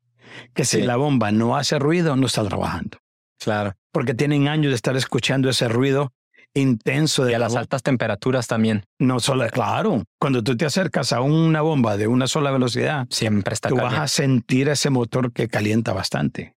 Que 0.54 0.64
si 0.64 0.82
la 0.82 0.96
bomba 0.96 1.30
no 1.32 1.56
hace 1.56 1.78
ruido, 1.78 2.14
no 2.16 2.26
está 2.26 2.44
trabajando 2.44 2.98
Claro. 3.38 3.74
porque 3.92 4.12
tienen 4.12 4.48
años 4.48 4.70
de 4.70 4.74
estar 4.76 4.96
escuchando 4.96 5.48
ese 5.48 5.68
ruido 5.68 6.12
intenso 6.56 7.24
de 7.24 7.32
Y 7.32 7.34
a 7.34 7.38
la 7.38 7.46
las 7.46 7.56
altas 7.56 7.82
temperaturas 7.82 8.46
también. 8.46 8.84
No 8.98 9.20
solo, 9.20 9.46
claro, 9.48 10.04
cuando 10.18 10.42
tú 10.42 10.56
te 10.56 10.64
acercas 10.64 11.12
a 11.12 11.20
una 11.20 11.60
bomba 11.60 11.96
de 11.96 12.06
una 12.08 12.26
sola 12.26 12.50
velocidad, 12.50 13.06
Siempre 13.10 13.54
está 13.54 13.68
tú 13.68 13.76
vas 13.76 13.98
a 13.98 14.08
sentir 14.08 14.68
ese 14.68 14.90
motor 14.90 15.32
que 15.32 15.48
calienta 15.48 15.92
bastante. 15.92 16.54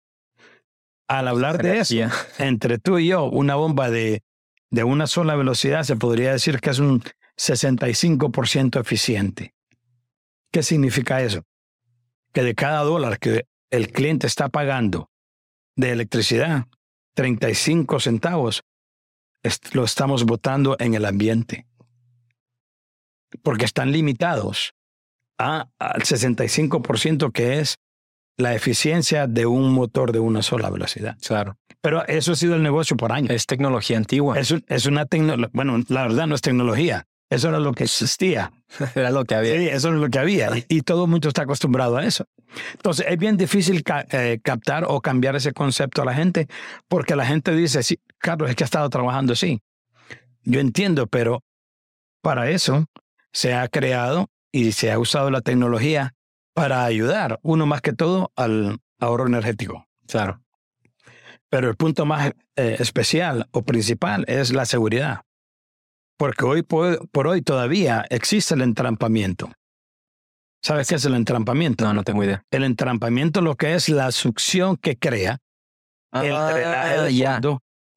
Al 1.08 1.28
hablar 1.28 1.62
de 1.62 1.80
eso, 1.80 1.96
entre 2.38 2.78
tú 2.78 3.00
y 3.00 3.08
yo, 3.08 3.26
una 3.26 3.56
bomba 3.56 3.90
de, 3.90 4.24
de 4.70 4.84
una 4.84 5.08
sola 5.08 5.36
velocidad 5.36 5.84
se 5.84 5.96
podría 5.96 6.32
decir 6.32 6.60
que 6.60 6.70
es 6.70 6.80
un 6.80 7.04
65% 7.38 8.80
eficiente. 8.80 9.54
¿Qué 10.52 10.64
significa 10.64 11.22
eso? 11.22 11.44
Que 12.32 12.44
de 12.44 12.54
cada 12.54 12.82
dólar 12.82 13.20
que 13.20 13.46
el 13.72 13.92
cliente 13.92 14.28
está 14.28 14.50
pagando 14.50 15.10
de 15.76 15.92
electricidad, 15.92 16.66
35 17.16 18.00
centavos 18.00 18.64
est- 19.44 19.74
lo 19.76 19.84
estamos 19.84 20.26
botando 20.26 20.76
en 20.80 20.94
el 20.94 21.06
ambiente. 21.06 21.66
Porque 23.44 23.66
están 23.66 23.92
limitados 23.92 24.74
a, 25.38 25.70
al 25.80 26.02
65% 26.04 27.32
que 27.32 27.60
es 27.60 27.76
la 28.38 28.56
eficiencia 28.56 29.28
de 29.28 29.46
un 29.46 29.74
motor 29.74 30.12
de 30.12 30.20
una 30.20 30.42
sola 30.42 30.70
velocidad. 30.70 31.18
Claro. 31.26 31.58
Pero 31.82 32.06
eso 32.08 32.32
ha 32.32 32.36
sido 32.36 32.56
el 32.56 32.64
negocio 32.64 32.98
por 32.98 33.12
años. 33.12 33.32
Es 33.32 33.46
tecnología 33.46 33.98
antigua. 33.98 34.40
Es, 34.40 34.52
un- 34.52 34.64
es 34.68 34.86
una 34.86 35.06
tecnología, 35.06 35.50
bueno, 35.54 35.82
la 35.90 36.04
verdad 36.04 36.28
no 36.28 36.36
es 36.36 36.42
tecnología, 36.42 37.06
Eso 37.30 37.50
era 37.50 37.60
lo 37.60 37.74
que 37.74 37.84
existía. 37.84 38.52
Era 38.96 39.12
lo 39.12 39.24
que 39.26 39.36
había. 39.36 39.54
Sí, 39.58 39.68
eso 39.68 39.90
es 39.90 39.96
lo 39.96 40.10
que 40.10 40.20
había. 40.20 40.50
Y, 40.58 40.66
y 40.68 40.82
todo 40.82 41.06
el 41.06 41.10
mundo 41.12 41.28
está 41.28 41.44
acostumbrado 41.44 41.98
a 41.98 42.06
eso. 42.06 42.26
Entonces, 42.74 43.06
es 43.10 43.18
bien 43.18 43.38
difícil 43.38 43.84
ca- 43.84 44.06
eh, 44.12 44.40
captar 44.44 44.86
o 44.88 45.02
cambiar 45.02 45.36
ese 45.36 45.54
concepto 45.54 46.02
a 46.02 46.06
la 46.06 46.14
gente 46.14 46.48
porque 46.88 47.16
la 47.16 47.26
gente 47.26 47.52
dice, 47.56 47.84
sí, 47.84 48.00
Carlos, 48.18 48.50
es 48.50 48.56
que 48.56 48.64
ha 48.64 48.66
estado 48.66 48.90
trabajando 48.90 49.34
así. 49.34 49.62
Yo 50.44 50.60
entiendo, 50.60 51.08
pero 51.08 51.44
para 52.22 52.50
eso 52.50 52.86
se 53.32 53.54
ha 53.54 53.68
creado 53.68 54.30
y 54.52 54.72
se 54.72 54.92
ha 54.92 54.98
usado 55.00 55.30
la 55.30 55.42
tecnología 55.42 56.16
para 56.54 56.84
ayudar, 56.84 57.40
uno 57.44 57.66
más 57.68 57.82
que 57.82 57.94
todo, 57.94 58.32
al 58.36 58.80
ahorro 59.00 59.28
energético. 59.28 59.88
Claro. 60.08 60.42
Pero 61.50 61.70
el 61.70 61.76
punto 61.76 62.06
más 62.06 62.34
eh, 62.56 62.76
especial 62.80 63.48
o 63.52 63.62
principal 63.64 64.26
es 64.28 64.52
la 64.54 64.66
seguridad. 64.66 65.22
Porque 66.20 66.44
hoy 66.46 66.64
por, 66.64 67.08
por 67.12 67.28
hoy 67.28 67.42
todavía 67.42 68.06
existe 68.10 68.54
el 68.54 68.62
entrampamiento. 68.62 69.50
¿Sabes 70.62 70.90
qué 70.90 70.96
es 70.96 71.06
el 71.06 71.16
entrampamiento? 71.16 71.86
No, 71.86 71.94
no 71.94 72.04
tengo 72.04 72.22
idea. 72.26 72.44
El 72.52 72.66
entrampamiento 72.66 73.40
lo 73.40 73.56
que 73.56 73.74
es 73.74 73.88
la 73.88 74.12
succión 74.12 74.76
que 74.76 74.98
crea 74.98 75.38
el 76.12 76.30
drenaje 76.30 77.02
de 77.04 77.16
ya. 77.16 77.40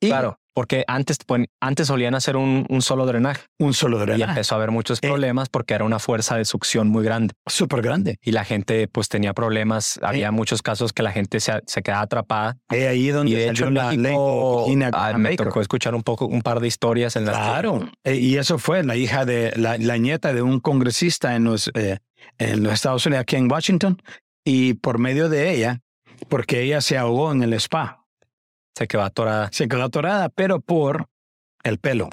y 0.00 0.06
Claro. 0.06 0.38
Porque 0.54 0.84
antes, 0.86 1.16
antes 1.60 1.86
solían 1.86 2.14
hacer 2.14 2.36
un, 2.36 2.66
un 2.68 2.82
solo 2.82 3.06
drenaje 3.06 3.42
un 3.58 3.72
solo 3.72 3.96
y 3.96 4.00
drenaje. 4.00 4.32
empezó 4.32 4.54
a 4.54 4.58
haber 4.58 4.70
muchos 4.70 4.98
Eh. 5.02 5.08
problemas 5.08 5.48
porque 5.48 5.72
era 5.74 5.84
una 5.84 5.98
fuerza 5.98 6.36
de 6.36 6.44
succión 6.44 6.88
muy 6.88 7.04
grande 7.04 7.32
Súper 7.46 7.80
grande. 7.80 8.18
y 8.22 8.32
la 8.32 8.44
gente 8.44 8.86
pues 8.88 9.08
tenía 9.08 9.32
problemas. 9.32 9.98
Había 10.02 10.30
muchos 10.30 10.60
casos 10.62 10.92
que 10.92 11.02
la 11.02 11.10
gente 11.12 11.40
se, 11.40 11.52
se 11.66 11.82
quedaba 11.82 12.02
atrapada 12.02 12.58
Es 12.70 12.86
ahí 12.86 13.08
donde 13.08 13.32
y 13.32 13.34
de 13.36 13.48
hecho 13.48 13.66
en 13.68 13.74
la 13.74 13.88
ley 13.90 13.98
México 13.98 14.64
Gina 14.66 14.90
ah, 14.92 15.12
me 15.16 15.36
tocó 15.36 15.60
escuchar 15.60 15.94
un 15.94 16.02
poco 16.02 16.26
un 16.26 16.42
par 16.42 16.60
de 16.60 16.66
historias 16.68 17.16
en 17.16 17.24
las 17.24 17.36
que- 17.36 17.42
Claro. 17.42 17.90
Eh, 18.04 18.16
Y 18.16 18.36
eso 18.36 18.58
fue 18.58 18.82
la 18.84 18.96
hija 18.96 19.24
de 19.24 19.52
la, 19.56 19.78
la 19.78 19.96
nieta 19.96 20.32
de 20.34 20.42
un 20.42 20.60
congresista 20.60 21.34
en 21.34 21.44
los, 21.44 21.70
eh, 21.74 21.98
en 22.38 22.62
los 22.62 22.74
Estados 22.74 23.06
Unidos, 23.06 23.22
aquí 23.22 23.36
en 23.36 23.50
Washington, 23.50 24.00
y 24.44 24.74
por 24.74 24.98
medio 24.98 25.28
de 25.28 25.54
ella, 25.54 25.80
porque 26.28 26.62
ella 26.62 26.80
se 26.80 26.98
ahogó 26.98 27.32
en 27.32 27.42
el 27.42 27.52
spa. 27.54 28.01
Se 28.74 28.86
quedó 28.86 29.02
atorada. 29.02 29.48
Se 29.52 29.68
quedó 29.68 29.84
atorada, 29.84 30.28
pero 30.28 30.60
por 30.60 31.08
el 31.62 31.78
pelo. 31.78 32.10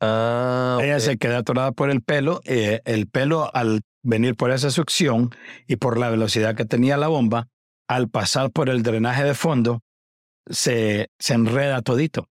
Ah, 0.00 0.78
Ella 0.82 1.00
se 1.00 1.16
quedó 1.16 1.38
atorada 1.38 1.72
por 1.72 1.90
el 1.90 2.02
pelo. 2.02 2.40
eh, 2.44 2.80
el 2.84 3.08
pelo, 3.08 3.50
al 3.54 3.82
venir 4.02 4.36
por 4.36 4.50
esa 4.50 4.70
succión 4.70 5.34
y 5.66 5.76
por 5.76 5.98
la 5.98 6.10
velocidad 6.10 6.54
que 6.54 6.64
tenía 6.64 6.96
la 6.96 7.08
bomba, 7.08 7.48
al 7.88 8.08
pasar 8.08 8.50
por 8.50 8.68
el 8.68 8.82
drenaje 8.82 9.24
de 9.24 9.34
fondo, 9.34 9.82
se, 10.48 11.10
se 11.18 11.34
enreda 11.34 11.82
todito. 11.82 12.28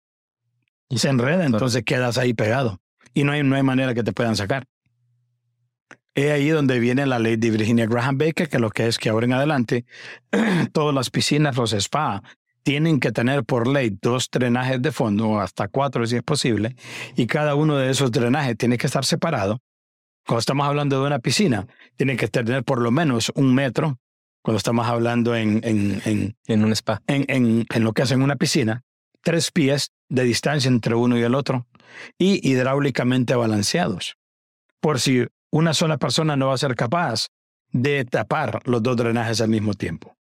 Y 0.90 1.00
se 1.00 1.10
enreda, 1.10 1.46
entonces 1.46 1.84
quedas 1.84 2.18
ahí 2.18 2.34
pegado. 2.34 2.80
Y 3.14 3.24
no 3.24 3.32
hay, 3.32 3.44
no 3.44 3.56
hay 3.56 3.64
manera 3.64 3.94
que 3.94 4.04
te 4.04 4.14
puedan 4.14 4.36
sacar. 4.36 4.66
Es 6.14 6.32
ahí 6.32 6.50
donde 6.50 6.80
viene 6.80 7.08
la 7.08 7.18
ley 7.18 7.38
de 7.38 7.50
Virginia 7.50 7.88
Graham 7.88 8.20
Baker, 8.20 8.48
que 8.48 8.60
lo 8.60 8.70
que 8.70 8.86
es 8.88 9.00
que 9.00 9.10
ahora 9.10 9.26
en 9.26 9.34
adelante 9.34 9.86
todas 10.74 10.94
las 10.94 11.10
piscinas, 11.10 11.58
los 11.58 11.74
spa, 11.74 12.22
tienen 12.63 12.99
que 12.99 13.12
tener 13.12 13.43
por 13.43 13.67
ley 13.67 13.97
dos 14.02 14.30
drenajes 14.32 14.82
de 14.82 14.91
fondo, 14.91 15.39
hasta 15.39 15.67
cuatro 15.67 16.06
si 16.08 16.15
es 16.15 16.23
posible, 16.23 16.76
y 17.15 17.28
cada 17.28 17.56
uno 17.56 17.78
de 17.78 17.91
esos 17.91 18.12
drenajes 18.12 18.58
tiene 18.58 18.78
que 18.78 18.88
estar 18.88 19.06
separado. 19.06 19.60
Cuando 20.26 20.39
estamos 20.39 20.65
hablando 20.67 21.02
de 21.02 21.08
una 21.08 21.19
piscina, 21.19 21.67
tiene 21.97 22.15
que 22.15 22.28
tener 22.28 22.63
por 22.63 22.82
lo 22.82 22.91
menos 22.91 23.32
un 23.36 23.54
metro. 23.54 23.99
Cuando 24.41 24.58
estamos 24.58 24.88
hablando 24.88 25.36
en, 25.36 25.62
en, 25.63 26.02
en, 26.06 26.36
en 26.47 26.65
un 26.65 26.71
spa. 26.73 27.02
en, 27.08 27.26
en, 27.30 27.65
en 27.69 27.84
lo 27.84 27.93
que 27.93 28.02
hacen 28.02 28.21
una 28.21 28.36
piscina, 28.36 28.84
tres 29.21 29.52
pies 29.52 29.91
de 30.10 30.23
distancia 30.23 30.67
entre 30.67 30.95
uno 30.95 31.17
y 31.17 31.21
el 31.21 31.34
otro 31.34 31.65
y 32.17 32.45
hidráulicamente 32.49 33.36
balanceados. 33.36 34.15
Por 34.82 34.99
si 34.99 35.26
una 35.49 35.73
sola 35.73 35.97
persona 35.97 36.36
no 36.36 36.47
va 36.47 36.56
a 36.56 36.58
ser 36.58 36.76
capaz 36.76 37.28
de 37.71 38.04
tapar 38.06 38.60
los 38.65 38.84
dos 38.84 38.97
drenajes 38.97 39.39
al 39.39 39.49
mismo 39.49 39.73
tiempo. 39.73 40.15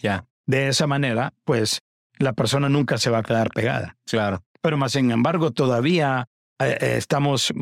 Ya, 0.00 0.24
De 0.46 0.68
esa 0.68 0.86
manera, 0.86 1.32
pues 1.44 1.80
la 2.18 2.32
persona 2.32 2.68
nunca 2.68 2.98
se 2.98 3.10
va 3.10 3.18
a 3.18 3.22
quedar 3.22 3.50
pegada. 3.50 3.96
claro. 4.06 4.42
Pero 4.62 4.78
más 4.78 4.92
sin 4.92 5.12
embargo, 5.12 5.52
todavía 5.52 6.28
eh, 6.58 6.76
eh, 6.80 6.94
estamos 6.96 7.52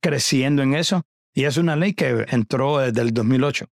creciendo 0.00 0.62
en 0.62 0.74
eso 0.74 1.02
y 1.34 1.44
es 1.44 1.56
una 1.56 1.74
ley 1.74 1.92
que 1.92 2.24
entró 2.28 2.78
desde 2.78 3.00
el 3.02 3.12
2008. 3.12 3.64
O 3.64 3.68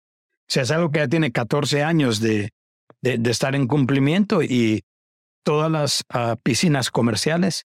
sea, 0.48 0.64
es 0.64 0.72
algo 0.72 0.90
que 0.90 1.00
ya 1.00 1.08
tiene 1.08 1.32
14 1.32 1.84
años 1.84 2.20
de, 2.20 2.52
de, 3.02 3.20
de 3.20 3.32
estar 3.32 3.56
en 3.56 3.68
cumplimiento 3.68 4.42
y 4.42 4.84
todas 5.44 5.70
las 5.70 6.04
ah, 6.10 6.36
piscinas 6.42 6.90
comerciales 6.90 7.66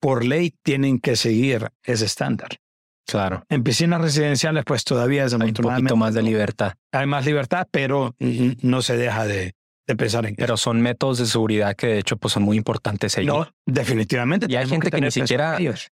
por 0.00 0.24
ley 0.24 0.54
tienen 0.62 0.98
que 0.98 1.14
seguir 1.14 1.70
ese 1.84 2.06
estándar. 2.06 2.48
Claro. 3.06 3.44
En 3.48 3.62
piscinas 3.62 4.00
residenciales, 4.00 4.64
pues 4.64 4.84
todavía 4.84 5.24
es 5.24 5.32
un 5.32 5.40
poquito 5.52 5.96
más 5.96 6.14
de 6.14 6.22
libertad. 6.22 6.72
Hay 6.92 7.06
más 7.06 7.26
libertad, 7.26 7.68
pero 7.70 8.16
no 8.18 8.82
se 8.82 8.96
deja 8.96 9.26
de, 9.26 9.54
de 9.86 9.96
pensar 9.96 10.26
en 10.26 10.34
Pero 10.36 10.56
son 10.56 10.80
métodos 10.80 11.18
de 11.18 11.26
seguridad 11.26 11.74
que 11.74 11.88
de 11.88 11.98
hecho 11.98 12.16
pues 12.16 12.32
son 12.34 12.42
muy 12.44 12.56
importantes 12.56 13.12
seguir. 13.12 13.30
No, 13.30 13.48
definitivamente. 13.66 14.46
Y 14.48 14.56
hay 14.56 14.66
gente 14.68 14.90
que 14.90 15.00
ni 15.00 15.10
siquiera- 15.10 15.56
ellos. 15.58 15.90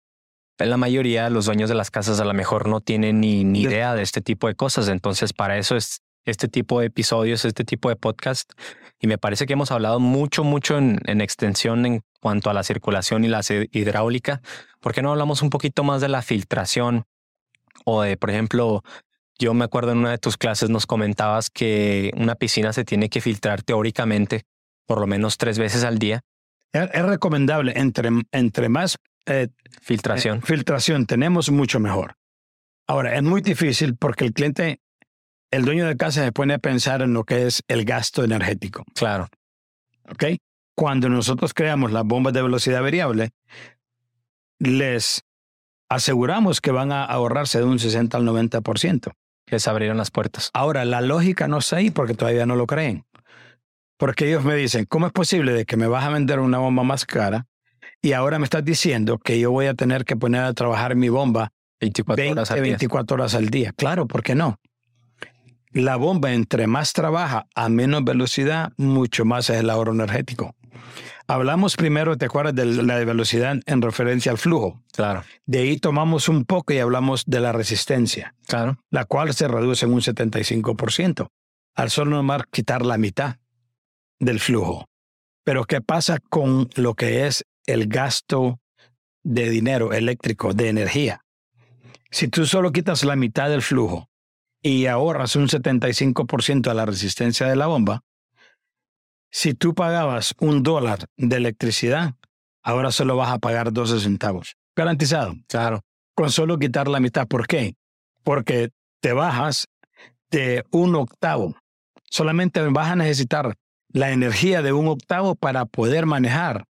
La 0.58 0.76
mayoría 0.76 1.24
de 1.24 1.30
los 1.30 1.46
dueños 1.46 1.70
de 1.70 1.74
las 1.74 1.90
casas 1.90 2.20
a 2.20 2.24
lo 2.26 2.34
mejor 2.34 2.68
no 2.68 2.80
tienen 2.82 3.20
ni, 3.20 3.44
ni 3.44 3.64
De- 3.64 3.70
idea 3.70 3.94
de 3.94 4.02
este 4.02 4.20
tipo 4.20 4.46
de 4.46 4.54
cosas. 4.54 4.88
Entonces, 4.88 5.32
para 5.32 5.56
eso 5.56 5.74
es 5.74 6.02
este 6.26 6.48
tipo 6.48 6.80
de 6.80 6.86
episodios, 6.86 7.46
este 7.46 7.64
tipo 7.64 7.88
de 7.88 7.96
podcast. 7.96 8.52
Y 9.00 9.06
me 9.06 9.16
parece 9.16 9.46
que 9.46 9.54
hemos 9.54 9.70
hablado 9.70 10.00
mucho, 10.00 10.44
mucho 10.44 10.76
en, 10.76 11.00
en 11.06 11.22
extensión 11.22 11.86
en 11.86 12.02
cuanto 12.20 12.50
a 12.50 12.54
la 12.54 12.62
circulación 12.62 13.24
y 13.24 13.28
la 13.28 13.40
hidráulica. 13.72 14.42
¿Por 14.80 14.92
qué 14.92 15.00
no 15.00 15.10
hablamos 15.12 15.40
un 15.40 15.48
poquito 15.48 15.82
más 15.82 16.02
de 16.02 16.08
la 16.08 16.20
filtración? 16.20 17.04
O 17.86 18.02
de, 18.02 18.18
por 18.18 18.28
ejemplo, 18.28 18.82
yo 19.40 19.54
me 19.54 19.64
acuerdo 19.64 19.92
en 19.92 19.98
una 19.98 20.10
de 20.10 20.18
tus 20.18 20.36
clases 20.36 20.68
nos 20.70 20.86
comentabas 20.86 21.50
que 21.50 22.12
una 22.16 22.34
piscina 22.34 22.72
se 22.72 22.84
tiene 22.84 23.08
que 23.08 23.20
filtrar 23.20 23.62
teóricamente 23.62 24.44
por 24.86 25.00
lo 25.00 25.06
menos 25.06 25.38
tres 25.38 25.58
veces 25.58 25.82
al 25.82 25.98
día. 25.98 26.20
Es, 26.72 26.90
es 26.92 27.02
recomendable, 27.02 27.72
entre, 27.76 28.10
entre 28.32 28.68
más 28.68 28.98
eh, 29.26 29.48
Filtración. 29.80 30.38
eh, 30.38 30.42
filtración 30.44 31.06
tenemos, 31.06 31.50
mucho 31.50 31.80
mejor. 31.80 32.14
Ahora, 32.86 33.16
es 33.16 33.22
muy 33.22 33.40
difícil 33.40 33.96
porque 33.96 34.26
el 34.26 34.32
cliente, 34.32 34.80
el 35.50 35.64
dueño 35.64 35.86
de 35.86 35.96
casa 35.96 36.22
se 36.24 36.32
pone 36.32 36.54
a 36.54 36.58
pensar 36.58 37.02
en 37.02 37.14
lo 37.14 37.24
que 37.24 37.46
es 37.46 37.62
el 37.68 37.84
gasto 37.84 38.22
energético. 38.22 38.84
claro. 38.94 39.28
¿ok? 40.10 40.24
Cuando 40.74 41.08
nosotros 41.08 41.54
creamos 41.54 41.92
las 41.92 42.04
bombas 42.04 42.32
de 42.32 42.42
velocidad 42.42 42.82
variable, 42.82 43.30
les 44.58 45.22
aseguramos 45.88 46.60
que 46.60 46.70
van 46.70 46.90
a 46.92 47.04
ahorrarse 47.04 47.58
de 47.58 47.64
un 47.64 47.78
60 47.78 48.16
al 48.16 48.24
90%. 48.24 49.12
Se 49.58 49.70
abrieron 49.70 49.96
las 49.96 50.10
puertas. 50.10 50.50
Ahora, 50.52 50.84
la 50.84 51.00
lógica 51.00 51.48
no 51.48 51.58
está 51.58 51.76
ahí 51.76 51.90
porque 51.90 52.14
todavía 52.14 52.46
no 52.46 52.56
lo 52.56 52.66
creen. 52.66 53.04
Porque 53.96 54.28
ellos 54.28 54.44
me 54.44 54.54
dicen, 54.54 54.86
¿cómo 54.86 55.06
es 55.06 55.12
posible 55.12 55.52
de 55.52 55.64
que 55.66 55.76
me 55.76 55.86
vas 55.86 56.04
a 56.04 56.10
vender 56.10 56.38
una 56.38 56.58
bomba 56.58 56.82
más 56.82 57.04
cara 57.04 57.46
y 58.00 58.12
ahora 58.12 58.38
me 58.38 58.44
estás 58.44 58.64
diciendo 58.64 59.18
que 59.18 59.38
yo 59.38 59.50
voy 59.50 59.66
a 59.66 59.74
tener 59.74 60.04
que 60.04 60.16
poner 60.16 60.42
a 60.42 60.54
trabajar 60.54 60.94
mi 60.96 61.08
bomba 61.10 61.52
24 61.80 62.22
20, 62.22 62.32
horas 62.32 62.50
al 62.50 62.56
día. 62.56 62.62
24 62.62 63.14
horas 63.14 63.34
al 63.34 63.48
día? 63.50 63.72
Claro, 63.72 64.06
¿por 64.06 64.22
qué 64.22 64.34
no? 64.34 64.58
La 65.72 65.96
bomba, 65.96 66.32
entre 66.32 66.66
más 66.66 66.92
trabaja 66.92 67.46
a 67.54 67.68
menos 67.68 68.02
velocidad, 68.02 68.72
mucho 68.76 69.24
más 69.24 69.50
es 69.50 69.60
el 69.60 69.70
ahorro 69.70 69.92
energético. 69.92 70.54
Hablamos 71.26 71.76
primero, 71.76 72.16
¿te 72.16 72.26
acuerdas 72.26 72.54
de 72.54 72.64
la 72.66 72.96
velocidad 73.04 73.56
en 73.66 73.82
referencia 73.82 74.32
al 74.32 74.38
flujo? 74.38 74.82
Claro. 74.92 75.22
De 75.46 75.60
ahí 75.60 75.76
tomamos 75.76 76.28
un 76.28 76.44
poco 76.44 76.72
y 76.72 76.78
hablamos 76.78 77.24
de 77.26 77.40
la 77.40 77.52
resistencia 77.52 78.34
Claro. 78.48 78.78
la 78.90 79.04
cual 79.04 79.32
se 79.32 79.46
reduce 79.46 79.86
en 79.86 79.92
un 79.92 80.00
75%, 80.00 81.28
al 81.76 81.90
solo 81.90 82.10
nomás 82.16 82.42
quitar 82.50 82.84
la 82.84 82.98
mitad 82.98 83.36
del 84.18 84.40
flujo. 84.40 84.86
Pero 85.44 85.64
¿qué 85.64 85.80
pasa 85.80 86.18
con 86.18 86.68
lo 86.74 86.94
que 86.94 87.26
es 87.26 87.44
el 87.66 87.86
gasto 87.86 88.60
de 89.22 89.48
dinero 89.50 89.92
eléctrico, 89.92 90.52
de 90.52 90.68
energía? 90.68 91.24
Si 92.10 92.26
tú 92.26 92.44
solo 92.44 92.72
quitas 92.72 93.04
la 93.04 93.14
mitad 93.14 93.48
del 93.48 93.62
flujo 93.62 94.08
y 94.62 94.86
ahorras 94.86 95.36
un 95.36 95.46
75% 95.48 96.68
a 96.68 96.74
la 96.74 96.86
resistencia 96.86 97.46
de 97.46 97.54
la 97.56 97.66
bomba, 97.68 98.02
si 99.30 99.54
tú 99.54 99.74
pagabas 99.74 100.34
un 100.40 100.62
dólar 100.62 101.06
de 101.16 101.36
electricidad, 101.36 102.14
ahora 102.62 102.90
solo 102.90 103.16
vas 103.16 103.30
a 103.30 103.38
pagar 103.38 103.72
12 103.72 104.00
centavos. 104.00 104.56
Garantizado 104.76 105.34
Claro. 105.48 105.80
con 106.14 106.30
solo 106.30 106.58
quitar 106.58 106.88
la 106.88 107.00
mitad. 107.00 107.26
¿Por 107.26 107.46
qué? 107.46 107.74
Porque 108.24 108.70
te 109.00 109.12
bajas 109.12 109.66
de 110.30 110.64
un 110.70 110.94
octavo. 110.94 111.56
Solamente 112.10 112.60
vas 112.68 112.88
a 112.90 112.96
necesitar 112.96 113.54
la 113.92 114.10
energía 114.10 114.62
de 114.62 114.72
un 114.72 114.88
octavo 114.88 115.34
para 115.34 115.64
poder 115.64 116.06
manejar 116.06 116.64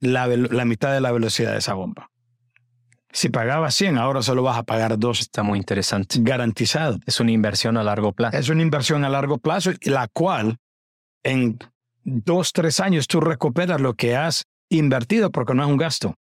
la, 0.00 0.26
la 0.26 0.64
mitad 0.64 0.92
de 0.92 1.00
la 1.00 1.12
velocidad 1.12 1.52
de 1.52 1.58
esa 1.58 1.74
bomba. 1.74 2.10
Si 3.12 3.30
pagabas 3.30 3.74
100, 3.74 3.96
ahora 3.98 4.20
solo 4.22 4.42
vas 4.42 4.58
a 4.58 4.62
pagar 4.64 4.98
2 4.98 5.20
Está 5.20 5.42
muy 5.42 5.58
interesante. 5.58 6.18
garantizado. 6.20 6.98
Es 7.06 7.20
una 7.20 7.32
inversión 7.32 7.76
a 7.78 7.82
largo 7.82 8.12
plazo. 8.12 8.36
Es 8.36 8.48
una 8.50 8.62
inversión 8.62 9.04
a 9.04 9.08
largo 9.08 9.38
plazo, 9.38 9.70
la 9.82 10.08
cual 10.08 10.58
en 11.22 11.58
dos, 12.08 12.52
tres 12.52 12.80
años 12.80 13.06
tú 13.06 13.20
recuperas 13.20 13.80
lo 13.80 13.94
que 13.94 14.16
has 14.16 14.44
invertido, 14.68 15.30
porque 15.30 15.54
no 15.54 15.62
es 15.62 15.68
un 15.68 15.76
gasto, 15.76 16.14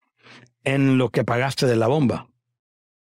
en 0.63 0.97
lo 0.97 1.10
que 1.10 1.23
pagaste 1.23 1.65
de 1.65 1.76
la 1.76 1.88
bomba. 1.88 2.28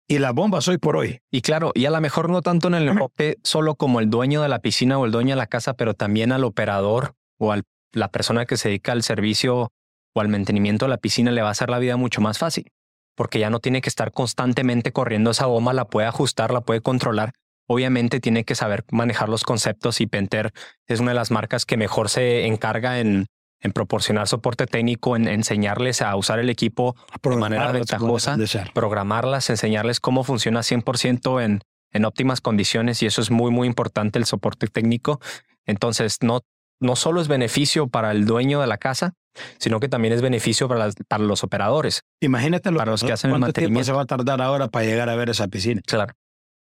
y 0.09 0.19
las 0.19 0.33
bombas 0.35 0.69
hoy 0.69 0.79
por 0.79 0.97
hoy. 0.97 1.21
Y 1.31 1.41
claro, 1.41 1.73
y 1.75 1.87
a 1.87 1.91
lo 1.91 2.01
mejor 2.01 2.31
no 2.31 2.41
tanto 2.41 2.69
en 2.69 2.75
el 2.75 2.89
enfoque 2.89 3.39
solo 3.43 3.75
como 3.75 3.99
el 4.01 4.09
dueño 4.09 4.41
de 4.41 4.49
la 4.49 4.61
piscina 4.61 4.99
o 4.99 5.05
el 5.05 5.11
dueño 5.11 5.31
de 5.31 5.37
la 5.37 5.49
casa, 5.49 5.75
pero 5.75 5.95
también 5.95 6.31
al 6.31 6.45
operador 6.45 7.15
o 7.39 7.53
a 7.53 7.61
la 7.93 8.09
persona 8.09 8.47
que 8.47 8.57
se 8.57 8.69
dedica 8.69 8.93
al 8.93 9.03
servicio 9.03 9.73
o 10.15 10.21
al 10.21 10.29
mantenimiento 10.29 10.85
de 10.85 10.91
la 10.91 10.99
piscina 10.99 11.33
le 11.33 11.43
va 11.43 11.49
a 11.49 11.53
hacer 11.53 11.71
la 11.71 11.81
vida 11.81 11.97
mucho 11.97 12.21
más 12.21 12.39
fácil, 12.39 12.71
porque 13.17 13.41
ya 13.41 13.51
no 13.51 13.59
tiene 13.59 13.81
que 13.81 13.89
estar 13.89 14.13
constantemente 14.13 14.93
corriendo 14.93 15.33
esa 15.33 15.47
bomba, 15.47 15.73
la 15.73 15.87
puede 15.87 16.07
ajustar, 16.07 16.53
la 16.53 16.61
puede 16.61 16.81
controlar. 16.81 17.33
Obviamente 17.67 18.21
tiene 18.21 18.45
que 18.45 18.55
saber 18.55 18.85
manejar 18.91 19.29
los 19.29 19.43
conceptos 19.43 20.01
y 20.01 20.07
Penter 20.07 20.53
es 20.87 21.01
una 21.01 21.11
de 21.11 21.17
las 21.17 21.31
marcas 21.31 21.67
que 21.67 21.77
mejor 21.77 22.09
se 22.09 22.47
encarga 22.47 23.01
en 23.01 23.27
en 23.61 23.73
proporcionar 23.73 24.29
soporte 24.29 24.67
técnico, 24.67 25.17
en 25.17 25.29
enseñarles 25.29 26.03
a 26.03 26.15
usar 26.17 26.39
el 26.39 26.51
equipo 26.51 26.97
de 27.23 27.37
manera 27.37 27.73
ventajosa, 27.73 28.37
programarlas, 28.75 29.51
enseñarles 29.51 30.01
cómo 30.01 30.25
funciona 30.25 30.61
100% 30.61 31.43
en, 31.43 31.61
en 31.93 32.05
óptimas 32.05 32.41
condiciones 32.41 33.03
y 33.03 33.07
eso 33.07 33.21
es 33.21 33.31
muy, 33.31 33.51
muy 33.51 33.67
importante 33.67 34.19
el 34.19 34.27
soporte 34.27 34.67
técnico. 34.67 35.21
Entonces, 35.65 36.19
no, 36.23 36.43
no 36.81 36.97
solo 36.97 37.21
es 37.21 37.29
beneficio 37.29 37.89
para 37.89 38.13
el 38.13 38.27
dueño 38.27 38.61
de 38.61 38.67
la 38.67 38.79
casa, 38.79 39.15
sino 39.59 39.81
que 39.81 39.89
también 39.89 40.15
es 40.15 40.23
beneficio 40.23 40.69
para, 40.69 40.91
para 41.09 41.25
los 41.25 41.43
operadores. 41.43 42.03
Imagínate 42.21 42.71
para 42.73 42.91
los 42.91 43.03
que 43.03 43.13
hacen 43.13 43.33
el 43.33 43.39
mantenimiento. 43.39 43.85
se 43.85 43.93
va 43.93 44.03
a 44.03 44.07
tardar 44.07 44.41
ahora 44.41 44.69
para 44.69 44.85
llegar 44.85 45.09
a 45.09 45.17
ver 45.17 45.31
esa 45.31 45.49
piscina? 45.49 45.81
Claro. 45.87 46.15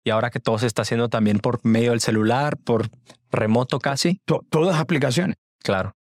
Y 0.04 0.10
ahora 0.10 0.30
que 0.30 0.40
todo 0.40 0.58
se 0.58 0.66
está 0.66 0.82
haciendo 0.82 1.08
también 1.08 1.38
por 1.38 1.64
medio 1.64 1.90
del 1.90 2.00
celular, 2.00 2.56
por 2.56 2.88
remoto 3.30 3.78
casi. 3.78 4.20
todas 4.24 4.80
aplicaciones. 4.80 5.36
Claro 5.62 5.94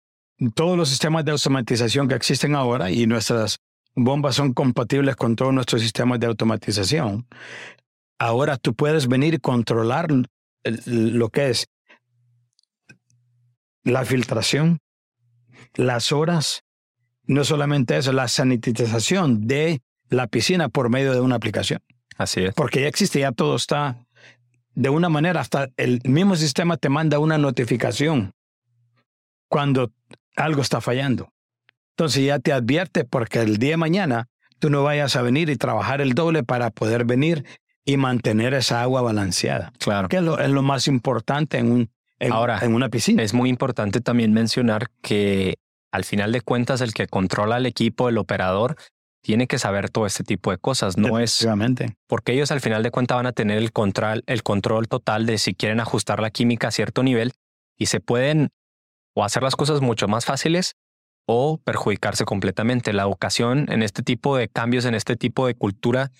todos 0.54 0.78
los 0.78 0.90
sistemas 0.90 1.26
de 1.26 1.32
automatización 1.32 2.08
que 2.08 2.16
existen 2.16 2.56
ahora 2.56 2.92
y 2.92 3.06
nuestras 3.06 3.60
bombas 3.96 4.36
son 4.36 4.54
compatibles 4.54 5.16
con 5.16 5.36
todos 5.36 5.54
nuestros 5.54 5.82
sistemas 5.82 6.20
de 6.20 6.28
automatización. 6.28 7.28
Ahora 8.18 8.58
tú 8.58 8.74
puedes 8.74 9.08
venir 9.08 9.34
y 9.34 9.40
controlar 9.40 10.08
lo 10.86 11.30
que 11.30 11.50
es 11.50 11.68
la 13.84 14.06
filtración, 14.06 14.80
las 15.76 16.12
horas, 16.12 16.64
no 17.24 17.44
solamente 17.44 17.98
eso, 17.98 18.14
la 18.14 18.28
sanitización 18.28 19.48
de 19.48 19.82
la 20.10 20.28
piscina 20.28 20.70
por 20.70 20.90
medio 20.90 21.14
de 21.14 21.22
una 21.22 21.36
aplicación. 21.36 21.82
Así 22.20 22.44
es. 22.44 22.54
Porque 22.54 22.82
ya 22.82 22.88
existe, 22.88 23.22
ya 23.22 23.32
todo 23.32 23.56
está 23.56 23.98
de 24.76 24.90
una 24.90 25.10
manera, 25.10 25.42
hasta 25.42 25.70
el 25.78 26.02
mismo 26.04 26.36
sistema 26.36 26.78
te 26.78 26.90
manda 26.90 27.18
una 27.20 27.38
notificación 27.38 28.34
cuando 29.48 29.92
algo 30.36 30.62
está 30.62 30.80
fallando. 30.80 31.34
Entonces 31.92 32.24
ya 32.26 32.40
te 32.40 32.54
advierte 32.54 33.04
porque 33.04 33.40
el 33.40 33.58
día 33.58 33.72
de 33.72 33.78
mañana 33.78 34.28
tú 34.60 34.70
no 34.70 34.84
vayas 34.84 35.16
a 35.16 35.22
venir 35.22 35.50
y 35.50 35.56
trabajar 35.56 36.02
el 36.02 36.14
doble 36.14 36.44
para 36.44 36.70
poder 36.70 37.06
venir 37.06 37.46
y 37.84 37.98
mantener 37.98 38.54
esa 38.54 38.82
agua 38.82 39.02
balanceada. 39.02 39.74
Claro. 39.80 40.10
Que 40.10 40.18
es 40.18 40.24
lo, 40.24 40.62
más 40.62 40.88
importante 40.88 41.58
en, 41.58 41.72
un, 41.72 41.90
Ahora, 42.30 42.60
en 42.62 42.74
una 42.74 42.90
piscina. 42.90 43.24
Es 43.24 43.34
muy 43.34 43.50
importante 43.50 44.02
también 44.02 44.34
mencionar 44.34 44.90
que 45.02 45.56
al 45.92 46.04
final 46.04 46.32
de 46.32 46.42
cuentas 46.42 46.82
el 46.82 46.94
que 46.94 47.08
controla 47.08 47.58
el 47.58 47.66
equipo, 47.66 48.10
el 48.10 48.18
operador, 48.18 48.78
tiene 49.22 49.48
que 49.48 49.60
saber 49.60 49.90
todo 49.90 50.06
este 50.06 50.24
tipo 50.24 50.52
de 50.52 50.58
cosas. 50.58 50.98
No 50.98 51.20
es 51.20 51.46
porque 52.08 52.34
ellos 52.34 52.52
al 52.52 52.62
final 52.62 52.84
de 52.84 52.92
cuentas 52.92 53.18
van 53.18 53.26
a 53.26 53.32
tener 53.32 53.58
el 53.58 53.72
control, 53.72 54.24
el 54.28 54.44
control 54.44 54.88
total 54.88 55.26
de 55.26 55.38
si 55.38 55.54
quieren 55.54 55.80
ajustar 55.80 56.22
la 56.22 56.32
química 56.32 56.70
a 56.70 56.72
cierto 56.72 57.04
nivel 57.04 57.34
y 57.78 57.88
se 57.88 58.00
pueden 58.00 58.50
o 59.14 59.24
hacer 59.24 59.44
las 59.44 59.56
cosas 59.56 59.82
mucho 59.82 60.08
más 60.08 60.26
fáciles 60.26 60.76
o 61.26 61.58
perjudicarse 61.58 62.26
completamente. 62.26 62.94
La 62.94 63.04
educación 63.04 63.66
en 63.70 63.84
este 63.84 64.04
tipo 64.04 64.38
de 64.38 64.48
cambios, 64.48 64.86
en 64.86 64.96
este 64.96 65.16
tipo 65.16 65.48
de 65.48 65.56
cultura 65.56 66.12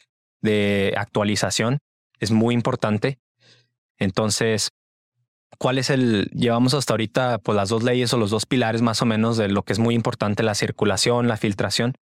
de 0.42 0.94
actualización 0.98 1.80
es 2.20 2.32
muy 2.32 2.54
importante. 2.54 3.20
Entonces, 3.98 4.72
¿cuál 5.58 5.78
es 5.78 5.90
el, 5.90 6.30
llevamos 6.34 6.74
hasta 6.74 6.94
ahorita 6.94 7.40
pues 7.40 7.56
las 7.56 7.70
dos 7.70 7.84
leyes 7.84 8.14
o 8.14 8.18
los 8.18 8.30
dos 8.30 8.46
pilares 8.46 8.82
más 8.82 9.02
o 9.02 9.06
menos 9.06 9.38
de 9.38 9.50
lo 9.50 9.64
que 9.64 9.74
es 9.74 9.80
muy 9.80 9.96
importante, 9.96 10.44
la 10.44 10.56
circulación, 10.56 11.28
la 11.28 11.38
filtración? 11.38 11.96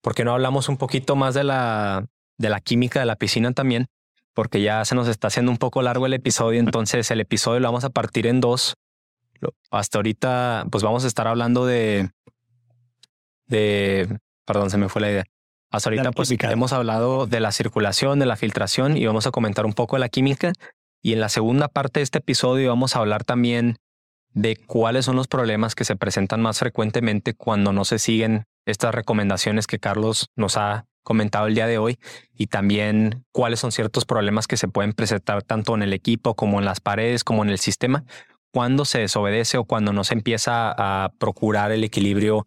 ¿Por 0.00 0.14
qué 0.14 0.24
no 0.24 0.32
hablamos 0.32 0.68
un 0.68 0.76
poquito 0.76 1.16
más 1.16 1.34
de 1.34 1.44
la, 1.44 2.06
de 2.38 2.48
la 2.48 2.60
química 2.60 3.00
de 3.00 3.06
la 3.06 3.16
piscina 3.16 3.52
también? 3.52 3.86
Porque 4.34 4.62
ya 4.62 4.84
se 4.84 4.94
nos 4.94 5.08
está 5.08 5.28
haciendo 5.28 5.50
un 5.50 5.58
poco 5.58 5.82
largo 5.82 6.06
el 6.06 6.14
episodio, 6.14 6.60
entonces 6.60 7.10
el 7.10 7.20
episodio 7.20 7.60
lo 7.60 7.68
vamos 7.68 7.84
a 7.84 7.90
partir 7.90 8.26
en 8.26 8.40
dos 8.40 8.74
hasta 9.70 9.98
ahorita, 9.98 10.66
pues 10.70 10.82
vamos 10.82 11.04
a 11.04 11.06
estar 11.06 11.28
hablando 11.28 11.66
de, 11.66 12.10
de, 13.46 14.18
perdón, 14.44 14.70
se 14.70 14.78
me 14.78 14.88
fue 14.88 15.02
la 15.02 15.10
idea. 15.10 15.24
Hasta 15.70 15.90
ahorita, 15.90 16.12
pues 16.12 16.30
hemos 16.30 16.72
hablado 16.72 17.26
de 17.26 17.40
la 17.40 17.52
circulación, 17.52 18.18
de 18.18 18.26
la 18.26 18.36
filtración 18.36 18.96
y 18.96 19.04
vamos 19.06 19.26
a 19.26 19.30
comentar 19.30 19.66
un 19.66 19.74
poco 19.74 19.96
de 19.96 20.00
la 20.00 20.08
química. 20.08 20.52
Y 21.02 21.12
en 21.12 21.20
la 21.20 21.28
segunda 21.28 21.68
parte 21.68 22.00
de 22.00 22.04
este 22.04 22.18
episodio 22.18 22.68
vamos 22.68 22.96
a 22.96 23.00
hablar 23.00 23.24
también 23.24 23.76
de 24.34 24.56
cuáles 24.56 25.04
son 25.04 25.16
los 25.16 25.28
problemas 25.28 25.74
que 25.74 25.84
se 25.84 25.96
presentan 25.96 26.42
más 26.42 26.58
frecuentemente 26.58 27.34
cuando 27.34 27.72
no 27.72 27.84
se 27.84 27.98
siguen 27.98 28.44
estas 28.66 28.94
recomendaciones 28.94 29.66
que 29.66 29.78
Carlos 29.78 30.28
nos 30.36 30.56
ha 30.56 30.84
comentado 31.02 31.46
el 31.46 31.54
día 31.54 31.66
de 31.66 31.78
hoy 31.78 31.98
y 32.34 32.48
también 32.48 33.24
cuáles 33.32 33.60
son 33.60 33.72
ciertos 33.72 34.04
problemas 34.04 34.46
que 34.46 34.58
se 34.58 34.68
pueden 34.68 34.92
presentar 34.92 35.42
tanto 35.42 35.74
en 35.74 35.82
el 35.82 35.94
equipo 35.94 36.34
como 36.34 36.58
en 36.58 36.66
las 36.66 36.80
paredes 36.80 37.24
como 37.24 37.42
en 37.42 37.48
el 37.48 37.58
sistema 37.58 38.04
cuando 38.52 38.84
se 38.84 38.98
desobedece 38.98 39.56
o 39.56 39.64
cuando 39.64 39.92
no 39.92 40.04
se 40.04 40.14
empieza 40.14 40.74
a 40.76 41.12
procurar 41.18 41.72
el 41.72 41.84
equilibrio 41.84 42.46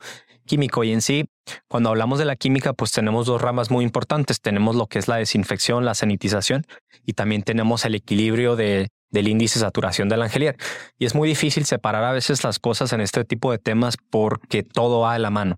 químico. 0.52 0.84
Y 0.84 0.92
en 0.92 1.02
sí, 1.02 1.30
cuando 1.70 1.90
hablamos 1.90 2.20
de 2.20 2.26
la 2.26 2.36
química, 2.36 2.74
pues 2.74 2.92
tenemos 2.92 3.26
dos 3.26 3.42
ramas 3.42 3.72
muy 3.72 3.86
importantes. 3.86 4.42
Tenemos 4.42 4.76
lo 4.76 4.88
que 4.88 5.00
es 5.00 5.08
la 5.08 5.16
desinfección, 5.16 5.86
la 5.86 5.96
sanitización, 5.96 6.66
y 7.06 7.14
también 7.14 7.44
tenemos 7.44 7.86
el 7.86 7.96
equilibrio 7.96 8.58
de, 8.58 8.90
del 9.12 9.30
índice 9.30 9.60
de 9.60 9.66
saturación 9.66 10.10
del 10.10 10.22
angelier. 10.22 10.58
Y 11.00 11.06
es 11.06 11.16
muy 11.16 11.30
difícil 11.30 11.64
separar 11.64 12.04
a 12.04 12.12
veces 12.12 12.44
las 12.44 12.60
cosas 12.60 12.92
en 12.92 13.00
este 13.00 13.24
tipo 13.24 13.50
de 13.54 13.60
temas 13.60 13.96
porque 14.10 14.62
todo 14.62 15.00
va 15.00 15.14
de 15.14 15.20
la 15.20 15.30
mano. 15.30 15.56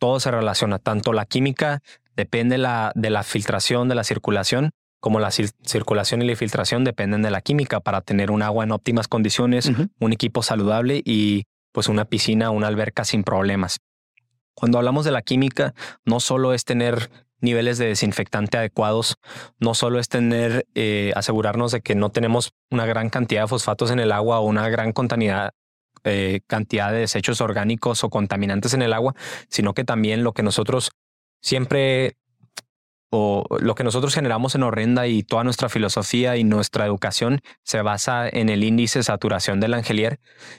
Todo 0.00 0.18
se 0.18 0.32
relaciona, 0.32 0.80
tanto 0.80 1.12
la 1.12 1.26
química 1.26 1.80
depende 2.16 2.58
la, 2.58 2.90
de 2.96 3.10
la 3.10 3.22
filtración, 3.22 3.88
de 3.88 3.94
la 3.94 4.02
circulación, 4.02 4.70
como 4.98 5.20
la 5.20 5.30
circulación 5.30 6.22
y 6.22 6.26
la 6.26 6.34
filtración 6.34 6.82
dependen 6.82 7.22
de 7.22 7.30
la 7.30 7.40
química 7.40 7.78
para 7.78 8.00
tener 8.00 8.32
un 8.32 8.42
agua 8.42 8.64
en 8.64 8.72
óptimas 8.72 9.06
condiciones, 9.06 9.70
un 10.00 10.12
equipo 10.12 10.42
saludable 10.42 11.02
y 11.04 11.44
pues 11.72 11.88
una 11.88 12.04
piscina, 12.04 12.50
una 12.50 12.66
alberca 12.66 13.04
sin 13.04 13.22
problemas. 13.22 13.78
Cuando 14.54 14.78
hablamos 14.78 15.04
de 15.04 15.10
la 15.10 15.22
química, 15.22 15.74
no 16.04 16.20
solo 16.20 16.54
es 16.54 16.64
tener 16.64 17.10
niveles 17.40 17.78
de 17.78 17.86
desinfectante 17.86 18.56
adecuados, 18.56 19.16
no 19.60 19.74
solo 19.74 20.00
es 20.00 20.08
tener, 20.08 20.66
eh, 20.74 21.12
asegurarnos 21.14 21.72
de 21.72 21.80
que 21.80 21.94
no 21.94 22.10
tenemos 22.10 22.52
una 22.70 22.86
gran 22.86 23.10
cantidad 23.10 23.42
de 23.42 23.48
fosfatos 23.48 23.90
en 23.90 24.00
el 24.00 24.12
agua 24.12 24.40
o 24.40 24.46
una 24.46 24.68
gran 24.68 24.92
cantidad, 24.92 25.52
eh, 26.04 26.40
cantidad 26.46 26.90
de 26.90 27.00
desechos 27.00 27.40
orgánicos 27.40 28.02
o 28.02 28.10
contaminantes 28.10 28.74
en 28.74 28.82
el 28.82 28.92
agua, 28.92 29.14
sino 29.48 29.74
que 29.74 29.84
también 29.84 30.24
lo 30.24 30.32
que 30.32 30.42
nosotros 30.42 30.90
siempre 31.40 32.16
o 33.16 33.44
lo 33.60 33.76
que 33.76 33.84
nosotros 33.84 34.12
generamos 34.12 34.56
en 34.56 34.64
Horrenda 34.64 35.06
y 35.06 35.22
toda 35.22 35.44
nuestra 35.44 35.68
filosofía 35.68 36.36
y 36.36 36.42
nuestra 36.42 36.84
educación 36.84 37.42
se 37.62 37.80
basa 37.80 38.28
en 38.28 38.48
el 38.48 38.64
índice 38.64 38.98
de 38.98 39.02
saturación 39.04 39.60
del 39.60 39.74
angelier. 39.74 40.18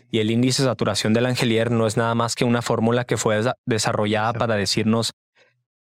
Y 0.10 0.20
el 0.20 0.32
índice 0.32 0.64
de 0.64 0.70
saturación 0.70 1.14
del 1.14 1.26
angelier 1.26 1.70
no 1.70 1.86
es 1.86 1.98
nada 1.98 2.16
más 2.16 2.34
que 2.34 2.46
una 2.46 2.62
fórmula 2.62 3.04
que 3.04 3.18
fue 3.18 3.42
desarrollada 3.66 4.32
para 4.32 4.56
decirnos 4.56 5.12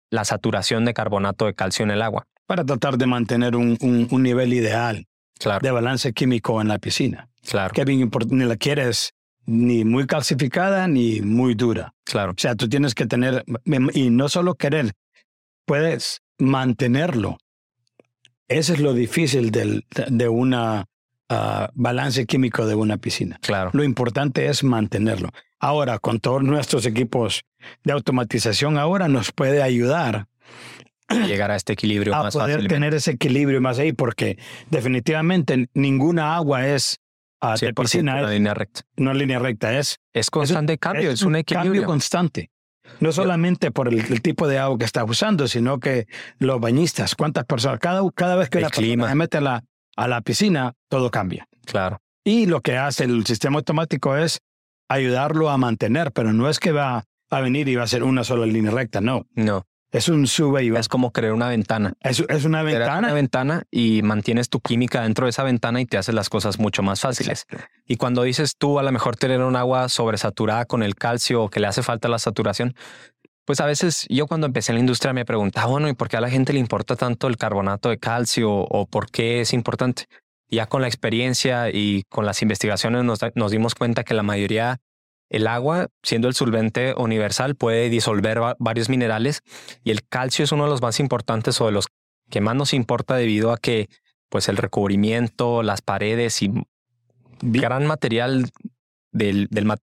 la 0.09 0.25
saturación 0.25 0.83
de 0.83 0.93
carbonato 0.93 1.45
de 1.45 1.53
calcio 1.53 1.83
en 1.83 1.91
el 1.91 2.01
agua. 2.01 2.27
Para 2.45 2.65
tratar 2.65 2.97
de 2.97 3.05
mantener 3.05 3.55
un, 3.55 3.77
nivel 4.11 4.53
ideal 4.53 5.07
de 5.61 5.71
balance 5.71 6.11
químico 6.11 6.59
en 6.59 6.67
la 6.67 6.77
piscina. 6.77 7.29
Claro. 7.49 7.73
Que 7.73 7.85
bien 7.85 8.11
ni 8.31 8.43
la 8.43 8.57
quieres 8.57 9.13
ni 9.45 9.85
muy 9.85 10.07
calcificada 10.07 10.89
ni 10.89 11.21
muy 11.21 11.55
dura. 11.55 11.93
Claro. 12.03 12.33
O 12.33 12.35
sea, 12.37 12.55
tú 12.55 12.67
tienes 12.67 12.95
que 12.95 13.05
tener, 13.05 13.45
y 13.93 14.09
no 14.09 14.27
solo 14.27 14.55
querer, 14.55 14.91
puedes 15.65 16.21
mantenerlo. 16.37 17.37
Eso 18.47 18.73
es 18.73 18.79
lo 18.79 18.93
difícil 18.93 19.51
del, 19.51 19.85
de 20.07 20.29
una 20.29 20.85
ah, 21.29 21.69
balance 21.73 22.25
químico 22.25 22.65
de 22.65 22.75
una 22.75 22.97
piscina. 22.97 23.39
Claro. 23.41 23.71
Lo 23.73 23.83
importante 23.83 24.47
es 24.47 24.63
mantenerlo. 24.63 25.29
Ahora, 25.59 25.99
con 25.99 26.19
todos 26.19 26.43
nuestros 26.43 26.85
equipos 26.85 27.43
de 27.83 27.93
automatización, 27.93 28.77
ahora 28.77 29.07
nos 29.07 29.31
puede 29.31 29.63
ayudar 29.63 30.27
llegar 31.09 31.51
a 31.51 31.55
este 31.55 31.73
equilibrio 31.73 32.15
a 32.15 32.23
más 32.23 32.33
poder 32.33 32.67
tener 32.67 32.93
ese 32.93 33.11
equilibrio 33.11 33.61
más 33.61 33.79
ahí, 33.79 33.93
porque 33.93 34.37
definitivamente 34.69 35.69
ninguna 35.73 36.35
agua 36.35 36.67
es 36.67 36.99
uh, 37.41 37.57
de 37.59 37.73
piscina. 37.73 38.19
Una 38.19 38.29
línea 38.29 38.53
recta. 38.53 38.81
No 38.97 39.13
línea 39.13 39.39
recta, 39.39 39.77
es. 39.77 39.99
Es 40.13 40.29
constante 40.29 40.77
cambio, 40.77 41.11
es, 41.11 41.21
un, 41.21 41.35
equilibrio. 41.35 41.71
Cambio 41.71 41.85
constante. 41.85 42.51
No 42.99 43.11
solamente 43.11 43.71
por 43.71 43.87
el, 43.87 44.21
tipo 44.21 44.47
de 44.47 44.59
agua 44.59 44.77
que 44.77 44.85
está 44.85 45.03
usando, 45.03 45.47
sino 45.47 45.79
que 45.79 46.07
los 46.39 46.59
bañistas, 46.59 47.15
cuántas 47.15 47.45
personas, 47.45 47.79
cada, 47.79 48.01
cada 48.11 48.35
vez 48.35 48.49
que 48.49 48.61
clima. 48.63 49.09
se 49.09 49.15
mete 49.15 49.37
a 49.37 49.41
la, 49.41 49.63
a 49.95 50.07
la 50.07 50.21
piscina, 50.21 50.73
todo 50.89 51.11
cambia. 51.11 51.47
Claro. 51.65 51.99
Y 52.23 52.45
lo 52.45 52.61
que 52.61 52.77
hace 52.77 53.03
el 53.03 53.25
sistema 53.25 53.57
automático 53.57 54.15
es 54.15 54.41
ayudarlo 54.89 55.49
a 55.49 55.57
mantener, 55.57 56.11
pero 56.11 56.33
no 56.33 56.49
es 56.49 56.59
que 56.59 56.71
va 56.71 57.05
a 57.29 57.39
venir 57.41 57.67
y 57.67 57.75
va 57.75 57.83
a 57.83 57.87
ser 57.87 58.03
una 58.03 58.23
sola 58.23 58.45
línea 58.45 58.71
recta, 58.71 59.01
no. 59.01 59.25
No. 59.35 59.65
Es 59.91 60.09
un 60.09 60.27
sube 60.27 60.63
y 60.63 60.75
Es 60.75 60.89
como 60.89 61.11
crear 61.11 61.33
una 61.33 61.47
ventana. 61.47 61.93
Es, 62.01 62.23
es 62.27 62.45
una 62.45 62.61
Creas 62.63 62.79
ventana. 62.79 62.99
una 62.99 63.13
ventana 63.13 63.63
y 63.71 64.01
mantienes 64.01 64.49
tu 64.49 64.59
química 64.59 65.03
dentro 65.03 65.25
de 65.25 65.29
esa 65.29 65.43
ventana 65.43 65.79
y 65.79 65.85
te 65.85 65.97
haces 65.97 66.13
las 66.13 66.29
cosas 66.29 66.59
mucho 66.59 66.83
más 66.83 67.01
fáciles. 67.01 67.45
Y 67.85 67.95
cuando 67.95 68.23
dices 68.23 68.55
tú 68.57 68.79
a 68.79 68.83
lo 68.83 68.91
mejor 68.91 69.15
tener 69.15 69.41
un 69.41 69.55
agua 69.55 69.87
sobresaturada 69.89 70.65
con 70.65 70.83
el 70.83 70.95
calcio 70.95 71.43
o 71.43 71.49
que 71.49 71.59
le 71.59 71.67
hace 71.67 71.81
falta 71.81 72.09
la 72.09 72.19
saturación, 72.19 72.75
pues 73.45 73.61
a 73.61 73.65
veces 73.65 74.05
yo 74.09 74.27
cuando 74.27 74.47
empecé 74.47 74.71
en 74.71 74.77
la 74.77 74.79
industria 74.81 75.13
me 75.13 75.23
preguntaba, 75.23 75.67
bueno, 75.67 75.87
¿y 75.87 75.93
por 75.93 76.09
qué 76.09 76.17
a 76.17 76.21
la 76.21 76.29
gente 76.29 76.51
le 76.51 76.59
importa 76.59 76.95
tanto 76.95 77.27
el 77.27 77.37
carbonato 77.37 77.89
de 77.89 77.99
calcio 77.99 78.51
o 78.51 78.87
por 78.87 79.09
qué 79.11 79.41
es 79.41 79.53
importante? 79.53 80.05
Ya 80.49 80.65
con 80.65 80.81
la 80.81 80.87
experiencia 80.87 81.69
y 81.69 82.03
con 82.09 82.25
las 82.25 82.41
investigaciones 82.41 83.03
nos 83.03 83.51
dimos 83.51 83.75
cuenta 83.75 84.03
que 84.03 84.13
la 84.13 84.23
mayoría, 84.23 84.77
el 85.35 85.47
agua, 85.47 85.87
siendo 86.01 86.27
el 86.27 86.33
solvente 86.33 86.93
universal, 86.97 87.55
puede 87.55 87.89
disolver 87.89 88.41
va- 88.41 88.55
varios 88.59 88.89
minerales 88.89 89.41
y 89.83 89.91
el 89.91 90.07
calcio 90.07 90.43
es 90.45 90.51
uno 90.51 90.63
de 90.63 90.69
los 90.69 90.81
más 90.81 90.99
importantes 90.99 91.59
o 91.59 91.65
de 91.65 91.71
los 91.73 91.87
que 92.29 92.41
más 92.41 92.55
nos 92.55 92.73
importa 92.73 93.15
debido 93.15 93.51
a 93.51 93.57
que 93.57 93.89
pues 94.29 94.47
el 94.49 94.57
recubrimiento, 94.57 95.61
las 95.61 95.81
paredes 95.81 96.41
y 96.41 96.51
gran 97.41 97.85
material 97.85 98.49
del, 99.11 99.47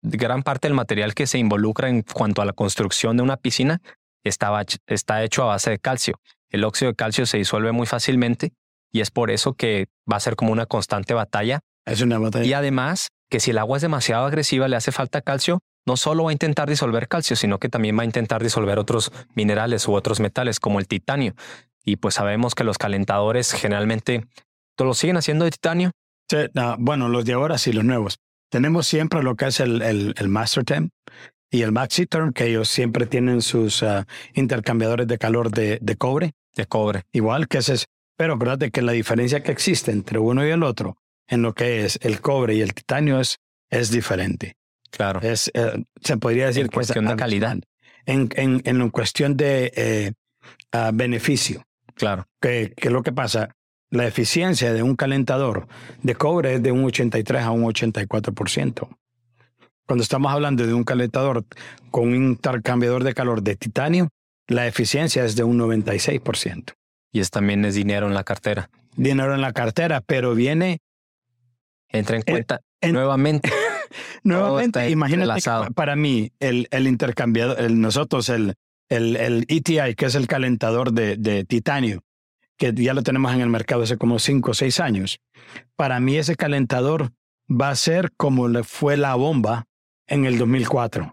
gran 0.03 0.43
parte 0.43 0.69
del 0.69 0.75
material 0.75 1.15
que 1.15 1.27
se 1.27 1.39
involucra 1.39 1.89
en 1.89 2.03
cuanto 2.03 2.43
a 2.43 2.45
la 2.45 2.53
construcción 2.53 3.17
de 3.17 3.23
una 3.23 3.37
piscina 3.37 3.81
estaba, 4.25 4.63
está 4.87 5.25
hecho 5.25 5.43
a 5.43 5.47
base 5.47 5.71
de 5.71 5.79
calcio. 5.79 6.21
El 6.51 6.65
óxido 6.65 6.91
de 6.93 6.97
calcio 6.97 7.27
se 7.27 7.39
disuelve 7.39 7.73
muy 7.73 7.87
fácilmente 7.87 8.53
y 8.93 9.01
es 9.01 9.11
por 9.11 9.31
eso 9.31 9.55
que 9.55 9.87
va 10.11 10.17
a 10.17 10.21
ser 10.21 10.37
como 10.37 10.53
una 10.53 10.67
constante 10.67 11.15
batalla. 11.15 11.61
Es 11.87 12.01
una 12.03 12.19
batalla. 12.19 12.45
Y 12.45 12.53
además 12.53 13.09
que 13.31 13.41
si 13.41 13.53
el 13.53 13.59
agua 13.59 13.77
es 13.79 13.83
demasiado 13.83 14.27
agresiva, 14.27 14.69
le 14.69 14.77
hace 14.77 14.93
falta 14.93 15.23
calcio, 15.23 15.61
no 15.87 15.97
solo 15.97 16.25
va 16.25 16.31
a 16.31 16.33
intentar 16.33 16.69
disolver 16.69 17.09
calcio, 17.09 17.37
sino 17.37 17.59
que 17.59 17.69
también 17.69 17.97
va 17.97 18.03
a 18.03 18.05
intentar 18.05 18.43
disolver 18.43 18.79
otros 18.79 19.13
minerales 19.35 19.89
u 19.89 19.95
otros 19.95 20.21
metales 20.21 20.61
como 20.61 20.79
el 20.79 20.87
titanio. 20.87 21.35
Y 21.85 21.97
pues 21.97 22.17
sabemos 22.17 22.55
que 22.55 22.65
los 22.65 22.77
calentadores 22.77 23.53
generalmente 23.53 24.27
¿to- 24.77 24.85
lo 24.85 24.93
siguen 24.95 25.17
haciendo 25.17 25.45
de 25.47 25.53
titanio. 25.53 25.93
Sí, 26.29 26.37
no, 26.55 26.77
bueno, 26.79 27.09
los 27.09 27.25
de 27.25 27.33
ahora 27.33 27.57
sí, 27.57 27.73
los 27.73 27.85
nuevos. 27.85 28.19
Tenemos 28.51 28.87
siempre 28.87 29.23
lo 29.23 29.37
que 29.37 29.47
es 29.47 29.61
el, 29.61 29.81
el, 29.83 30.15
el 30.19 30.29
Master 30.29 30.65
Temp 30.65 30.93
y 31.51 31.63
el 31.63 31.73
Maxi 31.73 32.07
Term, 32.07 32.33
que 32.33 32.47
ellos 32.47 32.69
siempre 32.69 33.07
tienen 33.07 33.43
sus 33.43 33.83
ah, 33.83 34.07
intercambiadores 34.35 35.07
de 35.09 35.19
calor 35.19 35.51
de, 35.51 35.79
de 35.81 35.97
cobre, 35.97 36.33
de 36.55 36.67
cobre. 36.67 37.03
igual 37.13 37.49
que 37.49 37.59
ese 37.59 37.75
es. 37.75 37.87
Pero 38.17 38.37
verdad 38.37 38.59
de 38.59 38.71
que 38.71 38.83
la 38.83 38.93
diferencia 38.93 39.43
que 39.43 39.51
existe 39.51 39.91
entre 39.93 40.19
uno 40.19 40.47
y 40.47 40.51
el 40.51 40.63
otro 40.63 40.99
en 41.31 41.43
lo 41.43 41.55
que 41.55 41.85
es 41.85 41.99
el 42.03 42.21
cobre 42.21 42.55
y 42.55 42.61
el 42.61 42.75
titanio 42.75 43.21
es, 43.21 43.39
es 43.71 43.91
diferente. 43.91 44.57
Claro. 44.91 45.21
Es, 45.23 45.51
eh, 45.55 45.85
se 46.03 46.17
podría 46.17 46.47
decir 46.47 46.63
En 46.63 46.69
que 46.69 46.73
es 46.73 46.87
cuestión 46.87 47.07
de 47.07 47.17
calidad. 47.17 47.59
En, 48.05 48.29
en, 48.35 48.61
en 48.65 48.91
cuestión 48.91 49.37
de 49.37 49.73
eh, 49.77 50.13
ah, 50.73 50.91
beneficio. 50.93 51.65
Claro. 51.95 52.27
que, 52.41 52.73
que 52.77 52.89
lo 52.89 53.03
que 53.03 53.13
pasa, 53.13 53.55
la 53.91 54.07
eficiencia 54.07 54.73
de 54.73 54.83
un 54.83 54.97
calentador 54.97 55.69
de 56.03 56.15
cobre 56.15 56.55
es 56.55 56.63
de 56.63 56.73
un 56.73 56.85
83 56.85 57.43
a 57.43 57.51
un 57.51 57.65
84%. 57.65 58.89
Cuando 59.87 60.03
estamos 60.03 60.33
hablando 60.33 60.67
de 60.67 60.73
un 60.73 60.85
calentador 60.85 61.45
con 61.91 62.09
un 62.09 62.15
intercambiador 62.15 63.05
de 63.05 63.13
calor 63.13 63.43
de 63.43 63.57
titanio, 63.57 64.09
la 64.47 64.67
eficiencia 64.67 65.25
es 65.25 65.37
de 65.37 65.45
un 65.45 65.59
96%. 65.59 66.73
Y 67.13 67.21
es 67.21 67.31
también 67.31 67.65
es 67.65 67.75
dinero 67.75 68.07
en 68.07 68.15
la 68.15 68.25
cartera. 68.25 68.71
Dinero 68.97 69.35
en 69.35 69.41
la 69.41 69.53
cartera, 69.53 70.01
pero 70.01 70.35
viene 70.35 70.79
Entra 71.93 72.17
en 72.17 72.23
En- 72.27 72.33
cuenta 72.35 72.61
en- 72.81 72.93
nuevamente. 72.93 73.51
nuevamente, 74.23 74.89
imagínate 74.91 75.41
que 75.43 75.73
para 75.75 75.97
mí 75.97 76.33
el, 76.41 76.69
el 76.71 76.87
intercambiador, 76.87 77.61
el, 77.61 77.81
nosotros 77.81 78.29
el, 78.29 78.55
el, 78.89 79.17
el 79.17 79.45
ETI, 79.49 79.95
que 79.97 80.07
es 80.07 80.15
el 80.15 80.27
calentador 80.27 80.93
de, 80.93 81.17
de 81.17 81.45
titanio, 81.45 82.03
que 82.57 82.73
ya 82.75 82.95
lo 82.95 83.03
tenemos 83.03 83.33
en 83.33 83.41
el 83.41 83.49
mercado 83.49 83.83
hace 83.83 83.97
como 83.99 84.19
5 84.19 84.51
o 84.51 84.55
6 84.55 84.81
años, 84.81 85.21
para 85.77 85.99
mí 86.01 86.17
ese 86.17 86.37
calentador 86.37 87.11
va 87.51 87.71
a 87.71 87.77
ser 87.77 88.13
como 88.17 88.49
le 88.49 88.63
fue 88.63 88.97
la 88.97 89.15
bomba 89.15 89.67
en 90.07 90.25
el 90.27 90.39
2004. 90.39 91.13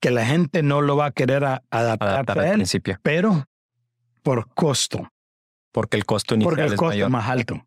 Que 0.00 0.10
la 0.10 0.26
gente 0.26 0.62
no 0.62 0.80
lo 0.82 0.96
va 0.96 1.06
a 1.06 1.12
querer 1.12 1.44
a- 1.44 1.62
adaptar 1.70 2.08
adaptar 2.08 2.38
a 2.38 2.42
al 2.42 2.48
él, 2.48 2.54
principio, 2.54 2.98
pero 3.02 3.44
por 4.22 4.52
costo, 4.52 5.08
porque 5.72 5.96
el 5.96 6.04
costo 6.04 6.34
inicial 6.34 6.50
porque 6.50 6.62
el 6.66 6.72
es 6.72 6.78
costo 6.78 6.88
mayor. 6.92 7.06
es 7.06 7.12
más 7.12 7.28
alto. 7.28 7.66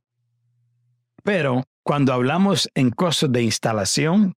Pero 1.26 1.64
cuando 1.84 2.14
hablamos 2.14 2.70
en 2.76 2.92
costos 2.92 3.32
de 3.32 3.42
instalación, 3.42 4.36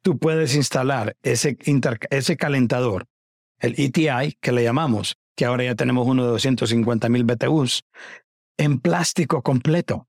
tú 0.00 0.16
puedes 0.16 0.54
instalar 0.54 1.16
ese, 1.22 1.56
calentador, 2.36 3.04
el 3.58 3.74
ETI, 3.76 4.38
que 4.40 4.52
le 4.52 4.62
llamamos, 4.62 5.16
que 5.34 5.44
ahora 5.44 5.64
ya 5.64 5.74
tenemos 5.74 6.06
uno 6.06 6.22
de 6.22 6.30
250 6.30 7.08
mil 7.08 7.24
BTUs, 7.24 7.82
en 8.58 8.78
plástico 8.78 9.42
completo. 9.42 10.06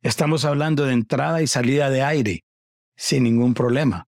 Estamos 0.00 0.46
hablando 0.46 0.86
de 0.86 0.94
entrada 0.94 1.42
y 1.42 1.46
salida 1.46 1.90
de 1.90 2.02
aire 2.02 2.44
sin 2.96 3.24
ningún 3.24 3.52
problema, 3.52 4.08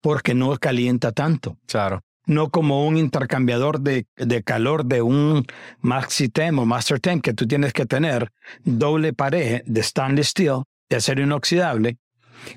porque 0.00 0.32
no 0.32 0.56
calienta 0.56 1.12
tanto 1.12 1.58
Claro, 1.66 2.00
no 2.26 2.50
como 2.50 2.86
un 2.86 2.96
intercambiador 2.96 3.80
de, 3.80 4.06
de 4.16 4.42
calor 4.42 4.84
de 4.84 5.02
un 5.02 5.46
Maxi 5.80 6.28
Tem 6.28 6.58
o 6.58 6.64
Master 6.64 7.00
Tem 7.00 7.20
que 7.20 7.34
tú 7.34 7.46
tienes 7.46 7.72
que 7.72 7.86
tener 7.86 8.30
doble 8.64 9.12
pared 9.12 9.62
de 9.66 9.82
stainless 9.82 10.28
steel, 10.28 10.62
de 10.88 10.96
acero 10.96 11.22
inoxidable, 11.22 11.98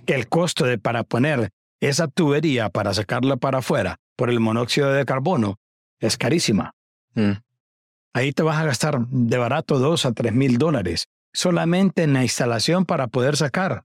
que 0.06 0.16
el 0.16 0.28
costo 0.28 0.66
de 0.66 0.78
para 0.78 1.04
poner 1.04 1.50
esa 1.80 2.08
tubería 2.08 2.70
para 2.70 2.94
sacarla 2.94 3.38
para 3.38 3.60
afuera 3.60 3.98
por 4.16 4.30
el 4.30 4.40
monóxido 4.40 4.92
de 4.92 5.06
carbono 5.06 5.60
es 6.00 6.18
carísima. 6.18 6.74
Mm. 7.14 7.34
Ahí 8.14 8.32
te 8.32 8.44
vas 8.44 8.58
a 8.58 8.66
gastar 8.66 9.08
de 9.08 9.38
barato 9.38 9.80
dos 9.80 10.06
a 10.06 10.12
tres 10.12 10.34
mil 10.34 10.58
dólares 10.58 11.08
solamente 11.34 12.04
en 12.04 12.14
la 12.14 12.24
instalación 12.24 12.86
para 12.86 13.08
poder 13.08 13.38
sacar. 13.38 13.84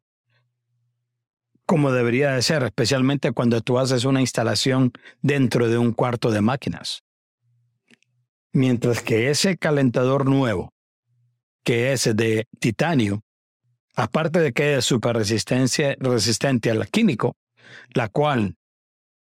Como 1.73 1.91
debería 1.91 2.33
de 2.33 2.43
ser, 2.43 2.62
especialmente 2.64 3.33
cuando 3.33 3.62
tú 3.62 3.79
haces 3.79 4.05
una 4.05 4.20
instalación 4.20 4.93
dentro 5.23 5.70
de 5.70 5.79
un 5.79 5.93
cuarto 5.93 6.31
de 6.31 6.43
máquinas. 6.43 7.03
Mientras 8.53 9.01
que 9.01 9.31
ese 9.31 9.57
calentador 9.57 10.29
nuevo, 10.29 10.75
que 11.64 11.95
es 11.95 12.14
de 12.14 12.47
titanio, 12.61 13.23
aparte 13.97 14.41
de 14.41 14.53
que 14.53 14.77
es 14.77 14.91
resistencia- 14.91 15.97
resistente 15.99 16.70
al 16.70 16.87
químico, 16.89 17.39
la 17.95 18.11
cual 18.11 18.57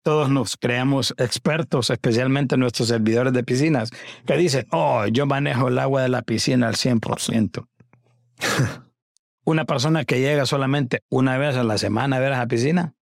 todos 0.03 0.29
nos 0.29 0.57
creamos 0.57 1.13
expertos, 1.17 1.91
especialmente 1.91 2.57
nuestros 2.57 2.89
servidores 2.89 3.31
de 3.31 3.45
piscinas, 3.45 3.89
que 4.27 4.35
dicen, 4.35 4.67
oh, 4.71 5.05
yo 5.07 5.25
manejo 5.25 5.69
el 5.69 5.79
agua 5.79 6.01
de 6.01 6.09
la 6.09 6.23
piscina 6.23 6.67
al 6.67 6.75
100%. 6.75 7.69
Una 9.45 9.65
persona 9.65 10.05
que 10.05 10.19
llega 10.19 10.45
solamente 10.45 11.01
una 11.09 11.37
vez 11.37 11.55
a 11.57 11.63
la 11.63 11.77
semana 11.77 12.17
a 12.17 12.19
ver 12.19 12.33
a 12.33 12.39
la 12.39 12.47
piscina, 12.47 12.93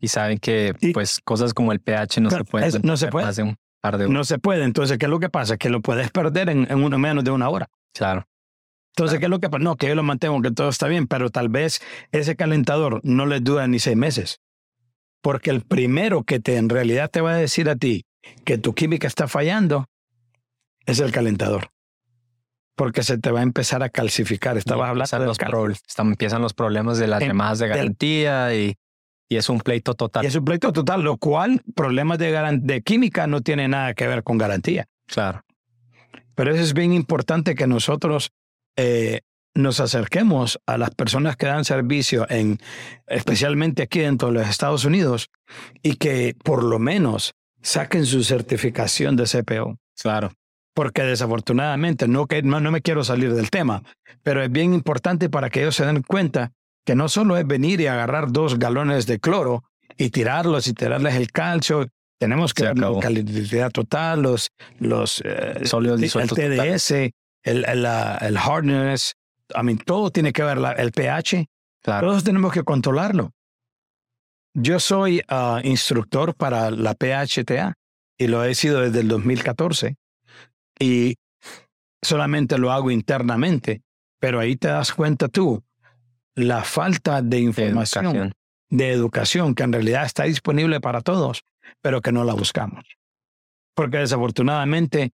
Y 0.00 0.08
saben 0.08 0.38
que 0.38 0.74
Y- 0.80 0.92
pues 0.92 1.20
cosas 1.24 1.54
como 1.54 1.70
el 1.72 1.78
pH 1.80 2.20
no 2.20 2.28
Claro, 2.28 2.44
se 2.44 2.50
pueden 2.50 2.80
no 2.82 2.96
se 2.96 3.06
puede. 3.08 3.42
un 3.44 3.56
par 3.80 3.98
de 3.98 4.04
horas. 4.04 4.12
no 4.14 4.24
se 4.24 4.38
puede. 4.38 4.64
Entonces, 4.64 4.98
¿qué 4.98 5.06
es 5.06 5.10
lo 5.10 5.20
que 5.20 5.28
pasa? 5.30 5.56
Que 5.56 5.70
lo 5.70 5.80
puedes 5.80 6.10
perder 6.10 6.48
en, 6.48 6.66
en 6.70 6.82
uno 6.82 6.98
menos 6.98 7.22
de 7.22 7.30
una 7.30 7.48
hora. 7.48 7.68
Claro, 7.94 8.26
Entonces, 8.96 9.18
¿qué 9.20 9.26
es 9.26 9.30
lo 9.30 9.38
que 9.40 9.48
pasa? 9.48 9.62
No, 9.62 9.76
que 9.76 9.86
yo 9.88 9.94
lo 9.94 10.02
mantengo, 10.02 10.42
que 10.42 10.50
todo 10.50 10.68
está 10.68 10.86
bien, 10.88 11.06
pero 11.06 11.30
tal 11.30 11.48
vez 11.48 11.80
ese 12.10 12.34
calentador 12.36 13.00
no 13.04 13.26
le 13.26 13.38
dura 13.40 13.66
ni 13.68 13.78
seis 13.78 13.96
meses. 13.96 14.40
Porque 15.22 15.50
el 15.50 15.60
primero 15.62 16.24
que 16.24 16.40
te 16.40 16.56
en 16.56 16.68
realidad 16.68 17.08
te 17.08 17.20
va 17.20 17.32
a 17.32 17.36
decir 17.36 17.70
a 17.70 17.76
ti 17.76 18.04
que 18.44 18.58
tu 18.58 18.74
química 18.74 19.06
está 19.06 19.28
fallando 19.28 19.86
es 20.84 20.98
el 20.98 21.12
calentador. 21.12 21.68
Porque 22.82 23.04
se 23.04 23.16
te 23.16 23.30
va 23.30 23.38
a 23.40 23.42
empezar 23.44 23.82
a 23.84 23.90
calcificar. 23.90 24.56
Estabas 24.58 24.88
hablando 24.88 25.18
de 25.20 25.26
los, 25.26 25.38
pro- 25.38 25.70
están- 25.70 26.08
empiezan 26.08 26.42
los 26.42 26.52
problemas 26.52 26.98
de 26.98 27.06
las 27.06 27.20
llamadas 27.28 27.60
de 27.60 27.68
del- 27.68 27.76
garantía 27.76 28.52
y, 28.56 28.74
y 29.28 29.36
es 29.36 29.48
un 29.48 29.60
pleito 29.60 29.94
total. 29.94 30.24
Y 30.24 30.26
es 30.26 30.34
un 30.34 30.44
pleito 30.44 30.72
total, 30.72 31.02
lo 31.02 31.16
cual 31.16 31.62
problemas 31.76 32.18
de, 32.18 32.58
de 32.60 32.82
química 32.82 33.28
no 33.28 33.40
tiene 33.40 33.68
nada 33.68 33.94
que 33.94 34.08
ver 34.08 34.24
con 34.24 34.36
garantía. 34.36 34.88
Claro, 35.06 35.44
Pero 36.34 36.52
eso 36.52 36.60
es 36.62 36.74
bien 36.74 36.92
importante 36.92 37.54
que 37.54 37.68
nosotros 37.68 38.30
eh, 38.76 39.20
nos 39.54 39.78
acerquemos 39.78 40.58
a 40.66 40.76
las 40.76 40.90
personas 40.90 41.36
que 41.36 41.46
dan 41.46 41.64
servicio, 41.64 42.26
en, 42.30 42.58
especialmente 43.06 43.82
aquí 43.84 44.00
dentro 44.00 44.28
de 44.28 44.34
los 44.40 44.48
Estados 44.48 44.84
Unidos, 44.84 45.28
y 45.82 45.94
que 45.96 46.34
por 46.42 46.64
lo 46.64 46.78
menos 46.80 47.34
saquen 47.60 48.06
su 48.06 48.24
certificación 48.24 49.14
de 49.14 49.24
CPO. 49.24 49.78
claro. 50.00 50.32
Porque 50.74 51.02
desafortunadamente, 51.02 52.08
no, 52.08 52.26
que, 52.26 52.42
no, 52.42 52.60
no 52.60 52.70
me 52.70 52.80
quiero 52.80 53.04
salir 53.04 53.34
del 53.34 53.50
tema, 53.50 53.82
pero 54.22 54.42
es 54.42 54.50
bien 54.50 54.72
importante 54.72 55.28
para 55.28 55.50
que 55.50 55.60
ellos 55.60 55.76
se 55.76 55.84
den 55.84 56.02
cuenta 56.02 56.52
que 56.86 56.94
no 56.94 57.08
solo 57.08 57.36
es 57.36 57.46
venir 57.46 57.80
y 57.80 57.86
agarrar 57.86 58.32
dos 58.32 58.58
galones 58.58 59.06
de 59.06 59.18
cloro 59.20 59.64
y 59.98 60.10
tirarlos 60.10 60.66
y 60.68 60.72
tirarles 60.72 61.14
el 61.16 61.30
calcio. 61.30 61.86
Tenemos 62.18 62.54
que 62.54 62.64
la 62.64 63.00
calidad 63.00 63.70
total, 63.70 64.22
los, 64.22 64.50
los 64.78 65.20
eh, 65.24 65.60
Sólidos 65.64 65.96
el 65.96 66.02
disueltos. 66.02 66.38
TDS, 66.38 66.90
el, 67.42 67.64
el, 67.66 67.82
la- 67.82 68.16
el 68.22 68.38
hardness, 68.38 69.14
I 69.54 69.62
mean, 69.64 69.78
todo 69.78 70.10
tiene 70.10 70.32
que 70.32 70.42
ver, 70.42 70.58
la- 70.58 70.72
el 70.72 70.92
pH, 70.92 71.46
Claro, 71.82 72.08
todos 72.08 72.22
tenemos 72.24 72.52
que 72.52 72.62
controlarlo. 72.62 73.32
Yo 74.54 74.78
soy 74.80 75.22
ah, 75.28 75.60
instructor 75.64 76.34
para 76.34 76.70
la 76.70 76.94
PHTA, 76.94 77.74
y 78.18 78.26
lo 78.28 78.44
he 78.44 78.54
sido 78.54 78.80
desde 78.80 79.00
el 79.00 79.08
2014 79.08 79.96
y 80.82 81.16
solamente 82.02 82.58
lo 82.58 82.72
hago 82.72 82.90
internamente, 82.90 83.82
pero 84.20 84.40
ahí 84.40 84.56
te 84.56 84.68
das 84.68 84.92
cuenta 84.92 85.28
tú 85.28 85.62
la 86.34 86.64
falta 86.64 87.22
de 87.22 87.40
información, 87.40 88.32
de 88.68 88.90
educación, 88.90 89.54
que 89.54 89.62
en 89.62 89.72
realidad 89.72 90.04
está 90.04 90.24
disponible 90.24 90.80
para 90.80 91.02
todos, 91.02 91.44
pero 91.80 92.00
que 92.00 92.10
no 92.10 92.24
la 92.24 92.34
buscamos. 92.34 92.84
Porque 93.74 93.98
desafortunadamente 93.98 95.12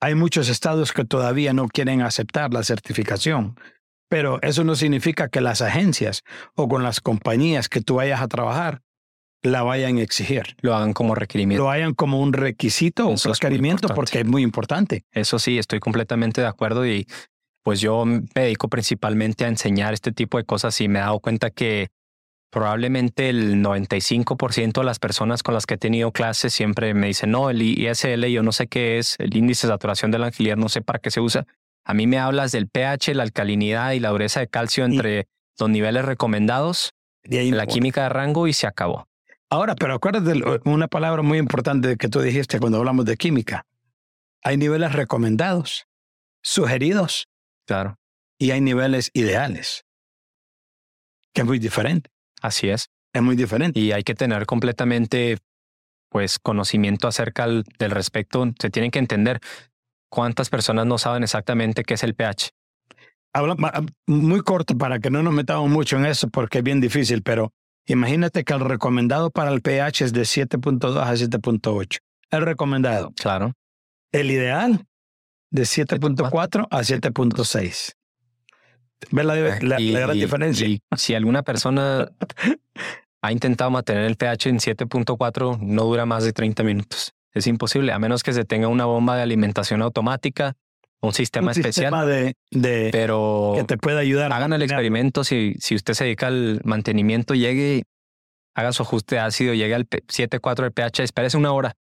hay 0.00 0.14
muchos 0.14 0.48
estados 0.48 0.92
que 0.92 1.04
todavía 1.04 1.52
no 1.52 1.68
quieren 1.68 2.02
aceptar 2.02 2.52
la 2.52 2.62
certificación, 2.64 3.58
pero 4.08 4.40
eso 4.42 4.64
no 4.64 4.74
significa 4.74 5.28
que 5.28 5.40
las 5.40 5.62
agencias 5.62 6.22
o 6.54 6.68
con 6.68 6.82
las 6.82 7.00
compañías 7.00 7.68
que 7.68 7.80
tú 7.80 7.96
vayas 7.96 8.20
a 8.20 8.28
trabajar 8.28 8.82
la 9.50 9.62
vayan 9.62 9.98
a 9.98 10.02
exigir. 10.02 10.56
Lo 10.60 10.74
hagan 10.74 10.92
como 10.92 11.14
requerimiento. 11.14 11.64
Lo 11.64 11.70
hagan 11.70 11.94
como 11.94 12.20
un 12.20 12.32
requisito 12.32 13.06
o 13.06 13.10
un 13.10 13.18
requerimiento 13.18 13.88
porque 13.94 14.20
es 14.20 14.26
muy 14.26 14.42
importante. 14.42 15.04
Eso 15.12 15.38
sí, 15.38 15.58
estoy 15.58 15.80
completamente 15.80 16.40
de 16.40 16.46
acuerdo 16.46 16.86
y 16.86 17.06
pues 17.62 17.80
yo 17.80 18.04
me 18.04 18.28
dedico 18.34 18.68
principalmente 18.68 19.44
a 19.44 19.48
enseñar 19.48 19.92
este 19.92 20.12
tipo 20.12 20.38
de 20.38 20.44
cosas 20.44 20.80
y 20.80 20.88
me 20.88 20.98
he 20.98 21.02
dado 21.02 21.18
cuenta 21.18 21.50
que 21.50 21.88
probablemente 22.50 23.28
el 23.28 23.56
95% 23.56 24.80
de 24.80 24.84
las 24.84 24.98
personas 24.98 25.42
con 25.42 25.54
las 25.54 25.66
que 25.66 25.74
he 25.74 25.78
tenido 25.78 26.12
clases 26.12 26.54
siempre 26.54 26.94
me 26.94 27.08
dicen, 27.08 27.32
no, 27.32 27.50
el 27.50 27.60
ISL 27.62 28.24
yo 28.26 28.42
no 28.42 28.52
sé 28.52 28.68
qué 28.68 28.98
es, 28.98 29.16
el 29.18 29.36
índice 29.36 29.66
de 29.66 29.72
saturación 29.72 30.10
del 30.10 30.24
alquiler 30.24 30.56
no 30.56 30.68
sé 30.68 30.80
para 30.80 31.00
qué 31.00 31.10
se 31.10 31.20
usa. 31.20 31.46
A 31.84 31.92
mí 31.94 32.06
me 32.06 32.18
hablas 32.18 32.52
del 32.52 32.68
pH, 32.68 33.14
la 33.14 33.24
alcalinidad 33.24 33.92
y 33.92 34.00
la 34.00 34.10
dureza 34.10 34.40
de 34.40 34.48
calcio 34.48 34.84
entre 34.84 35.26
los 35.58 35.68
niveles 35.68 36.04
recomendados, 36.04 36.94
de 37.24 37.50
la 37.50 37.66
química 37.66 38.04
de 38.04 38.08
rango 38.10 38.46
y 38.46 38.52
se 38.52 38.66
acabó. 38.66 39.08
Ahora, 39.50 39.76
pero 39.76 39.94
acuérdate 39.94 40.32
una 40.64 40.88
palabra 40.88 41.22
muy 41.22 41.38
importante 41.38 41.96
que 41.96 42.08
tú 42.08 42.20
dijiste 42.20 42.58
cuando 42.58 42.78
hablamos 42.78 43.04
de 43.04 43.16
química. 43.16 43.64
Hay 44.42 44.56
niveles 44.56 44.92
recomendados, 44.92 45.86
sugeridos. 46.42 47.28
Claro. 47.66 47.96
Y 48.38 48.50
hay 48.50 48.60
niveles 48.60 49.10
ideales, 49.14 49.84
que 51.32 51.42
es 51.42 51.46
muy 51.46 51.58
diferente. 51.58 52.10
Así 52.42 52.68
es. 52.68 52.90
Es 53.12 53.22
muy 53.22 53.36
diferente. 53.36 53.80
Y 53.80 53.92
hay 53.92 54.02
que 54.02 54.14
tener 54.14 54.46
completamente 54.46 55.38
pues 56.10 56.38
conocimiento 56.38 57.08
acerca 57.08 57.46
del 57.46 57.90
respecto. 57.90 58.44
Se 58.60 58.70
tienen 58.70 58.90
que 58.90 58.98
entender 58.98 59.40
cuántas 60.10 60.50
personas 60.50 60.86
no 60.86 60.98
saben 60.98 61.22
exactamente 61.22 61.82
qué 61.82 61.94
es 61.94 62.02
el 62.02 62.14
pH. 62.14 62.50
Habla, 63.32 63.56
muy 64.06 64.40
corto 64.40 64.76
para 64.76 64.98
que 64.98 65.10
no 65.10 65.22
nos 65.22 65.32
metamos 65.32 65.70
mucho 65.70 65.96
en 65.96 66.06
eso 66.06 66.28
porque 66.28 66.58
es 66.58 66.64
bien 66.64 66.80
difícil, 66.80 67.22
pero 67.22 67.52
imagínate 67.86 68.44
que 68.44 68.52
el 68.52 68.60
recomendado 68.60 69.30
para 69.30 69.52
el 69.52 69.62
pH 69.62 70.04
es 70.04 70.12
de 70.12 70.22
7.2 70.22 70.96
a 70.96 71.12
7.8. 71.12 71.98
El 72.30 72.42
recomendado. 72.42 73.12
Claro. 73.16 73.52
El 74.12 74.30
ideal 74.30 74.86
de 75.50 75.62
7.4 75.62 76.66
a 76.70 76.78
7.6. 76.80 77.92
¿Ves 79.10 79.24
la, 79.24 79.38
eh, 79.38 79.58
la, 79.62 79.78
gran 79.78 80.18
diferencia? 80.18 80.66
si 80.96 81.14
alguna 81.14 81.42
persona 81.42 82.10
ha 83.22 83.32
intentado 83.32 83.70
mantener 83.70 84.04
el 84.04 84.16
pH 84.16 84.48
en 84.48 84.58
7.4, 84.58 85.60
no 85.60 85.84
dura 85.84 86.06
más 86.06 86.24
de 86.24 86.32
30 86.32 86.62
minutos. 86.62 87.12
Es 87.32 87.46
imposible, 87.46 87.92
a 87.92 87.98
menos 87.98 88.22
que 88.22 88.32
se 88.32 88.44
tenga 88.44 88.68
una 88.68 88.86
bomba 88.86 89.16
de 89.16 89.22
alimentación 89.22 89.82
automática, 89.82 90.56
un 91.00 91.12
sistema 91.12 91.46
un 91.46 91.50
especial. 91.50 91.72
Sistema 91.72 92.06
de, 92.06 92.34
de, 92.50 92.88
pero 92.92 93.54
que 93.56 93.64
te 93.64 93.76
pueda 93.76 94.00
ayudar. 94.00 94.32
Hagan 94.32 94.52
el 94.52 94.62
experimento. 94.62 95.24
Si, 95.24 95.54
si 95.58 95.74
usted 95.74 95.94
se 95.94 96.04
dedica 96.04 96.28
al 96.28 96.60
mantenimiento, 96.64 97.34
llegue, 97.34 97.84
haga 98.54 98.72
su 98.72 98.82
ajuste 98.82 99.18
ácido, 99.18 99.54
llegue 99.54 99.74
al 99.74 99.86
7.4 99.86 100.64
de 100.64 100.70
pH, 100.70 101.02
espérese 101.02 101.36
una 101.36 101.52
hora. 101.52 101.74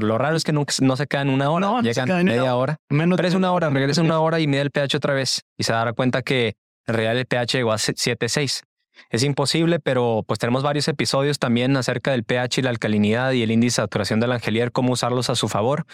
Lo, 0.00 0.16
raro 0.16 0.36
es 0.36 0.44
que 0.44 0.52
no, 0.52 0.64
no 0.80 0.96
se 0.96 1.06
quedan 1.06 1.28
una 1.28 1.50
hora, 1.50 1.66
no, 1.66 1.82
llegan 1.82 2.24
media 2.24 2.54
hora. 2.56 2.78
Menos 2.88 3.20
es 3.20 3.34
una 3.34 3.52
hora, 3.52 3.68
regresa 3.68 4.00
una 4.02 4.20
hora 4.20 4.40
y 4.40 4.46
mide 4.46 4.62
el 4.62 4.70
pH 4.70 4.96
otra 4.96 5.12
vez 5.12 5.42
y 5.58 5.64
se 5.64 5.72
dará 5.72 5.92
cuenta 5.92 6.22
que 6.22 6.54
en 6.86 6.94
realidad 6.94 7.18
el 7.18 7.26
pH 7.26 7.58
llegó 7.58 7.72
a 7.72 7.76
7.6. 7.76 8.62
Es 9.10 9.22
imposible, 9.22 9.78
pero 9.78 10.24
pues 10.26 10.38
tenemos 10.38 10.62
varios 10.62 10.88
episodios 10.88 11.38
también 11.38 11.76
acerca 11.76 12.12
del 12.12 12.24
pH 12.24 12.60
y 12.60 12.62
la 12.62 12.70
alcalinidad 12.70 13.32
y 13.32 13.42
el 13.42 13.50
índice 13.50 13.82
de 13.82 13.84
saturación 13.84 14.20
del 14.20 14.32
angelier, 14.32 14.72
cómo 14.72 14.92
usarlos 14.92 15.28
a 15.28 15.34
su 15.34 15.48
favor. 15.48 15.84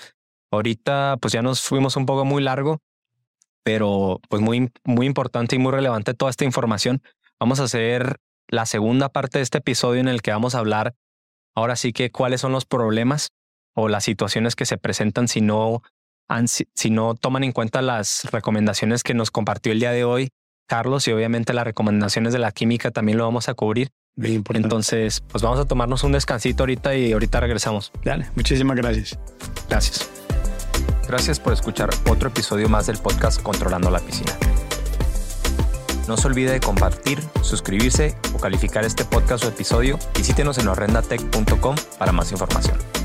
Ahorita 0.53 1.17
pues 1.21 1.33
ya 1.33 1.43
nos 1.43 1.63
fuimos 1.63 1.97
un 1.97 2.07
poco 2.07 2.25
muy 2.25 2.43
largo, 2.43 2.79
pero 3.65 4.21
pues 4.29 4.41
muy, 4.41 4.71
muy 4.85 5.07
importante 5.07 5.57
y 5.57 5.59
muy 5.59 5.73
relevante 5.73 6.15
toda 6.15 6.31
esta 6.31 6.45
información. 6.45 7.03
Vamos 7.41 7.59
a 7.59 7.65
hacer 7.65 8.19
la 8.49 8.67
segunda 8.67 9.09
parte 9.09 9.39
de 9.39 9.43
este 9.43 9.59
episodio 9.59 10.01
en 10.01 10.09
el 10.09 10.23
que 10.23 10.31
vamos 10.31 10.55
a 10.55 10.59
hablar 10.59 10.95
ahora 11.55 11.75
sí 11.75 11.93
que 11.93 12.11
cuáles 12.11 12.41
son 12.41 12.53
los 12.53 12.67
problemas 12.67 13.31
o 13.75 13.89
las 13.89 14.05
situaciones 14.05 14.55
que 14.55 14.67
se 14.67 14.77
presentan 14.77 15.27
si 15.27 15.41
no, 15.41 15.83
si 16.75 16.91
no 16.91 17.15
toman 17.15 17.45
en 17.45 17.53
cuenta 17.53 17.83
las 17.83 18.29
recomendaciones 18.31 19.03
que 19.03 19.15
nos 19.15 19.31
compartió 19.31 19.73
el 19.73 19.81
día 19.81 19.93
de 19.93 20.05
hoy 20.05 20.29
Carlos 20.67 21.07
y 21.09 21.13
obviamente 21.13 21.53
las 21.53 21.65
recomendaciones 21.65 22.33
de 22.33 22.39
la 22.39 22.53
química 22.53 22.91
también 22.91 23.19
lo 23.19 23.25
vamos 23.25 23.49
a 23.49 23.55
cubrir. 23.55 23.91
Entonces, 24.17 25.23
pues 25.29 25.43
vamos 25.43 25.59
a 25.59 25.65
tomarnos 25.67 26.05
un 26.05 26.13
descansito 26.13 26.63
ahorita 26.63 26.95
y 26.95 27.13
ahorita 27.13 27.41
regresamos. 27.41 27.93
Dale, 28.05 28.31
muchísimas 28.37 28.77
gracias. 28.77 29.19
Gracias. 29.69 30.22
Gracias 31.07 31.41
por 31.41 31.53
escuchar 31.53 31.91
otro 32.09 32.29
episodio 32.29 32.69
más 32.69 32.87
del 32.87 32.99
podcast 32.99 33.43
Controlando 33.43 33.91
la 33.91 34.01
Piscina. 34.01 34.33
No 36.09 36.17
se 36.17 36.27
olvide 36.27 36.53
de 36.53 36.61
compartir, 36.61 37.21
suscribirse 37.43 38.17
o 38.35 38.39
calificar 38.39 38.85
este 38.85 39.05
podcast 39.05 39.45
o 39.45 39.49
episodio. 39.49 39.99
Visítenos 40.17 40.59
en 40.59 40.69
horrendatech.com 40.69 41.77
para 41.99 42.13
más 42.13 42.33
información. 42.33 43.02